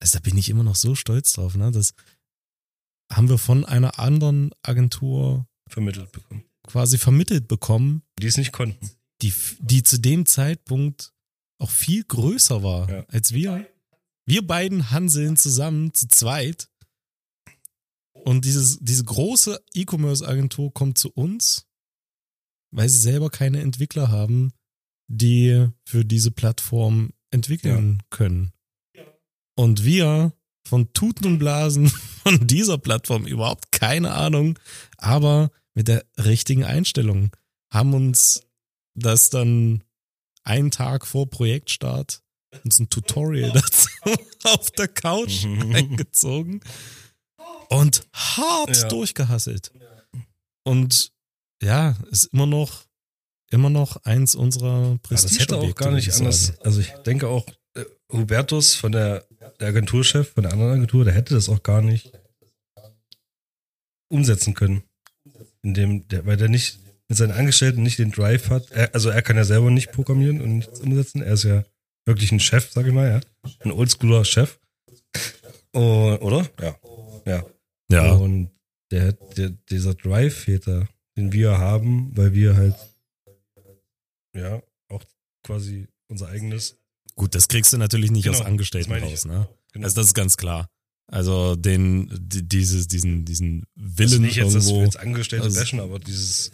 also 0.00 0.18
da 0.18 0.22
bin 0.22 0.38
ich 0.38 0.48
immer 0.48 0.62
noch 0.62 0.76
so 0.76 0.94
stolz 0.94 1.32
drauf, 1.32 1.56
ne? 1.56 1.70
Das 1.72 1.92
haben 3.12 3.28
wir 3.28 3.38
von 3.38 3.64
einer 3.64 3.98
anderen 3.98 4.50
Agentur 4.62 5.46
Vermittelt 5.68 6.12
bekommen. 6.12 6.44
quasi 6.66 6.98
vermittelt 6.98 7.48
bekommen, 7.48 8.02
Die 8.18 8.26
es 8.26 8.36
nicht 8.36 8.52
konnten. 8.52 8.90
die, 9.22 9.32
die 9.60 9.82
zu 9.82 9.98
dem 9.98 10.24
Zeitpunkt 10.26 11.12
auch 11.60 11.70
viel 11.70 12.04
größer 12.04 12.62
war 12.62 12.88
Ja. 12.90 13.04
als 13.08 13.32
wir. 13.32 13.66
Wir 14.26 14.46
beiden 14.46 14.90
hanseln 14.90 15.36
zusammen 15.36 15.92
zu 15.94 16.06
zweit. 16.08 16.68
Und 18.24 18.44
dieses, 18.44 18.78
diese 18.80 19.04
große 19.04 19.60
E-Commerce-Agentur 19.74 20.72
kommt 20.72 20.98
zu 20.98 21.10
uns, 21.10 21.66
weil 22.70 22.88
sie 22.88 22.98
selber 22.98 23.30
keine 23.30 23.60
Entwickler 23.60 24.10
haben, 24.10 24.52
die 25.08 25.68
für 25.86 26.04
diese 26.04 26.30
Plattform 26.30 27.12
entwickeln 27.30 28.02
können. 28.10 28.52
Und 29.56 29.84
wir 29.84 30.32
von 30.66 30.92
Tuten 30.92 31.24
und 31.26 31.38
Blasen 31.38 31.88
von 32.22 32.46
dieser 32.46 32.78
Plattform 32.78 33.26
überhaupt 33.26 33.72
keine 33.72 34.12
Ahnung, 34.12 34.58
aber 34.98 35.50
mit 35.74 35.88
der 35.88 36.04
richtigen 36.18 36.64
Einstellung 36.64 37.30
haben 37.72 37.94
uns 37.94 38.42
das 38.94 39.30
dann 39.30 39.84
einen 40.42 40.70
Tag 40.70 41.06
vor 41.06 41.28
Projektstart 41.30 42.22
uns 42.64 42.78
ein 42.78 42.88
Tutorial 42.88 43.52
dazu 43.54 43.88
auf 44.44 44.70
der 44.72 44.88
Couch 44.88 45.44
Mhm. 45.44 45.74
eingezogen 45.74 46.60
und 47.70 48.06
hart 48.12 48.76
Ja. 48.76 48.88
durchgehasselt. 48.88 49.72
Und 50.64 51.12
ja, 51.62 51.96
ist 52.10 52.24
immer 52.32 52.46
noch 52.46 52.84
immer 53.50 53.70
noch 53.70 53.96
eins 54.04 54.34
unserer 54.34 54.90
Ja, 54.92 54.98
Prestige. 55.02 55.32
das 55.34 55.40
hätte 55.42 55.56
auch 55.56 55.74
gar 55.74 55.90
nicht 55.92 56.12
anders. 56.12 56.58
Also 56.60 56.80
ich 56.80 56.90
denke 57.06 57.28
auch, 57.28 57.46
äh, 57.74 57.84
Hubertus 58.12 58.74
von 58.74 58.92
der, 58.92 59.24
der 59.58 59.68
Agenturchef, 59.68 60.34
von 60.34 60.42
der 60.42 60.52
anderen 60.52 60.72
Agentur, 60.72 61.04
der 61.06 61.14
hätte 61.14 61.32
das 61.34 61.48
auch 61.48 61.62
gar 61.62 61.80
nicht 61.80 62.12
umsetzen 64.08 64.54
können. 64.54 64.82
Indem 65.62 66.06
der, 66.08 66.26
weil 66.26 66.36
der 66.36 66.48
nicht 66.48 66.78
mit 67.08 67.16
seinen 67.16 67.32
Angestellten 67.32 67.82
nicht 67.82 67.98
den 67.98 68.10
Drive 68.12 68.50
hat. 68.50 68.70
Er, 68.70 68.94
also 68.94 69.08
er 69.08 69.22
kann 69.22 69.36
ja 69.36 69.44
selber 69.44 69.70
nicht 69.70 69.92
programmieren 69.92 70.40
und 70.42 70.56
nichts 70.58 70.80
umsetzen. 70.80 71.22
Er 71.22 71.32
ist 71.32 71.44
ja 71.44 71.64
wirklich 72.04 72.30
ein 72.32 72.40
Chef, 72.40 72.70
sag 72.70 72.86
ich 72.86 72.92
mal, 72.92 73.08
ja. 73.08 73.50
Ein 73.60 73.72
oldschooler 73.72 74.24
Chef. 74.26 74.58
Oh, 75.72 76.16
oder? 76.20 76.46
Ja. 76.60 76.76
Ja. 77.26 77.46
Ja, 77.90 78.12
Und 78.12 78.50
der, 78.90 79.12
der, 79.36 79.50
dieser 79.70 79.94
Drive 79.94 80.34
fehlt 80.34 80.66
da, 80.66 80.86
den 81.16 81.32
wir 81.32 81.58
haben, 81.58 82.16
weil 82.16 82.32
wir 82.34 82.56
halt 82.56 82.74
ja 84.34 84.62
auch 84.88 85.02
quasi 85.44 85.88
unser 86.08 86.28
eigenes. 86.28 86.76
gut, 87.16 87.34
das 87.34 87.48
kriegst 87.48 87.72
du 87.72 87.78
natürlich 87.78 88.10
nicht 88.10 88.24
Genau, 88.24 88.38
aus 88.38 88.44
Angestellten 88.44 88.92
raus, 88.92 89.24
ne? 89.24 89.48
Genau. 89.72 89.84
Also 89.84 89.96
das 89.96 90.08
ist 90.08 90.14
ganz 90.14 90.36
klar. 90.36 90.68
Also 91.10 91.56
den, 91.56 92.10
die- 92.20 92.46
dieses, 92.46 92.86
diesen, 92.88 93.24
diesen 93.24 93.64
Also 93.76 93.98
Willen 93.98 94.22
nicht 94.22 94.36
jetzt, 94.36 94.54
dass 94.54 94.66
wir 94.66 94.72
irgendwo. 94.74 94.84
jetzt 94.84 94.98
Angestellte 94.98 95.44
also- 95.46 95.58
bashen, 95.60 95.80
aber 95.80 95.98
dieses, 95.98 96.52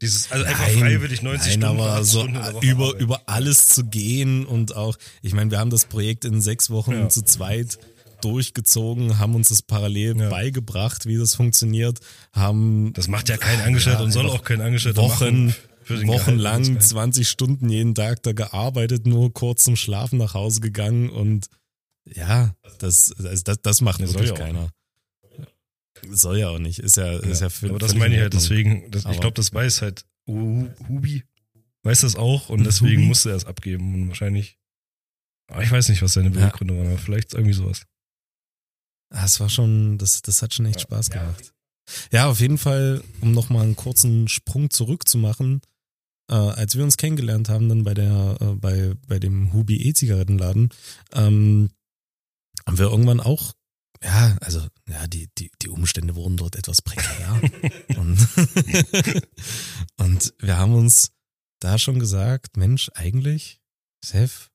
dieses, 0.00 0.30
also 0.32 0.44
einfach 0.46 0.66
Nein, 0.68 0.78
freiwillig 0.78 1.20
90 1.22 1.58
nein, 1.58 1.68
Stunden, 1.68 1.80
aber 1.80 1.92
80 1.96 2.12
so 2.12 2.20
Stunden 2.22 2.62
über, 2.66 2.94
über 2.98 3.22
alles 3.28 3.66
zu 3.66 3.84
gehen 3.84 4.46
und 4.46 4.74
auch, 4.74 4.96
ich 5.20 5.34
meine, 5.34 5.50
wir 5.50 5.58
haben 5.58 5.68
das 5.70 5.84
Projekt 5.84 6.24
in 6.24 6.40
sechs 6.40 6.70
Wochen 6.70 6.92
Ja. 6.92 7.08
zu 7.10 7.22
zweit 7.22 7.78
durchgezogen, 8.20 9.18
haben 9.18 9.34
uns 9.34 9.48
das 9.48 9.62
parallel 9.62 10.18
Ja. 10.18 10.28
beigebracht, 10.28 11.06
wie 11.06 11.16
das 11.16 11.34
funktioniert, 11.34 11.98
haben 12.32 12.92
Das 12.94 13.08
macht 13.08 13.28
ja 13.28 13.36
kein 13.36 13.60
Angestellter 13.60 14.00
Ja, 14.00 14.04
und 14.04 14.12
soll 14.12 14.28
auch 14.28 14.42
kein 14.44 14.60
Angestellter 14.60 15.02
Wochen, 15.02 15.46
machen. 15.46 15.54
für 15.82 16.06
wochenlang 16.06 16.62
Gehalt. 16.64 16.82
20 16.82 17.28
Stunden 17.28 17.68
jeden 17.68 17.94
Tag 17.94 18.22
da 18.22 18.32
gearbeitet, 18.32 19.06
nur 19.06 19.32
kurz 19.32 19.64
zum 19.64 19.76
Schlafen 19.76 20.18
nach 20.18 20.34
Hause 20.34 20.60
gegangen 20.60 21.10
und 21.10 21.46
ja, 22.06 22.54
das, 22.78 23.12
also 23.18 23.42
das, 23.44 23.56
das 23.62 23.80
macht 23.80 24.00
Ja, 24.00 24.06
soll 24.06 24.20
wirklich 24.22 24.38
ja 24.38 24.44
keiner. 24.44 24.70
Soll 26.10 26.38
ja 26.38 26.48
auch 26.48 26.58
nicht. 26.58 26.78
Ist 26.78 26.96
ja, 26.96 27.18
ist 27.18 27.40
ja, 27.42 27.48
völ- 27.48 27.70
aber 27.70 27.78
das 27.78 27.94
meine 27.94 28.14
ich 28.14 28.20
halt 28.22 28.32
deswegen, 28.32 28.90
das, 28.90 29.04
ich 29.04 29.20
glaube, 29.20 29.34
das 29.34 29.52
weiß 29.52 29.82
halt 29.82 30.06
Hu- 30.26 30.68
Hubi, 30.88 31.24
weiß 31.82 32.00
das 32.02 32.16
auch 32.16 32.48
und 32.48 32.64
deswegen 32.64 32.98
Hubi? 33.02 33.06
musste 33.08 33.30
er 33.30 33.36
es 33.36 33.44
abgeben 33.44 33.94
und 33.94 34.08
wahrscheinlich, 34.08 34.58
aber 35.48 35.62
ich 35.62 35.70
weiß 35.70 35.88
nicht, 35.90 36.00
was 36.00 36.14
seine 36.14 36.30
Beweggründe 36.30 36.74
waren, 36.76 36.86
aber 36.86 36.98
vielleicht 36.98 37.34
irgendwie 37.34 37.52
sowas. 37.52 37.82
Ah, 39.10 39.24
Es 39.24 39.40
war 39.40 39.48
schon, 39.48 39.98
das, 39.98 40.22
das 40.22 40.42
hat 40.42 40.54
schon 40.54 40.66
echt. 40.66 40.80
Spaß 40.82 41.10
gemacht. 41.10 41.52
Ja, 42.12 42.28
auf 42.30 42.40
jeden 42.40 42.58
Fall, 42.58 43.02
um 43.20 43.32
nochmal 43.32 43.62
einen 43.64 43.76
kurzen 43.76 44.28
Sprung 44.28 44.70
zurückzumachen, 44.70 45.60
äh, 46.30 46.34
als 46.34 46.76
wir 46.76 46.84
uns 46.84 46.96
kennengelernt 46.96 47.48
haben, 47.48 47.68
dann 47.68 47.82
bei 47.82 47.94
der, 47.94 48.36
äh, 48.40 48.54
bei, 48.54 48.94
bei 49.08 49.18
dem 49.18 49.52
Hubi 49.52 49.76
E-Zigarettenladen, 49.88 50.70
ähm, 51.12 51.70
haben 52.66 52.78
wir 52.78 52.86
irgendwann 52.90 53.20
auch, 53.20 53.54
ja, 54.02 54.36
also, 54.40 54.66
ja, 54.88 55.06
die, 55.08 55.28
die, 55.36 55.50
die 55.60 55.68
Umstände 55.68 56.14
wurden 56.14 56.36
dort 56.36 56.56
etwas 56.56 56.80
prekär. 56.82 57.40
und, 57.96 58.28
und 59.96 60.34
wir 60.38 60.56
haben 60.56 60.74
uns 60.74 61.10
da 61.58 61.76
schon 61.78 61.98
gesagt, 61.98 62.56
Mensch, 62.56 62.90
eigentlich, 62.94 63.60
Seth, 64.04 64.50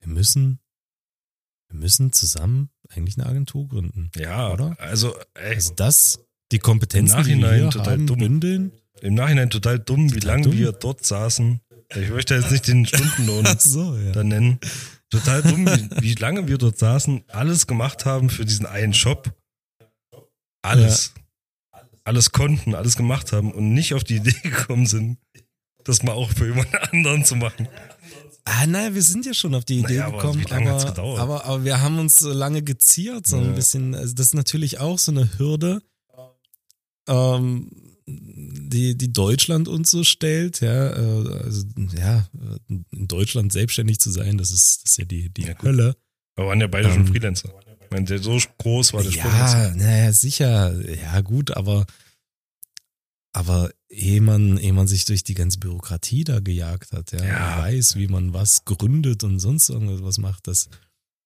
wir 0.00 0.08
müssen, 0.08 0.58
müssen 1.74 2.12
zusammen 2.12 2.70
eigentlich 2.90 3.18
eine 3.18 3.26
Agentur 3.26 3.68
gründen. 3.68 4.10
Ja, 4.16 4.52
Oder? 4.52 4.76
Also, 4.80 5.14
ey, 5.34 5.54
Also 5.56 5.74
das, 5.74 6.20
die 6.52 6.58
Kompetenzen, 6.58 7.18
Im 7.18 7.24
die 7.24 7.36
wir 7.42 7.70
total 7.70 7.92
haben, 7.94 8.06
dumm. 8.06 8.18
bündeln. 8.18 8.72
im 9.00 9.14
Nachhinein 9.14 9.50
total 9.50 9.78
dumm, 9.78 10.10
wie 10.10 10.20
Total 10.20 10.28
lange 10.36 10.42
dumm. 10.44 10.58
wir 10.58 10.72
dort 10.72 11.04
saßen. 11.04 11.60
Ich 11.96 12.10
möchte 12.10 12.34
jetzt 12.34 12.50
nicht 12.50 12.66
den 12.68 12.86
Stundenlohn 12.86 13.46
so, 13.58 13.96
ja. 13.96 14.12
da 14.12 14.24
nennen. 14.24 14.58
Total 15.10 15.42
dumm, 15.42 15.66
wie, 15.66 16.02
wie 16.02 16.14
lange 16.14 16.48
wir 16.48 16.58
dort 16.58 16.78
saßen, 16.78 17.24
alles 17.28 17.66
gemacht 17.66 18.04
haben 18.04 18.30
für 18.30 18.44
diesen 18.44 18.66
einen 18.66 18.94
Shop. 18.94 19.32
Alles. 20.62 21.12
Alles 22.04 22.32
konnten, 22.32 22.74
alles 22.74 22.96
gemacht 22.96 23.32
haben 23.32 23.52
und 23.52 23.72
nicht 23.74 23.94
auf 23.94 24.04
die 24.04 24.16
Idee 24.16 24.32
gekommen 24.42 24.86
sind, 24.86 25.18
das 25.84 26.02
mal 26.02 26.12
auch 26.12 26.30
für 26.30 26.46
jemand 26.46 26.74
anderen 26.92 27.24
zu 27.24 27.36
machen. 27.36 27.68
Ah, 28.46 28.66
naja, 28.66 28.94
wir 28.94 29.02
sind 29.02 29.24
ja 29.24 29.32
schon 29.32 29.54
auf 29.54 29.64
die 29.64 29.78
Idee 29.78 29.94
Naja, 29.94 30.06
aber 30.08 30.18
gekommen, 30.18 30.44
aber, 30.50 30.84
gedauert? 30.84 31.18
aber, 31.18 31.44
aber 31.46 31.64
wir 31.64 31.80
haben 31.80 31.98
uns 31.98 32.18
so 32.18 32.30
lange 32.30 32.62
geziert, 32.62 33.26
so 33.26 33.36
ein 33.38 33.46
Ja. 33.46 33.52
bisschen. 33.52 33.94
Also 33.94 34.14
das 34.14 34.26
ist 34.26 34.34
natürlich 34.34 34.80
auch 34.80 34.98
so 34.98 35.12
eine 35.12 35.38
Hürde, 35.38 35.80
ähm, 37.08 37.70
die, 38.06 38.96
die 38.96 39.12
Deutschland 39.12 39.66
uns 39.68 39.90
so 39.90 40.04
stellt, 40.04 40.60
ja. 40.60 40.90
äh, 40.90 41.42
Also, 41.44 41.64
ja, 41.96 42.28
in 42.68 42.84
Deutschland 43.08 43.52
selbstständig 43.52 43.98
zu 43.98 44.10
sein, 44.10 44.36
das 44.36 44.50
ist, 44.50 44.82
das 44.84 44.92
ist 44.92 44.98
ja 44.98 45.04
die, 45.06 45.30
die 45.30 45.42
Ja. 45.42 45.54
Hölle. 45.62 45.96
Wir 46.36 46.46
waren 46.46 46.60
ja 46.60 46.66
beide 46.66 46.90
schon 46.90 47.00
Ähm, 47.02 47.06
Freelancer. 47.06 47.48
Ich 47.82 47.90
meine, 47.90 48.18
so 48.18 48.38
groß 48.58 48.92
war 48.92 49.02
der 49.04 49.10
Sprung. 49.12 49.30
Ja, 49.32 49.72
naja, 49.74 50.12
sicher. 50.12 50.74
Ja, 51.02 51.20
gut, 51.20 51.56
aber, 51.56 51.86
aber 53.34 53.70
ehe 53.88 54.20
man, 54.20 54.56
ehe 54.58 54.72
man 54.72 54.86
sich 54.86 55.04
durch 55.04 55.24
die 55.24 55.34
ganze 55.34 55.58
Bürokratie 55.58 56.24
da 56.24 56.40
gejagt 56.40 56.92
hat, 56.92 57.12
ja, 57.12 57.24
Ja. 57.24 57.58
weiß, 57.58 57.96
wie 57.96 58.08
man 58.08 58.32
was 58.32 58.64
gründet 58.64 59.24
und 59.24 59.38
sonst 59.40 59.68
irgendwas 59.68 60.18
macht, 60.18 60.46
das, 60.46 60.68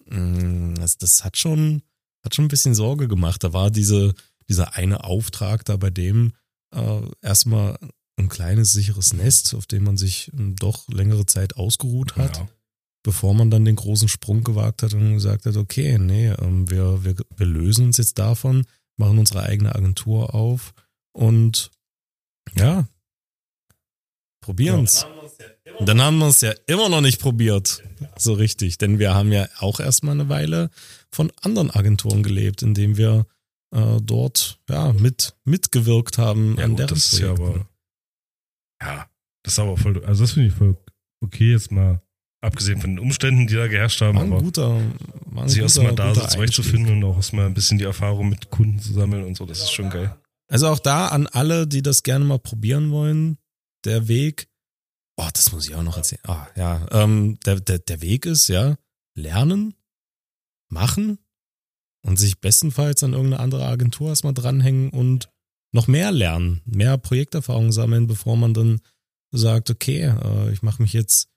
mh, 0.06 0.74
das, 0.80 0.98
das 0.98 1.24
hat 1.24 1.36
schon, 1.36 1.82
hat 2.24 2.34
schon 2.34 2.46
ein 2.46 2.48
bisschen 2.48 2.74
Sorge 2.74 3.08
gemacht. 3.08 3.44
Da 3.44 3.52
war 3.52 3.70
diese, 3.70 4.14
dieser 4.48 4.74
eine 4.74 5.04
Auftrag 5.04 5.64
da 5.64 5.76
bei 5.76 5.90
dem 5.90 6.32
äh, 6.74 7.00
erstmal 7.22 7.78
ein 8.16 8.28
kleines 8.28 8.72
sicheres 8.72 9.12
Nest, 9.12 9.54
auf 9.54 9.66
dem 9.66 9.84
man 9.84 9.96
sich 9.96 10.30
ähm, 10.32 10.56
doch 10.56 10.88
längere 10.88 11.26
Zeit 11.26 11.56
ausgeruht 11.56 12.16
hat 12.16 12.38
Ja. 12.38 12.48
bevor 13.04 13.32
man 13.34 13.50
dann 13.50 13.64
den 13.64 13.76
großen 13.76 14.08
Sprung 14.08 14.42
gewagt 14.44 14.82
hat 14.82 14.92
und 14.94 15.14
gesagt 15.14 15.46
hat, 15.46 15.56
okay, 15.56 15.98
nee, 15.98 16.28
ähm, 16.30 16.68
wir, 16.70 17.04
wir, 17.04 17.14
wir 17.36 17.46
lösen 17.46 17.86
uns 17.86 17.96
jetzt 17.98 18.18
davon, 18.18 18.64
machen 18.96 19.18
unsere 19.18 19.42
eigene 19.44 19.74
Agentur 19.74 20.34
auf 20.34 20.74
und 21.12 21.70
ja, 22.56 22.86
probieren's. 24.40 25.06
Und 25.78 25.88
dann 25.88 26.00
haben 26.00 26.18
wir 26.18 26.28
es 26.28 26.40
ja 26.40 26.52
immer 26.66 26.88
noch 26.88 27.00
nicht 27.00 27.20
probiert, 27.20 27.82
so 28.16 28.32
richtig, 28.32 28.78
denn 28.78 28.98
wir 28.98 29.14
haben 29.14 29.32
ja 29.32 29.48
auch 29.58 29.80
erstmal 29.80 30.14
eine 30.14 30.28
Weile 30.28 30.70
von 31.10 31.30
anderen 31.42 31.70
Agenturen 31.70 32.22
gelebt, 32.22 32.62
indem 32.62 32.96
wir 32.96 33.26
äh, 33.74 33.98
dort 34.02 34.58
ja 34.68 34.92
mit 34.92 35.36
mitgewirkt 35.44 36.18
haben 36.18 36.56
Ja, 36.56 36.64
an 36.64 36.70
gut, 36.70 36.78
deren 36.80 36.88
das 36.88 37.12
ist 37.12 37.18
ja 37.20 37.34
Projekten. 37.34 37.66
aber. 38.80 38.86
Ja, 38.96 39.10
das 39.42 39.52
ist 39.54 39.58
aber 39.58 39.76
voll. 39.76 40.04
Also, 40.04 40.24
das 40.24 40.32
finde 40.32 40.48
ich 40.48 40.54
voll 40.54 40.76
okay, 41.20 41.52
jetzt 41.52 41.70
mal. 41.70 42.00
Abgesehen 42.40 42.80
von 42.80 42.90
den 42.90 43.00
Umständen, 43.00 43.48
die 43.48 43.56
da 43.56 43.66
geherrscht 43.66 44.00
haben, 44.00 44.16
war 44.16 44.22
ein 44.24 44.32
aber 44.32 44.42
guter, 44.42 44.80
war 45.26 45.42
ein 45.42 45.48
sich 45.48 45.60
erstmal 45.60 45.92
da 45.96 46.14
so 46.14 46.24
zurechtzufinden 46.24 46.94
und 46.96 47.04
auch 47.04 47.16
erstmal 47.16 47.46
ein 47.46 47.54
bisschen 47.54 47.78
die 47.78 47.84
Erfahrung 47.84 48.28
mit 48.28 48.48
Kunden 48.50 48.78
zu 48.78 48.92
sammeln 48.92 49.24
und 49.24 49.36
so, 49.36 49.44
das 49.44 49.58
ist 49.58 49.72
schon 49.72 49.90
geil. 49.90 50.16
Also 50.48 50.68
auch 50.68 50.78
da 50.78 51.08
an 51.08 51.26
alle, 51.26 51.66
die 51.66 51.82
das 51.82 52.02
gerne 52.02 52.24
mal 52.24 52.38
probieren 52.38 52.90
wollen, 52.90 53.38
der 53.84 54.08
Weg, 54.08 54.48
oh, 55.16 55.28
das 55.32 55.52
muss 55.52 55.68
ich 55.68 55.74
auch 55.74 55.82
noch 55.82 55.96
erzählen. 55.96 56.22
Ah, 56.26 56.46
ja, 56.56 56.86
ähm, 56.90 57.38
der, 57.44 57.60
der, 57.60 57.78
der 57.78 58.00
Weg 58.00 58.26
ist, 58.26 58.48
ja, 58.48 58.76
lernen, 59.14 59.74
machen 60.70 61.18
und 62.02 62.18
sich 62.18 62.40
bestenfalls 62.40 63.02
an 63.02 63.12
irgendeine 63.12 63.42
andere 63.42 63.66
Agentur 63.66 64.08
erstmal 64.08 64.34
dranhängen 64.34 64.90
und 64.90 65.30
noch 65.72 65.86
mehr 65.86 66.12
lernen, 66.12 66.62
mehr 66.64 66.96
Projekterfahrung 66.96 67.72
sammeln, 67.72 68.06
bevor 68.06 68.36
man 68.36 68.54
dann 68.54 68.80
sagt, 69.30 69.68
okay, 69.68 70.04
äh, 70.04 70.52
ich 70.52 70.62
mache 70.62 70.80
mich 70.80 70.94
jetzt, 70.94 71.28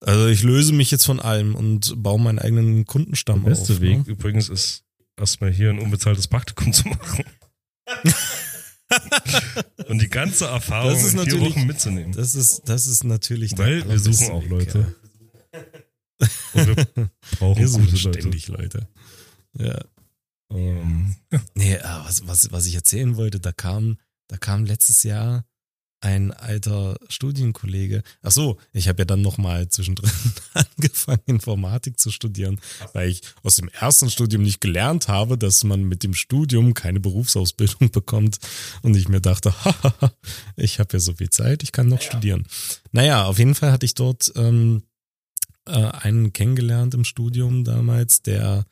also 0.00 0.26
ich 0.28 0.42
löse 0.42 0.72
mich 0.72 0.90
jetzt 0.90 1.04
von 1.04 1.20
allem 1.20 1.54
und 1.54 2.02
baue 2.02 2.20
meinen 2.20 2.38
eigenen 2.38 2.86
Kundenstamm 2.86 3.42
Der 3.44 3.50
beste 3.50 3.74
auf. 3.74 3.80
Weg 3.80 3.98
Ne? 3.98 4.04
übrigens 4.06 4.48
ist, 4.48 4.84
erstmal 5.18 5.52
hier 5.52 5.68
ein 5.70 5.78
unbezahltes 5.80 6.28
Praktikum 6.28 6.72
zu 6.72 6.88
machen. 6.88 7.24
und 9.88 10.00
die 10.00 10.08
ganze 10.08 10.46
Erfahrung 10.46 10.92
Das 10.92 11.04
ist 11.04 11.14
in 11.14 11.20
vier 11.30 11.40
Wochen 11.40 11.66
mitzunehmen. 11.66 12.12
Das 12.12 12.34
ist, 12.34 12.62
das 12.68 12.86
ist 12.86 13.04
natürlich 13.04 13.54
der 13.54 13.66
Weil 13.66 13.88
wir 13.88 13.98
suchen 13.98 14.30
auch 14.30 14.44
Leute. 14.46 14.94
Ja. 15.52 15.60
Und 16.54 16.66
wir 16.66 17.10
brauchen 17.38 17.58
Wir 17.60 17.68
suchen 17.68 17.84
gute 17.90 17.96
Leute. 18.04 18.18
ständig 18.20 18.48
Leute. 18.48 18.88
Ja. 19.58 19.78
Ähm, 20.50 21.16
Nee, 21.54 21.74
äh, 21.74 21.82
was, 21.82 22.26
was, 22.26 22.50
was 22.52 22.66
ich 22.66 22.74
erzählen 22.74 23.16
wollte, 23.16 23.40
da 23.40 23.52
kam, 23.52 23.98
da 24.28 24.36
kam 24.36 24.64
letztes 24.64 25.02
Jahr 25.02 25.44
ein 26.00 26.32
alter 26.32 26.96
Studienkollege. 27.08 28.02
Ach 28.22 28.30
so, 28.30 28.58
ich 28.72 28.88
habe 28.88 29.00
ja 29.00 29.04
dann 29.04 29.22
noch 29.22 29.36
mal 29.38 29.68
zwischendrin 29.68 30.10
angefangen 30.54 31.22
Informatik 31.26 31.98
zu 31.98 32.10
studieren, 32.10 32.60
weil 32.92 33.08
ich 33.10 33.22
aus 33.42 33.56
dem 33.56 33.68
ersten 33.68 34.10
Studium 34.10 34.42
nicht 34.42 34.60
gelernt 34.60 35.08
habe, 35.08 35.36
dass 35.36 35.64
man 35.64 35.82
mit 35.84 36.02
dem 36.04 36.14
Studium 36.14 36.74
keine 36.74 37.00
Berufsausbildung 37.00 37.90
bekommt 37.92 38.38
und 38.82 38.96
ich 38.96 39.08
mir 39.08 39.20
dachte, 39.20 39.52
ich 40.56 40.78
habe 40.78 40.90
ja 40.92 41.00
so 41.00 41.14
viel 41.14 41.30
Zeit, 41.30 41.62
ich 41.62 41.72
kann 41.72 41.88
noch 41.88 42.00
ja. 42.00 42.06
studieren. 42.06 42.46
Naja, 42.92 43.24
auf 43.24 43.38
jeden 43.38 43.54
Fall 43.54 43.72
hatte 43.72 43.86
ich 43.86 43.94
dort 43.94 44.32
ähm, 44.36 44.82
äh, 45.66 45.72
einen 45.72 46.32
kennengelernt 46.32 46.94
im 46.94 47.04
Studium 47.04 47.64
damals, 47.64 48.22
der 48.22 48.64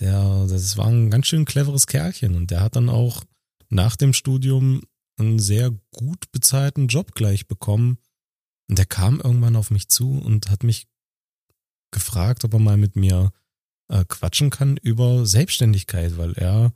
der 0.00 0.46
das 0.48 0.76
war 0.76 0.86
ein 0.86 1.10
ganz 1.10 1.26
schön 1.28 1.44
cleveres 1.44 1.86
Kerlchen 1.86 2.34
und 2.34 2.50
der 2.50 2.60
hat 2.60 2.74
dann 2.74 2.88
auch 2.88 3.22
nach 3.68 3.94
dem 3.94 4.12
Studium 4.12 4.82
einen 5.16 5.38
sehr 5.38 5.70
gut 5.92 6.30
bezahlten 6.32 6.88
Job 6.88 7.14
gleich 7.14 7.46
bekommen. 7.46 7.98
Und 8.68 8.78
der 8.78 8.86
kam 8.86 9.20
irgendwann 9.20 9.56
auf 9.56 9.70
mich 9.70 9.88
zu 9.88 10.18
und 10.18 10.50
hat 10.50 10.62
mich 10.62 10.88
gefragt, 11.90 12.44
ob 12.44 12.54
er 12.54 12.58
mal 12.60 12.76
mit 12.76 12.96
mir 12.96 13.32
äh, 13.88 14.04
quatschen 14.06 14.50
kann 14.50 14.76
über 14.76 15.26
Selbstständigkeit, 15.26 16.16
weil 16.16 16.32
er 16.32 16.72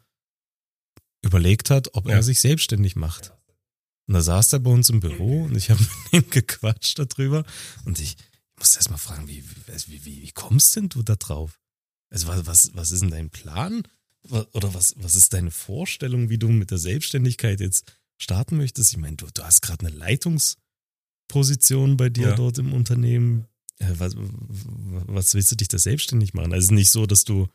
überlegt 1.22 1.70
hat, 1.70 1.94
ob 1.94 2.06
ja. 2.06 2.16
er 2.16 2.22
sich 2.22 2.40
selbstständig 2.40 2.94
macht. 2.96 3.32
Und 4.06 4.14
da 4.14 4.22
saß 4.22 4.52
er 4.54 4.60
bei 4.60 4.70
uns 4.70 4.88
im 4.88 5.00
Büro 5.00 5.44
und 5.44 5.56
ich 5.56 5.70
habe 5.70 5.80
mit 6.12 6.24
ihm 6.24 6.30
gequatscht 6.30 6.98
darüber. 6.98 7.44
Und 7.84 7.98
ich, 8.00 8.16
musste 8.58 8.78
erst 8.78 8.90
mal 8.90 8.96
fragen, 8.96 9.28
wie, 9.28 9.44
wie, 9.86 10.04
wie, 10.04 10.22
wie 10.22 10.32
kommst 10.32 10.76
denn 10.76 10.88
du 10.88 11.02
da 11.02 11.16
drauf? 11.16 11.60
Also 12.10 12.26
was, 12.26 12.46
was, 12.46 12.70
was 12.74 12.90
ist 12.90 13.00
denn 13.00 13.10
dein 13.10 13.30
Plan? 13.30 13.82
Oder 14.22 14.74
was, 14.74 14.94
was 14.98 15.14
ist 15.14 15.32
deine 15.32 15.50
Vorstellung, 15.50 16.28
wie 16.28 16.38
du 16.38 16.48
mit 16.48 16.70
der 16.70 16.78
Selbstständigkeit 16.78 17.60
jetzt 17.60 17.97
starten 18.18 18.56
möchtest? 18.56 18.92
Ich 18.92 18.98
meine, 18.98 19.16
du, 19.16 19.26
du 19.32 19.42
hast 19.42 19.62
gerade 19.62 19.86
eine 19.86 19.96
Leitungsposition 19.96 21.96
bei 21.96 22.10
dir 22.10 22.28
ja. 22.28 22.34
dort 22.34 22.58
im 22.58 22.72
Unternehmen. 22.72 23.46
Was, 23.80 24.14
was 24.16 25.34
willst 25.34 25.52
du 25.52 25.56
dich 25.56 25.68
da 25.68 25.78
selbstständig 25.78 26.34
machen? 26.34 26.52
Also 26.52 26.74
nicht 26.74 26.90
so, 26.90 27.06
dass 27.06 27.24
du 27.24 27.48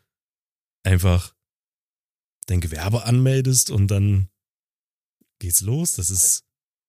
einfach 0.82 1.34
dein 2.46 2.60
Gewerbe 2.60 3.04
anmeldest 3.04 3.70
und 3.70 3.88
dann 3.88 4.28
geht's 5.38 5.60
los. 5.60 5.92
Das 5.92 6.10
ist 6.10 6.44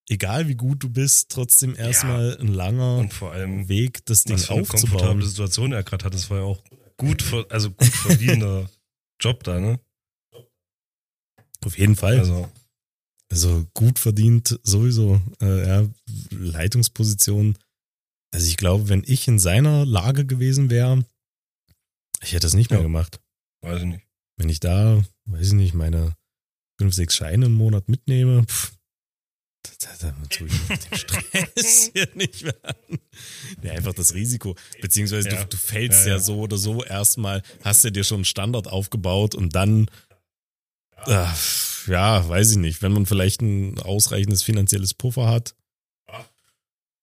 egal 0.09 0.47
wie 0.47 0.55
gut 0.55 0.83
du 0.83 0.89
bist, 0.89 1.29
trotzdem 1.29 1.75
erstmal 1.75 2.31
ja. 2.31 2.39
ein 2.39 2.47
langer 2.47 2.97
und 2.97 3.13
vor 3.13 3.31
allem 3.31 3.67
Weg, 3.67 4.05
das 4.05 4.23
Ding 4.23 4.35
was 4.35 4.45
für 4.45 4.53
eine 4.53 4.61
aufzubauen. 4.61 4.89
komfortable 4.89 5.25
Situation 5.25 5.71
er 5.71 5.83
gerade 5.83 6.05
hat, 6.05 6.13
das 6.13 6.29
war 6.29 6.39
ja 6.39 6.43
auch 6.43 6.63
gut, 6.97 7.23
also 7.49 7.71
gut 7.71 7.87
verdienender 7.87 8.69
Job 9.19 9.43
da, 9.43 9.59
ne? 9.59 9.79
Auf 11.63 11.77
jeden 11.77 11.95
Fall. 11.95 12.19
Also, 12.19 12.49
also 13.31 13.65
gut 13.73 13.99
verdient 13.99 14.59
sowieso. 14.63 15.21
Äh, 15.41 15.67
ja, 15.67 15.89
Leitungsposition. 16.31 17.57
Also 18.33 18.47
ich 18.47 18.57
glaube, 18.57 18.89
wenn 18.89 19.03
ich 19.05 19.27
in 19.27 19.39
seiner 19.39 19.85
Lage 19.85 20.25
gewesen 20.25 20.69
wäre, 20.69 21.05
ich 22.21 22.33
hätte 22.33 22.41
das 22.41 22.53
nicht 22.53 22.69
mehr 22.69 22.79
ja, 22.79 22.85
gemacht. 22.85 23.19
Weiß 23.61 23.81
ich 23.81 23.87
nicht. 23.87 24.05
Wenn 24.37 24.49
ich 24.49 24.59
da, 24.59 25.03
weiß 25.25 25.47
ich 25.47 25.53
nicht, 25.53 25.73
meine 25.73 26.15
fünf, 26.79 26.93
sechs 26.93 27.15
Scheine 27.15 27.45
im 27.45 27.53
Monat 27.53 27.87
mitnehme, 27.87 28.43
pff, 28.45 28.73
da, 29.79 29.89
da, 29.99 30.11
da 30.11 30.27
tue 30.27 30.47
ich 30.47 30.53
den 30.67 30.97
Stress 30.97 31.91
hier 31.93 32.07
nicht 32.15 32.43
mehr 32.43 32.55
an. 32.63 32.99
Ja, 33.63 33.71
einfach 33.73 33.93
das 33.93 34.13
Risiko. 34.13 34.55
Beziehungsweise 34.81 35.29
ja. 35.29 35.43
du, 35.43 35.49
du 35.49 35.57
fällst 35.57 36.01
ja, 36.01 36.11
ja. 36.11 36.17
ja, 36.17 36.19
so 36.19 36.39
oder 36.39 36.57
so 36.57 36.83
erstmal, 36.83 37.41
hast 37.63 37.83
du 37.83 37.91
dir 37.91 38.03
schon 38.03 38.17
einen 38.17 38.25
Standard 38.25 38.67
aufgebaut 38.67 39.35
und 39.35 39.55
dann, 39.55 39.87
äh, 41.07 41.91
ja, 41.91 42.27
weiß 42.27 42.51
ich 42.51 42.57
nicht, 42.57 42.81
wenn 42.81 42.91
man 42.91 43.05
vielleicht 43.05 43.41
ein 43.41 43.79
ausreichendes 43.79 44.43
finanzielles 44.43 44.93
Puffer 44.93 45.27
hat, 45.27 45.55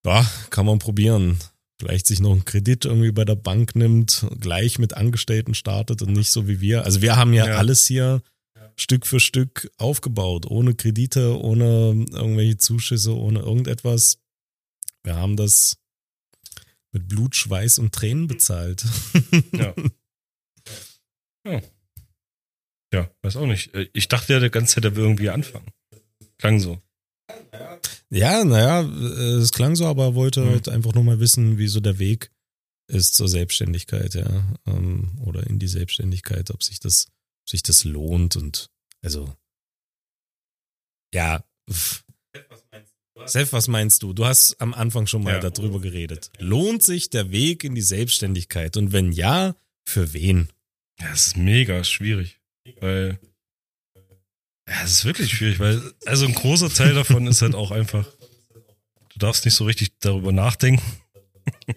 ja, 0.05 0.25
kann 0.49 0.65
man 0.65 0.79
probieren. 0.79 1.39
Vielleicht 1.79 2.07
sich 2.07 2.19
noch 2.19 2.31
einen 2.31 2.45
Kredit 2.45 2.85
irgendwie 2.85 3.11
bei 3.11 3.25
der 3.25 3.35
Bank 3.35 3.75
nimmt, 3.75 4.25
gleich 4.39 4.79
mit 4.79 4.93
Angestellten 4.93 5.53
startet 5.53 6.01
und 6.01 6.13
nicht 6.13 6.29
so 6.29 6.47
wie 6.47 6.61
wir. 6.61 6.85
Also 6.85 7.01
wir 7.01 7.15
haben 7.15 7.33
ja, 7.33 7.45
alles 7.45 7.85
hier 7.85 8.21
Stück 8.75 9.05
für 9.05 9.19
Stück 9.19 9.71
aufgebaut, 9.77 10.45
ohne 10.45 10.75
Kredite, 10.75 11.39
ohne 11.39 12.05
irgendwelche 12.11 12.57
Zuschüsse, 12.57 13.15
ohne 13.15 13.39
irgendetwas. 13.39 14.19
Wir 15.03 15.15
haben 15.15 15.35
das 15.35 15.77
mit 16.91 17.07
Blut, 17.07 17.35
Schweiß 17.35 17.79
und 17.79 17.93
Tränen 17.93 18.27
bezahlt. 18.27 18.85
Ja. 19.53 19.73
Ja, 21.45 21.59
ja 22.93 23.09
weiß 23.21 23.35
auch 23.37 23.47
nicht. 23.47 23.71
Ich 23.93 24.07
dachte 24.07 24.33
ja, 24.33 24.39
der 24.39 24.49
ganze 24.49 24.75
Zeit, 24.75 24.85
er 24.85 24.95
will 24.95 25.03
irgendwie 25.03 25.29
anfangen. 25.29 25.67
Klang 26.37 26.59
so. 26.59 26.81
Ja, 28.09 28.43
naja, 28.43 28.81
es 29.37 29.51
klang 29.51 29.75
so, 29.75 29.85
aber 29.85 30.05
er 30.05 30.15
wollte 30.15 30.41
mhm. 30.41 30.49
halt 30.49 30.69
einfach 30.69 30.93
nur 30.93 31.03
mal 31.03 31.19
wissen, 31.19 31.57
wie 31.57 31.67
so 31.67 31.79
der 31.79 31.99
Weg 31.99 32.31
ist 32.87 33.15
zur 33.15 33.27
Selbstständigkeit, 33.27 34.13
ja. 34.13 34.55
Ähm, 34.67 35.17
oder 35.21 35.47
in 35.47 35.59
die 35.59 35.67
Selbstständigkeit, 35.67 36.51
ob 36.51 36.63
sich 36.63 36.79
das 36.79 37.07
sich 37.45 37.63
das 37.63 37.83
lohnt 37.83 38.35
und 38.35 38.69
also 39.01 39.35
ja. 41.13 41.43
Seth, 43.25 43.53
was 43.53 43.67
meinst 43.67 44.03
du? 44.03 44.11
Du 44.13 44.25
hast 44.25 44.59
am 44.59 44.73
Anfang 44.73 45.07
schon 45.07 45.23
mal 45.23 45.41
ja. 45.41 45.49
darüber 45.49 45.79
geredet. 45.79 46.29
Lohnt 46.39 46.83
sich 46.83 47.09
der 47.09 47.31
Weg 47.31 47.63
in 47.63 47.75
die 47.75 47.81
Selbstständigkeit? 47.81 48.75
Und 48.75 48.91
wenn 48.91 49.11
ja, 49.11 49.55
für 49.85 50.13
wen? 50.13 50.49
Ja, 50.99 51.13
es 51.13 51.27
ist 51.27 51.37
mega 51.37 51.83
schwierig, 51.83 52.41
weil 52.79 53.19
ja, 54.67 54.83
es 54.83 54.91
ist 54.91 55.05
wirklich 55.05 55.31
schwierig, 55.31 55.59
weil 55.59 55.93
also 56.05 56.25
ein 56.25 56.33
großer 56.33 56.69
Teil 56.69 56.93
davon 56.93 57.27
ist 57.27 57.41
halt 57.41 57.55
auch 57.55 57.71
einfach, 57.71 58.07
du 59.09 59.19
darfst 59.19 59.45
nicht 59.45 59.55
so 59.55 59.65
richtig 59.65 59.99
darüber 59.99 60.31
nachdenken, 60.31 60.83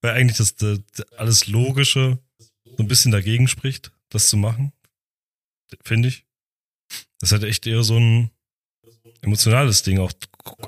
weil 0.00 0.14
eigentlich 0.14 0.38
das, 0.38 0.56
das 0.56 0.80
alles 1.16 1.46
Logische 1.46 2.18
so 2.64 2.82
ein 2.82 2.88
bisschen 2.88 3.12
dagegen 3.12 3.48
spricht, 3.48 3.92
das 4.08 4.28
zu 4.28 4.36
machen 4.36 4.72
finde 5.84 6.08
ich. 6.08 6.26
Das 7.18 7.28
ist 7.28 7.32
halt 7.32 7.44
echt 7.44 7.66
eher 7.66 7.82
so 7.82 7.98
ein 7.98 8.30
emotionales 9.20 9.82
Ding, 9.82 9.98
auch, 9.98 10.12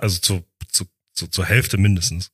also 0.01 0.19
zu, 0.19 0.45
zu, 0.69 0.87
zu, 1.15 1.29
zur 1.29 1.47
Hälfte 1.47 1.79
mindestens. 1.79 2.33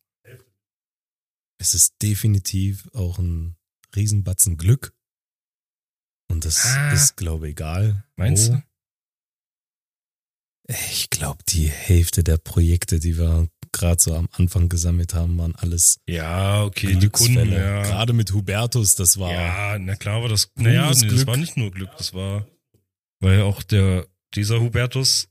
Es 1.59 1.75
ist 1.75 2.01
definitiv 2.03 2.89
auch 2.95 3.19
ein 3.19 3.57
Riesenbatzen 3.95 4.57
Glück. 4.57 4.95
Und 6.29 6.45
das 6.45 6.65
ah, 6.65 6.93
ist, 6.93 7.17
glaube 7.17 7.47
ich, 7.47 7.53
egal. 7.53 8.05
Meinst 8.17 8.51
wo. 8.51 8.57
du? 8.57 8.63
Ich 10.91 11.11
glaube, 11.11 11.39
die 11.49 11.69
Hälfte 11.69 12.25
der 12.25 12.39
Projekte, 12.39 12.99
die 12.99 13.17
wir 13.19 13.49
gerade 13.73 14.01
so 14.01 14.15
am 14.15 14.29
Anfang 14.33 14.69
gesammelt 14.69 15.15
haben, 15.15 15.39
waren 15.39 15.55
alles 15.55 16.01
ja 16.09 16.63
okay 16.65 16.95
die 16.95 17.11
Kunden 17.11 17.53
ja. 17.53 17.83
gerade 17.83 18.15
mit 18.15 18.33
Hubertus 18.33 18.95
das 18.95 19.19
war 19.19 19.31
ja 19.31 19.79
na 19.79 19.97
klar 19.97 20.23
war 20.23 20.31
das 20.31 20.51
naja 20.55 20.91
nee, 20.95 21.09
das 21.09 21.27
war 21.27 21.37
nicht 21.37 21.59
nur 21.59 21.71
Glück 21.73 21.91
das 21.99 22.15
war 22.15 22.47
weil 23.21 23.43
auch 23.43 23.63
der, 23.63 24.07
dieser 24.35 24.61
Hubertus 24.61 25.29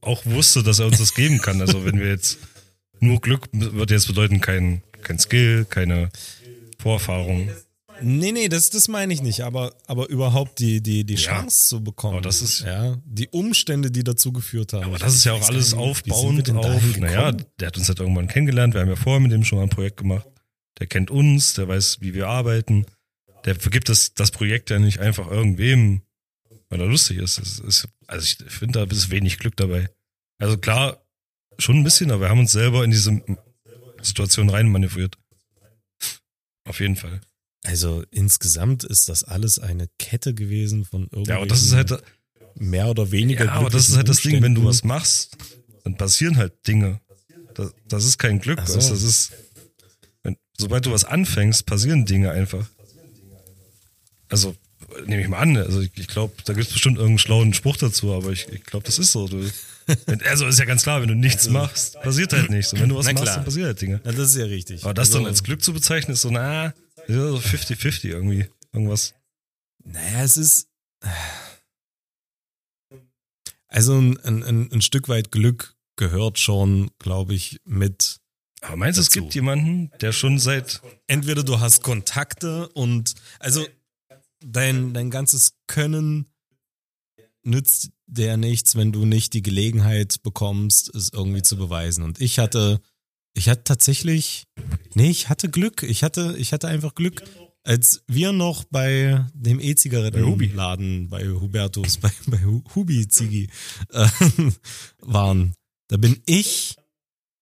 auch 0.00 0.24
wusste, 0.26 0.62
dass 0.62 0.78
er 0.78 0.86
uns 0.86 0.98
das 0.98 1.14
geben 1.14 1.40
kann. 1.40 1.60
Also 1.60 1.84
wenn 1.84 1.98
wir 1.98 2.08
jetzt 2.08 2.38
nur 3.00 3.20
Glück 3.20 3.48
würde 3.52 3.94
jetzt 3.94 4.06
bedeuten 4.06 4.40
kein, 4.40 4.82
kein 5.02 5.18
Skill, 5.18 5.66
keine 5.68 6.10
Vorerfahrung. 6.78 7.50
Nee, 8.00 8.32
nee, 8.32 8.48
das, 8.48 8.70
das 8.70 8.88
meine 8.88 9.12
ich 9.12 9.22
nicht, 9.22 9.42
aber, 9.42 9.74
aber 9.86 10.08
überhaupt 10.08 10.58
die, 10.58 10.82
die, 10.82 11.04
die 11.04 11.14
Chance 11.14 11.44
ja, 11.44 11.68
zu 11.68 11.84
bekommen. 11.84 12.14
Aber 12.14 12.22
das 12.22 12.42
ist, 12.42 12.60
ja, 12.60 12.96
die 13.04 13.28
Umstände, 13.28 13.90
die 13.90 14.04
dazu 14.04 14.32
geführt 14.32 14.72
haben. 14.72 14.84
Aber 14.84 14.98
das 14.98 15.14
ist 15.14 15.24
ja 15.24 15.32
auch 15.32 15.48
alles 15.48 15.74
aufbauend 15.74 16.50
auf, 16.50 16.96
naja, 16.98 17.32
der 17.32 17.68
hat 17.68 17.76
uns 17.76 17.88
halt 17.88 18.00
irgendwann 18.00 18.28
kennengelernt, 18.28 18.74
wir 18.74 18.82
haben 18.82 18.88
ja 18.88 18.96
vorher 18.96 19.20
mit 19.20 19.32
dem 19.32 19.44
schon 19.44 19.58
mal 19.58 19.64
ein 19.64 19.70
Projekt 19.70 19.96
gemacht. 19.96 20.26
Der 20.78 20.86
kennt 20.86 21.10
uns, 21.10 21.54
der 21.54 21.68
weiß, 21.68 21.98
wie 22.00 22.12
wir 22.12 22.28
arbeiten. 22.28 22.84
Der 23.44 23.54
vergibt 23.54 23.88
das, 23.88 24.12
das 24.14 24.30
Projekt 24.30 24.70
ja 24.70 24.78
nicht 24.78 24.98
einfach 24.98 25.30
irgendwem, 25.30 26.02
weil 26.68 26.80
er 26.80 26.86
lustig 26.86 27.18
ist. 27.18 27.38
ist 27.38 27.88
also 28.06 28.24
ich 28.24 28.36
finde, 28.52 28.84
da 28.84 28.94
ist 28.94 29.10
wenig 29.10 29.38
Glück 29.38 29.56
dabei. 29.56 29.88
Also 30.38 30.58
klar, 30.58 31.02
schon 31.58 31.76
ein 31.76 31.84
bisschen, 31.84 32.10
aber 32.10 32.22
wir 32.22 32.28
haben 32.28 32.40
uns 32.40 32.52
selber 32.52 32.84
in 32.84 32.90
diese 32.90 33.22
Situation 34.02 34.50
reinmanövriert. 34.50 35.16
Auf 36.64 36.80
jeden 36.80 36.96
Fall. 36.96 37.20
Also 37.66 38.04
insgesamt 38.10 38.84
ist 38.84 39.08
das 39.08 39.24
alles 39.24 39.58
eine 39.58 39.88
Kette 39.98 40.34
gewesen 40.34 40.84
von 40.84 41.02
irgendwelchen 41.02 41.30
ja, 41.30 41.36
aber 41.36 41.46
das 41.46 41.62
ist 41.62 41.72
halt, 41.72 42.02
mehr 42.58 42.88
oder 42.88 43.10
weniger. 43.10 43.46
Ja, 43.46 43.52
aber 43.52 43.70
das 43.70 43.88
ist 43.88 43.96
halt 43.96 44.08
das 44.08 44.20
Ding, 44.20 44.42
wenn 44.42 44.54
du 44.54 44.64
was 44.64 44.84
machst, 44.84 45.36
dann 45.84 45.96
passieren 45.96 46.36
halt 46.36 46.66
Dinge. 46.66 47.00
Das, 47.54 47.72
das 47.88 48.04
ist 48.04 48.18
kein 48.18 48.38
Glück, 48.38 48.60
so. 48.66 48.74
das 48.74 48.90
ist, 48.90 49.32
wenn, 50.22 50.36
sobald 50.58 50.86
du 50.86 50.92
was 50.92 51.04
anfängst, 51.04 51.66
passieren 51.66 52.04
Dinge 52.04 52.30
einfach. 52.30 52.66
Also 54.28 54.54
nehme 55.06 55.22
ich 55.22 55.28
mal 55.28 55.38
an. 55.38 55.56
Also 55.56 55.80
ich, 55.80 55.90
ich 55.96 56.06
glaube, 56.06 56.34
da 56.44 56.52
gibt 56.52 56.66
es 56.66 56.72
bestimmt 56.72 56.96
irgendeinen 56.96 57.18
schlauen 57.18 57.54
Spruch 57.54 57.76
dazu, 57.76 58.12
aber 58.12 58.30
ich, 58.30 58.48
ich 58.48 58.64
glaube, 58.64 58.84
das 58.84 58.98
ist 58.98 59.12
so. 59.12 59.28
Du, 59.28 59.48
also 60.28 60.46
ist 60.46 60.58
ja 60.58 60.64
ganz 60.64 60.82
klar, 60.82 61.00
wenn 61.00 61.08
du 61.08 61.14
nichts 61.14 61.46
also, 61.46 61.58
machst, 61.58 62.00
passiert 62.00 62.32
halt 62.32 62.50
nichts. 62.50 62.72
Und 62.72 62.80
wenn 62.80 62.88
du 62.88 62.96
was 62.96 63.06
machst, 63.12 63.26
dann 63.26 63.44
passiert 63.44 63.66
halt 63.66 63.80
Dinge. 63.80 64.00
Ja, 64.04 64.12
das 64.12 64.30
ist 64.30 64.36
ja 64.36 64.44
richtig. 64.44 64.84
Aber 64.84 64.94
das 64.94 65.08
also, 65.08 65.18
dann 65.18 65.28
als 65.28 65.42
Glück 65.42 65.62
zu 65.62 65.72
bezeichnen, 65.72 66.14
ist 66.14 66.22
so, 66.22 66.30
na, 66.30 66.74
so 67.08 67.36
50-50 67.36 68.08
irgendwie. 68.08 68.46
Irgendwas. 68.72 69.14
Naja, 69.84 70.22
es 70.22 70.36
ist. 70.36 70.68
Also 73.68 73.98
ein, 73.98 74.18
ein, 74.24 74.72
ein 74.72 74.80
Stück 74.80 75.08
weit 75.08 75.30
Glück 75.30 75.76
gehört 75.96 76.38
schon, 76.38 76.90
glaube 76.98 77.34
ich, 77.34 77.60
mit. 77.64 78.20
Aber 78.62 78.76
meinst 78.76 78.98
du, 78.98 79.02
es 79.02 79.10
gibt 79.10 79.34
jemanden, 79.34 79.90
der 80.00 80.12
schon 80.12 80.38
seit 80.38 80.80
Entweder 81.06 81.42
du 81.42 81.60
hast 81.60 81.82
Kontakte 81.82 82.68
und 82.70 83.14
also 83.38 83.66
dein, 84.40 84.94
dein 84.94 85.10
ganzes 85.10 85.54
Können 85.66 86.28
nützt 87.42 87.90
dir 88.06 88.36
nichts, 88.36 88.76
wenn 88.76 88.92
du 88.92 89.04
nicht 89.04 89.32
die 89.34 89.42
Gelegenheit 89.42 90.22
bekommst, 90.22 90.94
es 90.94 91.12
irgendwie 91.12 91.42
zu 91.42 91.56
beweisen. 91.56 92.02
Und 92.02 92.20
ich 92.20 92.38
hatte, 92.38 92.80
ich 93.36 93.48
hatte 93.48 93.64
tatsächlich, 93.64 94.46
nee, 94.94 95.10
ich 95.10 95.28
hatte 95.28 95.48
Glück. 95.50 95.82
Ich 95.82 96.02
hatte, 96.02 96.34
ich 96.38 96.52
hatte 96.52 96.68
einfach 96.68 96.94
Glück. 96.94 97.22
Als 97.62 98.02
wir 98.06 98.32
noch 98.32 98.64
bei 98.64 99.26
dem 99.34 99.58
E-Zigarettenladen 99.60 101.08
bei 101.08 101.28
Hubertus, 101.28 101.96
bei, 102.00 102.10
bei 102.26 102.44
Hu- 102.44 102.62
Hubi 102.74 103.08
Ziggy 103.08 103.50
äh, 103.90 104.08
waren, 105.00 105.54
da 105.88 105.96
bin 105.96 106.22
ich 106.26 106.76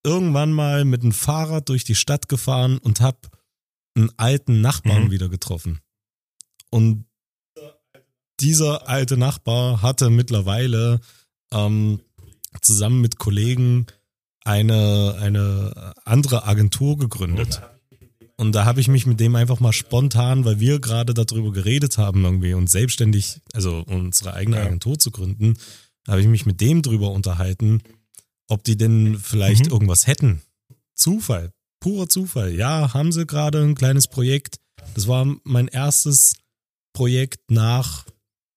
irgendwann 0.02 0.52
mal 0.52 0.84
mit 0.84 1.02
dem 1.02 1.12
Fahrrad 1.12 1.68
durch 1.68 1.84
die 1.84 1.94
Stadt 1.94 2.28
gefahren 2.28 2.78
und 2.78 3.00
hab 3.00 3.30
einen 3.96 4.10
alten 4.16 4.60
Nachbarn 4.60 5.04
Mhm. 5.04 5.10
wieder 5.10 5.28
getroffen. 5.28 5.80
Und 6.70 7.04
dieser 8.40 8.88
alte 8.88 9.16
Nachbar 9.16 9.82
hatte 9.82 10.10
mittlerweile 10.10 11.00
ähm, 11.52 12.00
zusammen 12.62 13.00
mit 13.00 13.18
Kollegen 13.18 13.86
eine, 14.44 15.16
eine 15.20 15.94
andere 16.04 16.46
Agentur 16.46 16.98
gegründet. 16.98 17.62
Und 18.36 18.52
da 18.52 18.64
habe 18.64 18.80
ich 18.80 18.88
mich 18.88 19.06
mit 19.06 19.20
dem 19.20 19.36
einfach 19.36 19.60
mal 19.60 19.72
spontan, 19.72 20.44
weil 20.44 20.60
wir 20.60 20.80
gerade 20.80 21.14
darüber 21.14 21.52
geredet 21.52 21.98
haben, 21.98 22.24
irgendwie 22.24 22.54
uns 22.54 22.72
selbstständig, 22.72 23.40
also 23.52 23.84
unsere 23.86 24.34
eigene. 24.34 24.60
Agentur 24.60 24.98
zu 24.98 25.10
gründen, 25.10 25.54
habe 26.08 26.20
ich 26.20 26.26
mich 26.26 26.44
mit 26.44 26.60
dem 26.60 26.82
drüber 26.82 27.10
unterhalten, 27.12 27.80
ob 28.48 28.64
die 28.64 28.76
denn 28.76 29.18
vielleicht 29.18 29.66
Mhm. 29.66 29.72
irgendwas 29.72 30.06
hätten. 30.06 30.42
Zufall, 30.94 31.52
purer 31.80 32.08
Zufall. 32.08 32.52
Ja, 32.52 32.92
haben 32.92 33.12
sie 33.12 33.24
gerade 33.24 33.62
ein 33.62 33.74
kleines 33.76 34.08
Projekt. 34.08 34.56
Das 34.94 35.06
war 35.08 35.26
mein 35.44 35.68
erstes 35.68 36.34
Projekt 36.92 37.50
nach 37.50 38.04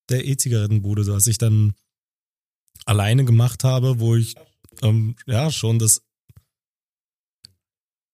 der 0.10 0.26
E-Zigarettenbude, 0.26 1.04
das 1.06 1.28
ich 1.28 1.38
dann 1.38 1.74
alleine 2.86 3.26
gemacht 3.26 3.64
habe, 3.64 4.00
wo 4.00 4.16
ich 4.16 4.36
ähm, 4.84 5.16
ja 5.26 5.52
schon 5.52 5.80
das 5.80 6.02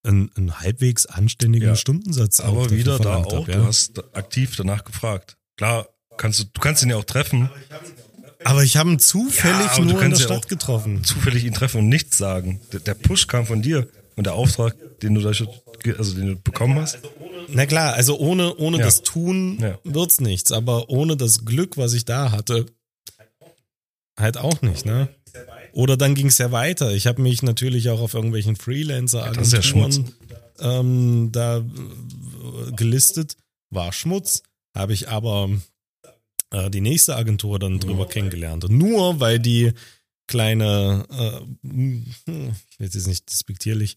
ein, 0.02 0.30
ein 0.36 0.60
halbwegs 0.60 1.06
anständigen 1.06 1.68
Ja, 1.68 1.76
Stundensatz 1.76 2.40
aber 2.40 2.70
wieder 2.70 2.98
da 2.98 3.16
auch, 3.16 3.32
hab, 3.32 3.46
du 3.46 3.52
ja. 3.52 3.64
hast 3.64 3.98
aktiv 4.14 4.54
danach 4.56 4.84
gefragt. 4.84 5.36
Klar, 5.56 5.88
kannst 6.16 6.40
du, 6.40 6.44
du 6.44 6.60
kannst 6.60 6.82
ihn 6.82 6.90
ja 6.90 6.96
auch 6.96 7.04
treffen, 7.04 7.48
Aber 8.44 8.62
ich 8.62 8.76
habe 8.76 8.90
ihn 8.90 8.98
zufällig 8.98 9.66
Ja, 9.66 9.76
du 9.76 9.84
nur 9.84 10.02
in 10.02 10.10
der 10.10 10.18
Stadt 10.18 10.48
getroffen. 10.48 11.02
zufällig 11.04 11.44
ihn 11.44 11.54
treffen 11.54 11.78
und 11.78 11.88
nichts 11.88 12.18
sagen. 12.18 12.60
Der, 12.72 12.80
der 12.80 12.94
Push 12.94 13.26
kam 13.28 13.46
von 13.46 13.62
dir 13.62 13.88
und 14.16 14.24
der 14.26 14.34
Auftrag, 14.34 14.76
den 15.00 15.14
du 15.14 15.22
da 15.22 15.32
schon, 15.32 15.48
also 15.96 16.14
den 16.14 16.26
du 16.26 16.36
bekommen 16.36 16.78
hast. 16.78 16.98
Na 17.48 17.64
klar, 17.64 17.94
also 17.94 18.18
ohne, 18.18 18.54
ohne 18.56 18.78
Ja. 18.78 18.84
das 18.84 19.02
Tun 19.02 19.58
Ja. 19.60 19.78
wird's 19.84 20.20
nichts, 20.20 20.52
aber 20.52 20.90
ohne 20.90 21.16
das 21.16 21.44
Glück, 21.46 21.78
was 21.78 21.94
ich 21.94 22.04
da 22.04 22.30
hatte, 22.30 22.66
halt 24.18 24.36
auch 24.36 24.60
nicht, 24.60 24.84
ne? 24.84 25.08
Oder 25.74 25.96
dann 25.96 26.14
ging's 26.14 26.38
ja 26.38 26.52
weiter. 26.52 26.92
Ich 26.92 27.08
habe 27.08 27.20
mich 27.20 27.42
natürlich 27.42 27.90
auch 27.90 28.00
auf 28.00 28.14
irgendwelchen 28.14 28.54
freelancer 28.54 29.28
das 29.34 29.48
ist 29.48 29.52
ja 29.54 29.62
Schmutz. 29.62 30.00
ähm, 30.60 31.30
da 31.32 31.58
äh, 31.58 31.62
gelistet. 32.76 33.36
War 33.70 33.92
Schmutz, 33.92 34.44
habe 34.72 34.92
ich 34.92 35.08
aber 35.08 35.50
äh, 36.50 36.70
die 36.70 36.80
nächste 36.80 37.16
Agentur 37.16 37.58
dann 37.58 37.80
drüber 37.80 38.06
kennengelernt. 38.06 38.64
Und 38.64 38.78
nur 38.78 39.18
weil 39.18 39.40
die 39.40 39.72
kleine, 40.28 41.06
äh, 41.10 41.68
hm, 41.68 42.06
ich 42.70 42.78
will 42.78 42.86
jetzt 42.86 43.06
nicht 43.08 43.28
despektierlich, 43.28 43.96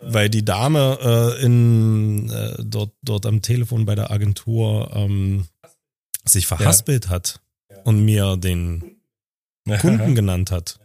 weil 0.00 0.30
die 0.30 0.44
Dame 0.44 0.98
äh, 1.02 1.44
in, 1.44 2.30
äh, 2.30 2.62
dort, 2.64 2.92
dort 3.02 3.26
am 3.26 3.42
Telefon 3.42 3.86
bei 3.86 3.96
der 3.96 4.12
Agentur 4.12 4.92
ähm, 4.94 5.48
sich 6.24 6.46
verhaspelt 6.46 7.08
hat 7.08 7.40
und 7.82 8.04
mir 8.04 8.36
den 8.36 8.95
Kunden 9.66 10.14
genannt 10.14 10.50
hat, 10.50 10.78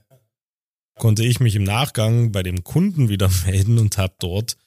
konnte 0.98 1.24
ich 1.24 1.40
mich 1.40 1.56
im 1.56 1.64
Nachgang 1.64 2.32
bei 2.32 2.44
dem 2.44 2.64
Kunden 2.64 3.10
wieder 3.10 3.30
melden 3.46 3.78
und 3.80 3.98
habe 3.98 4.14
dort, 4.20 4.58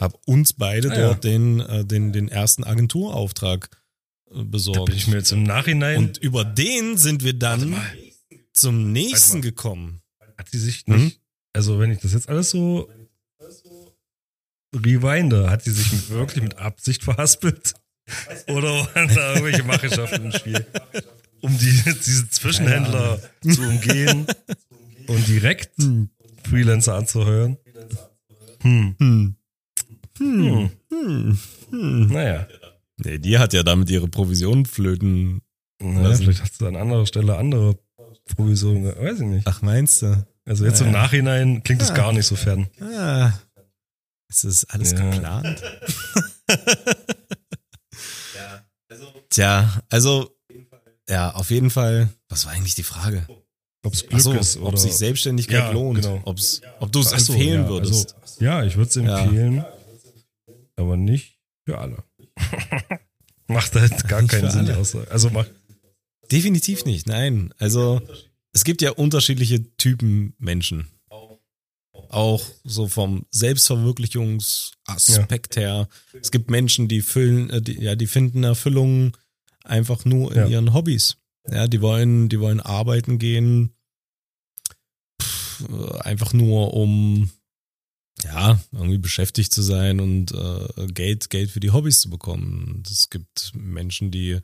habe 0.00 0.18
uns 0.26 0.52
beide 0.52 0.90
Ah, 0.90 0.94
ja. 0.98 1.06
dort 1.08 1.24
den, 1.24 1.60
äh, 1.60 1.84
den, 1.84 2.12
den 2.12 2.28
ersten 2.28 2.64
Agenturauftrag 2.64 3.68
äh, 4.30 4.34
Da 4.36 4.42
besorgt. 4.44 4.86
bin 4.86 4.96
ich 4.96 5.06
mir 5.08 5.16
jetzt 5.18 5.32
im 5.32 5.42
Nachhinein. 5.42 5.96
und 5.98 6.18
über 6.18 6.44
den 6.44 6.96
sind 6.96 7.22
wir 7.24 7.34
dann 7.34 7.74
zum 8.52 8.92
nächsten 8.92 9.42
gekommen. 9.42 10.00
hat 10.38 10.48
sie 10.50 10.58
sich 10.58 10.86
nicht, 10.86 11.20
also 11.52 11.78
wenn 11.78 11.90
ich 11.92 12.00
das 12.00 12.12
jetzt 12.14 12.28
alles 12.28 12.50
so 12.50 12.90
rewinde, 14.74 15.50
hat 15.50 15.62
sie 15.62 15.72
sich 15.72 16.08
wirklich 16.10 16.42
mit 16.42 16.58
Absicht 16.58 17.02
verhaspelt? 17.04 17.74
Oder 18.48 18.72
waren 18.94 19.08
da 19.08 19.34
irgendwelche 19.34 19.62
Machenschaften 19.64 20.26
im 20.26 20.32
Spiel? 20.32 20.66
Um 21.42 21.56
die, 21.58 21.82
diese 22.06 22.28
Zwischenhändler 22.30 23.18
zu 23.42 23.62
umgehen 23.62 24.26
und 25.06 25.26
direkt 25.28 25.76
Hm. 25.78 26.10
Freelancer 26.48 26.94
anzuheuern? 26.94 27.56
Hm. 28.62 28.94
Hm. 28.98 29.36
Hm. 30.18 30.70
Hm. 30.90 31.38
Hm. 31.70 32.06
Naja. 32.12 32.46
Nee, 33.02 33.18
die 33.18 33.38
hat 33.38 33.52
ja 33.54 33.62
damit 33.62 33.88
ihre 33.90 34.08
Provision 34.08 34.66
flöten. 34.66 35.40
naja, 35.80 36.14
vielleicht 36.16 36.42
hast 36.42 36.60
du 36.60 36.66
an 36.66 36.76
anderer 36.76 37.06
Stelle 37.06 37.36
andere 37.38 37.78
Provisionen, 38.36 38.84
weiß 38.96 39.20
ich 39.20 39.26
nicht. 39.26 39.46
Ach, 39.46 39.62
meinst 39.62 40.02
du? 40.02 40.26
Also 40.44 40.64
jetzt 40.66 40.80
im 40.80 40.88
naja. 40.90 41.02
Nachhinein 41.04 41.62
klingt 41.62 41.80
es 41.82 41.90
Ah. 41.90 41.94
gar 41.94 42.12
nicht 42.12 42.26
so 42.26 42.36
fern. 42.36 42.66
Ah. 42.80 43.32
Ist 44.28 44.44
das 44.44 44.64
alles 44.68 44.92
Ja. 44.92 45.10
geplant? 45.10 45.62
Tja, 49.30 49.82
also, 49.90 50.36
ja, 51.10 51.34
auf 51.34 51.50
jeden 51.50 51.70
Fall. 51.70 52.08
Was 52.28 52.44
war 52.46 52.52
eigentlich 52.52 52.74
die 52.74 52.82
Frage? 52.82 53.26
Ob 53.82 53.94
es 53.94 54.02
Glück 54.02 54.14
Achso, 54.14 54.32
ist 54.34 54.56
oder 54.58 54.68
ob 54.68 54.78
sich 54.78 54.92
Selbstständigkeit 54.92 55.58
Ja, 55.58 55.70
lohnt. 55.72 56.02
genau. 56.02 56.20
Ob's, 56.24 56.60
ob 56.80 56.92
du 56.92 57.00
es 57.00 57.12
Ach 57.12 57.18
so, 57.18 57.32
empfehlen 57.32 57.62
ja, 57.62 57.68
würdest. 57.68 58.14
Also, 58.20 58.44
ja, 58.44 58.62
ich 58.64 58.76
würde 58.76 58.88
es 58.90 58.94
Ja. 58.96 59.24
empfehlen, 59.24 59.64
aber 60.76 60.96
nicht 60.96 61.38
für 61.64 61.78
alle. 61.78 62.02
macht 63.48 63.74
halt 63.74 64.06
gar 64.08 64.22
Nicht 64.22 64.30
keinen 64.32 64.50
Sinn. 64.50 64.70
Aussage. 64.74 65.10
Also 65.10 65.30
macht, 65.30 65.50
Definitiv 66.30 66.84
nicht, 66.84 67.08
nein. 67.08 67.52
Also, 67.58 68.00
es 68.52 68.62
gibt 68.64 68.82
ja 68.82 68.90
unterschiedliche 68.92 69.64
Typen 69.76 70.34
Menschen. 70.38 70.86
Auch 72.10 72.44
so 72.64 72.86
vom 72.88 73.24
Selbstverwirklichungsaspekt 73.30 75.56
her. 75.56 75.88
Es 76.20 76.30
gibt 76.30 76.50
Menschen, 76.50 76.88
die 76.88 77.00
füllen, 77.02 77.50
äh, 77.50 77.62
die, 77.62 77.80
ja, 77.80 77.94
die 77.94 78.06
finden 78.08 78.42
Erfüllung 78.44 79.16
einfach 79.64 80.04
nur 80.04 80.32
in 80.32 80.38
Ja. 80.38 80.46
ihren 80.48 80.72
Hobbys. 80.74 81.16
Ja, 81.50 81.66
die 81.68 81.80
wollen, 81.80 82.28
die 82.28 82.38
wollen 82.40 82.60
arbeiten 82.60 83.18
gehen, 83.18 83.70
pff, 85.20 85.64
einfach 86.00 86.32
nur 86.32 86.74
um 86.74 87.30
ja, 88.24 88.60
irgendwie 88.72 88.98
beschäftigt 88.98 89.50
zu 89.50 89.62
sein 89.62 89.98
und 89.98 90.32
äh, 90.32 90.86
Geld, 90.92 91.30
Geld 91.30 91.50
für 91.50 91.60
die 91.60 91.70
Hobbys 91.70 92.00
zu 92.00 92.10
bekommen. 92.10 92.82
Es 92.86 93.08
gibt 93.08 93.52
Menschen, 93.54 94.10
die 94.10 94.40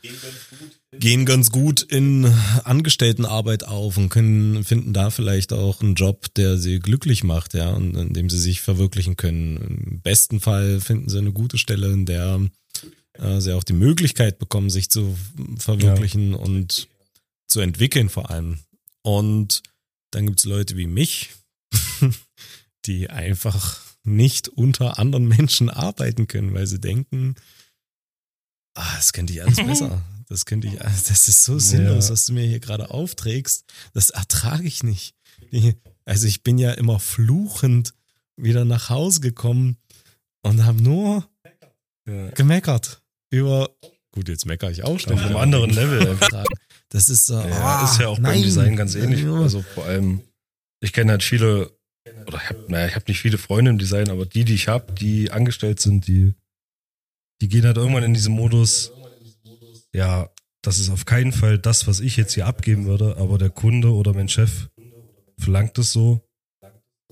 gehen 0.99 1.27
ganz 1.27 1.51
gut 1.51 1.83
in 1.83 2.25
Angestelltenarbeit 2.64 3.64
auf 3.64 3.99
und 3.99 4.09
können, 4.09 4.64
finden 4.64 4.95
da 4.95 5.11
vielleicht 5.11 5.53
auch 5.53 5.83
einen 5.83 5.95
Job, 5.95 6.33
der 6.37 6.57
sie 6.57 6.79
glücklich 6.79 7.23
macht, 7.23 7.53
ja, 7.53 7.69
und 7.75 7.95
in 7.97 8.14
dem 8.14 8.31
sie 8.31 8.39
sich 8.39 8.62
verwirklichen 8.62 9.17
können. 9.17 9.57
Im 9.87 10.01
besten 10.01 10.41
Fall 10.41 10.81
finden 10.81 11.11
sie 11.11 11.19
eine 11.19 11.33
gute 11.35 11.59
Stelle, 11.59 11.93
in 11.93 12.07
der 12.07 12.41
äh, 13.19 13.41
sie 13.41 13.53
auch 13.55 13.64
die 13.64 13.73
Möglichkeit 13.73 14.39
bekommen, 14.39 14.71
sich 14.71 14.91
zu 14.91 15.17
verwirklichen 15.59 16.35
und 16.35 16.89
zu 17.49 17.61
entwickeln 17.61 18.09
vor 18.09 18.31
allem. 18.31 18.59
Und 19.03 19.62
dann 20.11 20.27
gibt's 20.27 20.45
Leute 20.45 20.77
wie 20.77 20.87
mich, 20.87 21.31
die 22.87 23.11
einfach 23.11 23.81
nicht 24.03 24.49
unter 24.49 24.99
anderen 24.99 25.27
Menschen 25.29 25.69
arbeiten 25.71 26.29
können, 26.29 26.55
weil 26.55 26.67
sie 26.67 26.81
denken, 26.81 27.35
ah, 28.75 28.95
das 28.97 29.12
könnte 29.12 29.33
ich 29.33 29.43
alles 29.43 29.57
besser. 29.67 30.03
Das 30.29 30.45
könnte 30.45 30.67
ich, 30.67 30.75
das 30.77 31.29
ist 31.29 31.45
so 31.45 31.59
sinnlos, 31.59 32.07
Ja. 32.07 32.12
was 32.12 32.27
du 32.27 32.33
mir 32.33 32.45
hier 32.47 32.59
gerade 32.59 32.91
aufträgst. 32.91 33.64
Das 33.93 34.11
ertrage 34.11 34.67
ich 34.67 34.83
nicht. 34.83 35.14
Also 36.05 36.27
ich 36.27 36.43
bin 36.43 36.59
ja 36.59 36.73
immer 36.73 36.99
fluchend 36.99 37.95
wieder 38.37 38.64
nach 38.64 38.91
Hause 38.91 39.21
gekommen 39.21 39.77
und 40.43 40.64
habe 40.64 40.83
nur 40.83 41.29
ja, 42.09 42.31
gemeckert 42.31 43.03
über, 43.31 43.70
gut, 44.12 44.29
jetzt 44.29 44.47
meckere 44.47 44.70
ich 44.70 44.85
auch 44.85 44.95
auf 44.95 45.01
ständig. 45.01 45.27
einem 45.27 45.37
anderen 45.37 45.70
Level. 45.70 46.18
Das 46.91 47.09
ist 47.09 47.27
so, 47.27 47.35
Ja, 47.35 47.81
ah, 47.81 47.85
ist 47.85 48.01
ja 48.01 48.09
auch 48.09 48.18
nein. 48.18 48.35
beim 48.35 48.43
Design 48.43 48.77
ganz 48.77 48.95
ähnlich. 48.95 49.22
Ja. 49.22 49.35
Also 49.35 49.62
vor 49.62 49.85
allem, 49.87 50.22
ich 50.81 50.93
kenne 50.93 51.11
halt 51.12 51.22
viele, 51.22 51.77
oder 52.27 52.39
ich 52.39 52.49
habe 52.49 52.64
naja, 52.68 52.87
ich 52.87 52.95
hab 52.95 53.09
nicht 53.09 53.20
viele 53.20 53.39
Freunde 53.39 53.70
im 53.72 53.79
Design, 53.79 54.09
aber 54.09 54.24
die, 54.24 54.45
die 54.45 54.55
ich 54.55 54.68
habe, 54.68 54.93
die 54.93 55.31
angestellt 55.31 55.81
sind, 55.81 56.07
die, 56.07 56.35
die 57.41 57.49
gehen 57.49 57.64
halt 57.64 57.77
irgendwann 57.77 58.05
in 58.05 58.14
diesen 58.14 58.35
Modus, 58.35 58.93
ja, 59.93 60.31
das 60.62 60.79
ist 60.79 60.91
auf 60.91 61.05
keinen 61.05 61.33
Fall 61.33 61.59
das, 61.59 61.87
was 61.87 62.01
ich 62.01 62.16
jetzt 62.16 62.35
hier 62.35 62.47
abgeben 62.47 62.87
würde, 62.87 63.16
aber 63.18 63.39
der 63.39 63.51
Kunde 63.51 63.93
oder 63.93 64.14
mein 64.14 64.29
Chef 64.29 64.68
verlangt 65.39 65.79
es 65.79 65.93
so 65.93 66.26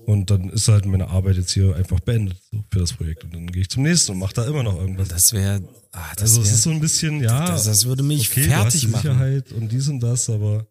Und 0.05 0.29
dann 0.29 0.49
ist 0.49 0.67
halt 0.67 0.85
meine 0.85 1.07
Arbeit 1.07 1.37
jetzt 1.37 1.51
hier 1.51 1.75
einfach 1.75 1.99
beendet 1.99 2.37
so, 2.51 2.63
für 2.71 2.79
das 2.79 2.93
Projekt. 2.93 3.23
Und 3.23 3.33
dann 3.33 3.47
gehe 3.47 3.63
ich 3.63 3.69
zum 3.69 3.83
nächsten 3.83 4.11
und 4.11 4.19
mache 4.19 4.33
da 4.35 4.45
immer 4.45 4.61
noch 4.61 4.79
irgendwas. 4.79 5.07
Das 5.07 5.33
wäre, 5.33 5.63
ah, 5.91 6.11
das 6.15 6.23
also 6.23 6.41
es 6.41 6.47
wär, 6.47 6.53
ist 6.53 6.61
so 6.63 6.69
ein 6.69 6.79
bisschen, 6.79 7.23
ja, 7.23 7.47
das, 7.47 7.65
das 7.65 7.85
würde 7.85 8.03
mich 8.03 8.29
okay, 8.29 8.45
du 8.45 8.55
hast 8.55 8.61
fertig 8.63 8.81
die 8.81 8.87
machen. 8.87 9.01
Sicherheit 9.01 9.51
und 9.51 9.71
dies 9.71 9.87
und 9.87 9.99
das, 9.99 10.29
aber 10.29 10.67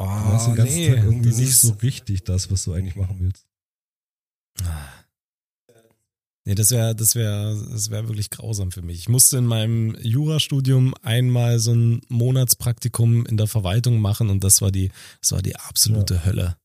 Oh, 0.00 0.04
du 0.04 0.32
hast 0.32 0.46
den 0.46 0.54
ganzen 0.54 0.76
nee, 0.76 0.94
Tag 0.94 1.04
irgendwie 1.04 1.34
nicht 1.34 1.56
so 1.58 1.72
richtig 1.82 2.24
das, 2.24 2.50
was 2.50 2.64
du 2.64 2.72
eigentlich 2.72 2.96
machen 2.96 3.16
willst. 3.20 3.44
Nee, 6.46 6.54
das 6.54 6.70
wäre, 6.70 6.94
das 6.96 7.14
wäre, 7.14 7.68
das 7.70 7.90
wäre 7.90 8.08
wirklich 8.08 8.30
grausam 8.30 8.72
für 8.72 8.80
mich. 8.80 9.00
Ich 9.00 9.08
musste 9.10 9.36
in 9.36 9.44
meinem 9.44 9.94
Jurastudium 10.00 10.94
einmal 11.02 11.58
so 11.58 11.74
ein 11.74 12.00
Monatspraktikum 12.08 13.26
in 13.26 13.36
der 13.36 13.46
Verwaltung 13.46 14.00
machen 14.00 14.30
und 14.30 14.42
das 14.42 14.62
war 14.62 14.72
die, 14.72 14.90
das 15.20 15.32
war 15.32 15.42
die 15.42 15.56
absolute 15.56 16.24
Hölle. 16.24 16.56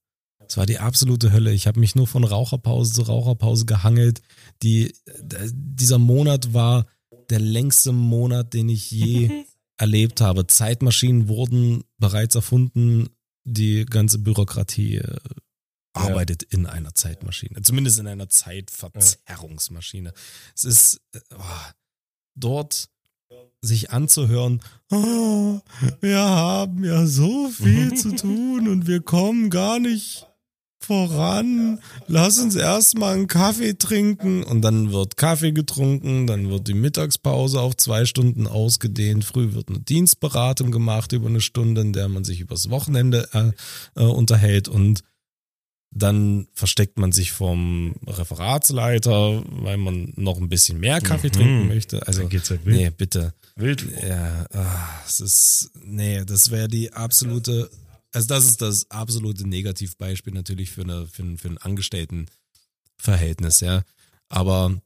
Das 0.47 0.57
war 0.57 0.65
die 0.65 0.79
absolute 0.79 1.31
Hölle. 1.31 1.51
Ich 1.53 1.67
habe 1.67 1.79
mich 1.79 1.95
nur 1.95 2.07
von 2.07 2.23
Raucherpause 2.23 2.93
zu 2.93 3.01
Raucherpause 3.03 3.65
gehangelt. 3.65 4.21
Die, 4.63 4.93
d- 5.19 5.49
dieser 5.53 5.97
Monat 5.97 6.53
war 6.53 6.85
der 7.29 7.39
längste 7.39 7.91
Monat, 7.91 8.53
den 8.53 8.69
ich 8.69 8.91
je 8.91 9.29
erlebt 9.77 10.21
habe. 10.21 10.45
Zeitmaschinen 10.47 11.27
wurden 11.27 11.83
bereits 11.97 12.35
erfunden. 12.35 13.09
Die 13.43 13.85
ganze 13.85 14.19
Bürokratie 14.19 14.97
äh, 14.97 15.17
arbeitet 15.93 16.43
in 16.43 16.65
einer 16.65 16.93
Zeitmaschine. 16.95 17.61
Zumindest 17.61 17.99
in 17.99 18.07
einer 18.07 18.27
Zeitverzerrungsmaschine. 18.29 20.13
Es 20.55 20.63
ist 20.63 21.01
äh, 21.13 21.19
oh, 21.35 21.41
dort 22.35 22.89
sich 23.61 23.89
anzuhören, 23.91 24.61
oh, 24.91 25.59
wir 25.99 26.19
haben 26.19 26.83
ja 26.83 27.05
so 27.07 27.49
viel 27.49 27.93
zu 27.95 28.11
tun 28.15 28.67
und 28.67 28.85
wir 28.87 29.01
kommen 29.01 29.49
gar 29.49 29.79
nicht 29.79 30.27
voran. 30.79 31.79
Lass 32.07 32.37
uns 32.37 32.55
erstmal 32.55 33.15
einen 33.15 33.27
Kaffee 33.27 33.73
trinken 33.77 34.43
und 34.43 34.61
dann 34.61 34.91
wird 34.91 35.17
Kaffee 35.17 35.51
getrunken, 35.51 36.27
dann 36.27 36.49
wird 36.49 36.67
die 36.67 36.73
Mittagspause 36.73 37.59
auf 37.59 37.75
zwei 37.77 38.05
Stunden 38.05 38.45
ausgedehnt. 38.47 39.25
Früh 39.25 39.53
wird 39.53 39.69
eine 39.69 39.79
Dienstberatung 39.79 40.71
gemacht 40.71 41.11
über 41.11 41.27
eine 41.27 41.41
Stunde, 41.41 41.81
in 41.81 41.93
der 41.93 42.07
man 42.07 42.23
sich 42.23 42.39
übers 42.39 42.69
Wochenende 42.69 43.27
äh, 43.33 43.51
äh, 43.99 44.05
unterhält 44.05 44.67
und 44.67 45.01
dann 45.97 46.47
versteckt 46.53 46.99
man 46.99 47.13
sich 47.13 47.31
vom 47.31 47.95
Referatsleiter, 48.05 49.43
weil 49.49 49.77
man 49.77 50.11
noch 50.17 50.37
ein 50.37 50.49
bisschen 50.49 50.79
mehr 50.79 50.99
Kaffee 50.99 51.27
Mhm. 51.27 51.31
trinken 51.31 51.67
möchte. 51.69 52.05
Also, 52.05 52.19
Dann 52.21 52.29
geht's 52.29 52.49
halt 52.49 52.65
wild. 52.65 52.75
nee, 52.75 52.89
bitte. 52.89 53.33
Wild. 53.55 53.87
Ja, 54.05 54.45
ah, 54.53 54.89
es 55.07 55.21
ist, 55.21 55.71
nee, 55.85 56.23
das 56.25 56.51
wäre 56.51 56.67
die 56.67 56.91
absolute, 56.91 57.69
also 58.15 58.27
das 58.27 58.45
ist 58.45 58.61
das 58.61 58.89
absolute 58.89 59.47
Negativbeispiel 59.47 60.33
natürlich 60.33 60.71
für, 60.71 60.81
eine, 60.81 61.07
für, 61.07 61.23
ein, 61.23 61.37
für 61.37 61.49
ein 61.49 61.57
Angestelltenverhältnis, 61.57 63.59
ja. 63.59 63.83
Aber, 64.29 64.81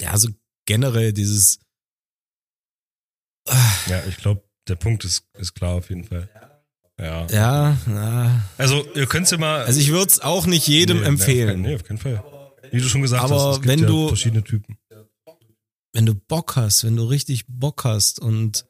ja, 0.00 0.16
so 0.16 0.28
generell 0.66 1.12
dieses, 1.12 1.58
Ja, 3.86 4.02
ich 4.08 4.16
glaube, 4.16 4.42
der 4.68 4.76
Punkt 4.76 5.04
ist, 5.04 5.24
ist 5.38 5.54
klar 5.54 5.74
auf 5.74 5.90
jeden 5.90 6.04
Fall. 6.04 6.28
Ja. 6.98 7.26
ja, 7.26 7.76
na, 7.86 8.44
Also, 8.56 8.86
ihr 8.94 9.06
könnt's 9.06 9.30
ja 9.32 9.38
mal. 9.38 9.64
also 9.64 9.80
ich 9.80 9.90
würde 9.90 10.06
es 10.10 10.20
auch 10.20 10.46
nicht 10.46 10.66
jedem 10.68 11.00
Nee, 11.00 11.06
empfehlen. 11.06 11.62
Nee, 11.62 11.74
auf 11.74 11.82
keinen 11.84 11.98
Fall. 11.98 12.22
Wie 12.70 12.80
du 12.80 12.88
schon 12.88 13.02
gesagt 13.02 13.22
Aber 13.24 13.34
hast, 13.34 13.56
es 13.56 13.62
gibt 13.62 13.66
wenn 13.68 13.80
ja 13.80 13.86
du- 13.86 14.08
verschiedene 14.08 14.44
Typen. 14.44 14.78
wenn 15.92 16.06
du 16.06 16.14
Bock 16.14 16.56
hast, 16.56 16.84
wenn 16.84 16.96
du 16.96 17.04
richtig 17.04 17.44
Bock 17.48 17.84
hast 17.84 18.20
und 18.20 18.66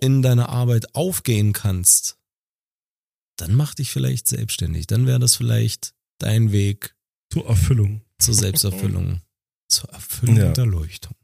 in 0.00 0.22
deiner 0.22 0.48
Arbeit 0.48 0.94
aufgehen 0.94 1.52
kannst, 1.52 2.17
dann 3.38 3.54
mach 3.54 3.74
dich 3.74 3.90
vielleicht 3.90 4.26
selbstständig. 4.26 4.86
Dann 4.86 5.06
wäre 5.06 5.18
das 5.18 5.36
vielleicht 5.36 5.94
dein 6.18 6.52
Weg 6.52 6.94
Zur 7.32 7.46
Erfüllung. 7.46 8.02
zur 8.18 8.34
Selbsterfüllung, 8.34 9.22
zur 9.68 9.88
Erfüllung 9.90 10.36
Ja. 10.36 10.52
der 10.52 10.66
Leuchtung. 10.66 11.14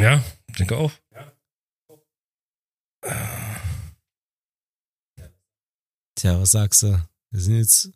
Ja, 0.00 0.24
denke 0.58 0.76
auch. 0.76 0.92
Tja, 6.14 6.40
was 6.40 6.50
sagst 6.50 6.82
du? 6.82 7.00
Wir 7.30 7.40
sind 7.40 7.56
jetzt 7.58 7.90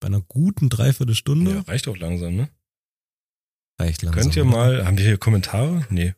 bei 0.00 0.06
einer 0.06 0.20
guten 0.22 0.68
Dreiviertelstunde. 0.68 1.52
Ja, 1.54 1.60
reicht 1.62 1.88
auch 1.88 1.96
langsam, 1.96 2.34
ne? 2.36 2.48
Reicht 3.78 4.02
langsam. 4.02 4.22
Könnt 4.22 4.36
ihr 4.36 4.42
oder? 4.46 4.50
mal, 4.52 4.86
haben 4.86 4.96
wir 4.98 5.04
hier 5.04 5.18
Kommentare? 5.18 5.86
Nee. 5.90 6.14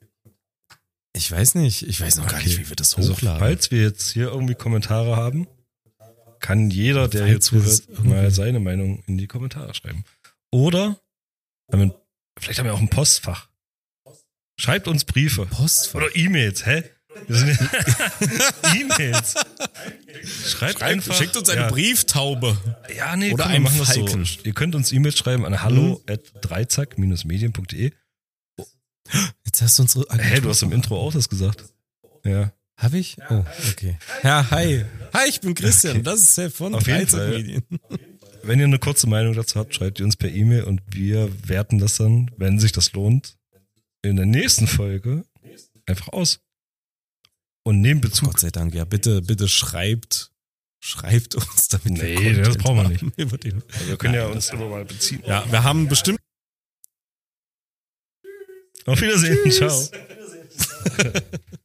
Ich 1.12 1.30
weiß 1.30 1.54
nicht. 1.56 1.82
Ich 1.82 2.00
weiß 2.00 2.16
noch 2.16 2.26
gar 2.26 2.38
Okay. 2.40 2.48
nicht, 2.48 2.58
wie 2.58 2.68
wir 2.68 2.76
das 2.76 2.94
Also, 2.96 3.12
hochladen. 3.12 3.38
falls 3.40 3.70
wir 3.70 3.82
jetzt 3.82 4.10
hier 4.12 4.28
irgendwie 4.28 4.54
Kommentare 4.54 5.16
haben, 5.16 5.46
kann 6.44 6.68
jeder, 6.68 7.08
der 7.08 7.22
Falls 7.22 7.48
hier 7.48 7.62
zuhört, 7.64 8.04
mal 8.04 8.30
seine 8.30 8.60
Meinung 8.60 9.02
in 9.06 9.16
die 9.16 9.26
Kommentare 9.26 9.72
schreiben. 9.72 10.04
Oder, 10.52 11.00
haben 11.72 11.80
wir, 11.80 12.04
vielleicht 12.38 12.58
haben 12.58 12.66
wir 12.66 12.74
auch 12.74 12.80
ein 12.80 12.90
Postfach. 12.90 13.48
Schreibt 14.60 14.86
uns 14.86 15.06
Briefe. 15.06 15.46
Postfach. 15.46 16.02
Oder 16.02 16.14
E-Mails, 16.14 16.66
hä? 16.66 16.84
E-Mails. 18.76 19.36
Schreibt 20.46 20.82
einfach. 20.82 21.16
schickt 21.16 21.34
uns 21.38 21.48
eine 21.48 21.62
ja, 21.62 21.70
Brieftaube. 21.70 22.58
Ja, 22.94 23.16
nee, 23.16 23.32
Oder 23.32 23.44
komm, 23.44 23.52
wir 23.54 23.60
machen 23.60 23.78
das 23.78 23.94
Falken. 23.94 24.24
so. 24.26 24.40
Ihr 24.42 24.52
könnt 24.52 24.74
uns 24.74 24.92
E-Mails 24.92 25.16
schreiben 25.16 25.46
an 25.46 25.62
hallo 25.62 26.02
at 26.06 26.20
dreizack-medien.de. 26.42 27.90
Jetzt 29.46 29.62
hast 29.62 29.78
du 29.78 29.82
unsere. 29.82 30.06
Hä, 30.14 30.40
du 30.40 30.50
hast 30.50 30.62
im 30.62 30.72
Intro 30.72 31.00
auch 31.00 31.12
das 31.14 31.30
gesagt. 31.30 31.64
Ja. 32.22 32.52
Hab 32.76 32.92
ich? 32.92 33.16
Oh, 33.30 33.44
okay. 33.70 33.98
Ja, 34.22 34.50
hi. 34.50 34.84
Hi, 35.12 35.28
ich 35.28 35.40
bin 35.40 35.54
Christian. 35.54 35.94
Okay. 35.96 36.02
Das 36.02 36.20
ist 36.20 36.34
Sepp 36.34 36.52
von 36.54 36.74
Auf 36.74 36.86
jeden 36.86 36.98
13 37.00 37.18
Fall. 37.18 37.30
Medien. 37.30 37.62
Wenn 38.42 38.58
ihr 38.58 38.66
eine 38.66 38.78
kurze 38.78 39.06
Meinung 39.06 39.34
dazu 39.34 39.58
habt, 39.58 39.74
schreibt 39.74 40.00
ihr 40.00 40.04
uns 40.04 40.16
per 40.16 40.30
E-Mail 40.30 40.64
und 40.64 40.82
wir 40.90 41.30
werten 41.48 41.78
das 41.78 41.96
dann, 41.96 42.30
wenn 42.36 42.58
sich 42.58 42.72
das 42.72 42.92
lohnt, 42.92 43.36
in 44.02 44.16
der 44.16 44.26
nächsten 44.26 44.66
Folge 44.66 45.24
einfach 45.86 46.08
aus. 46.08 46.40
Und 47.62 47.80
nehmen 47.80 48.02
Bezug. 48.02 48.28
Gott 48.32 48.40
sei 48.40 48.50
Dank, 48.50 48.74
ja, 48.74 48.84
bitte, 48.84 49.22
bitte 49.22 49.48
schreibt, 49.48 50.30
schreibt 50.80 51.34
uns, 51.36 51.68
damit 51.68 52.02
wir 52.02 52.20
Nee, 52.20 52.42
das 52.42 52.58
brauchen 52.58 52.76
wir 52.76 52.88
nicht. 52.88 53.44
Den. 53.44 53.62
Wir 53.86 53.96
können 53.96 54.14
ja 54.14 54.26
uns 54.26 54.50
immer 54.50 54.68
mal 54.68 54.84
beziehen. 54.84 55.22
Ja, 55.26 55.50
wir 55.50 55.62
haben 55.64 55.88
bestimmt 55.88 56.18
Auf 58.84 59.00
Wiedersehen. 59.00 59.50
Ciao. 59.50 59.88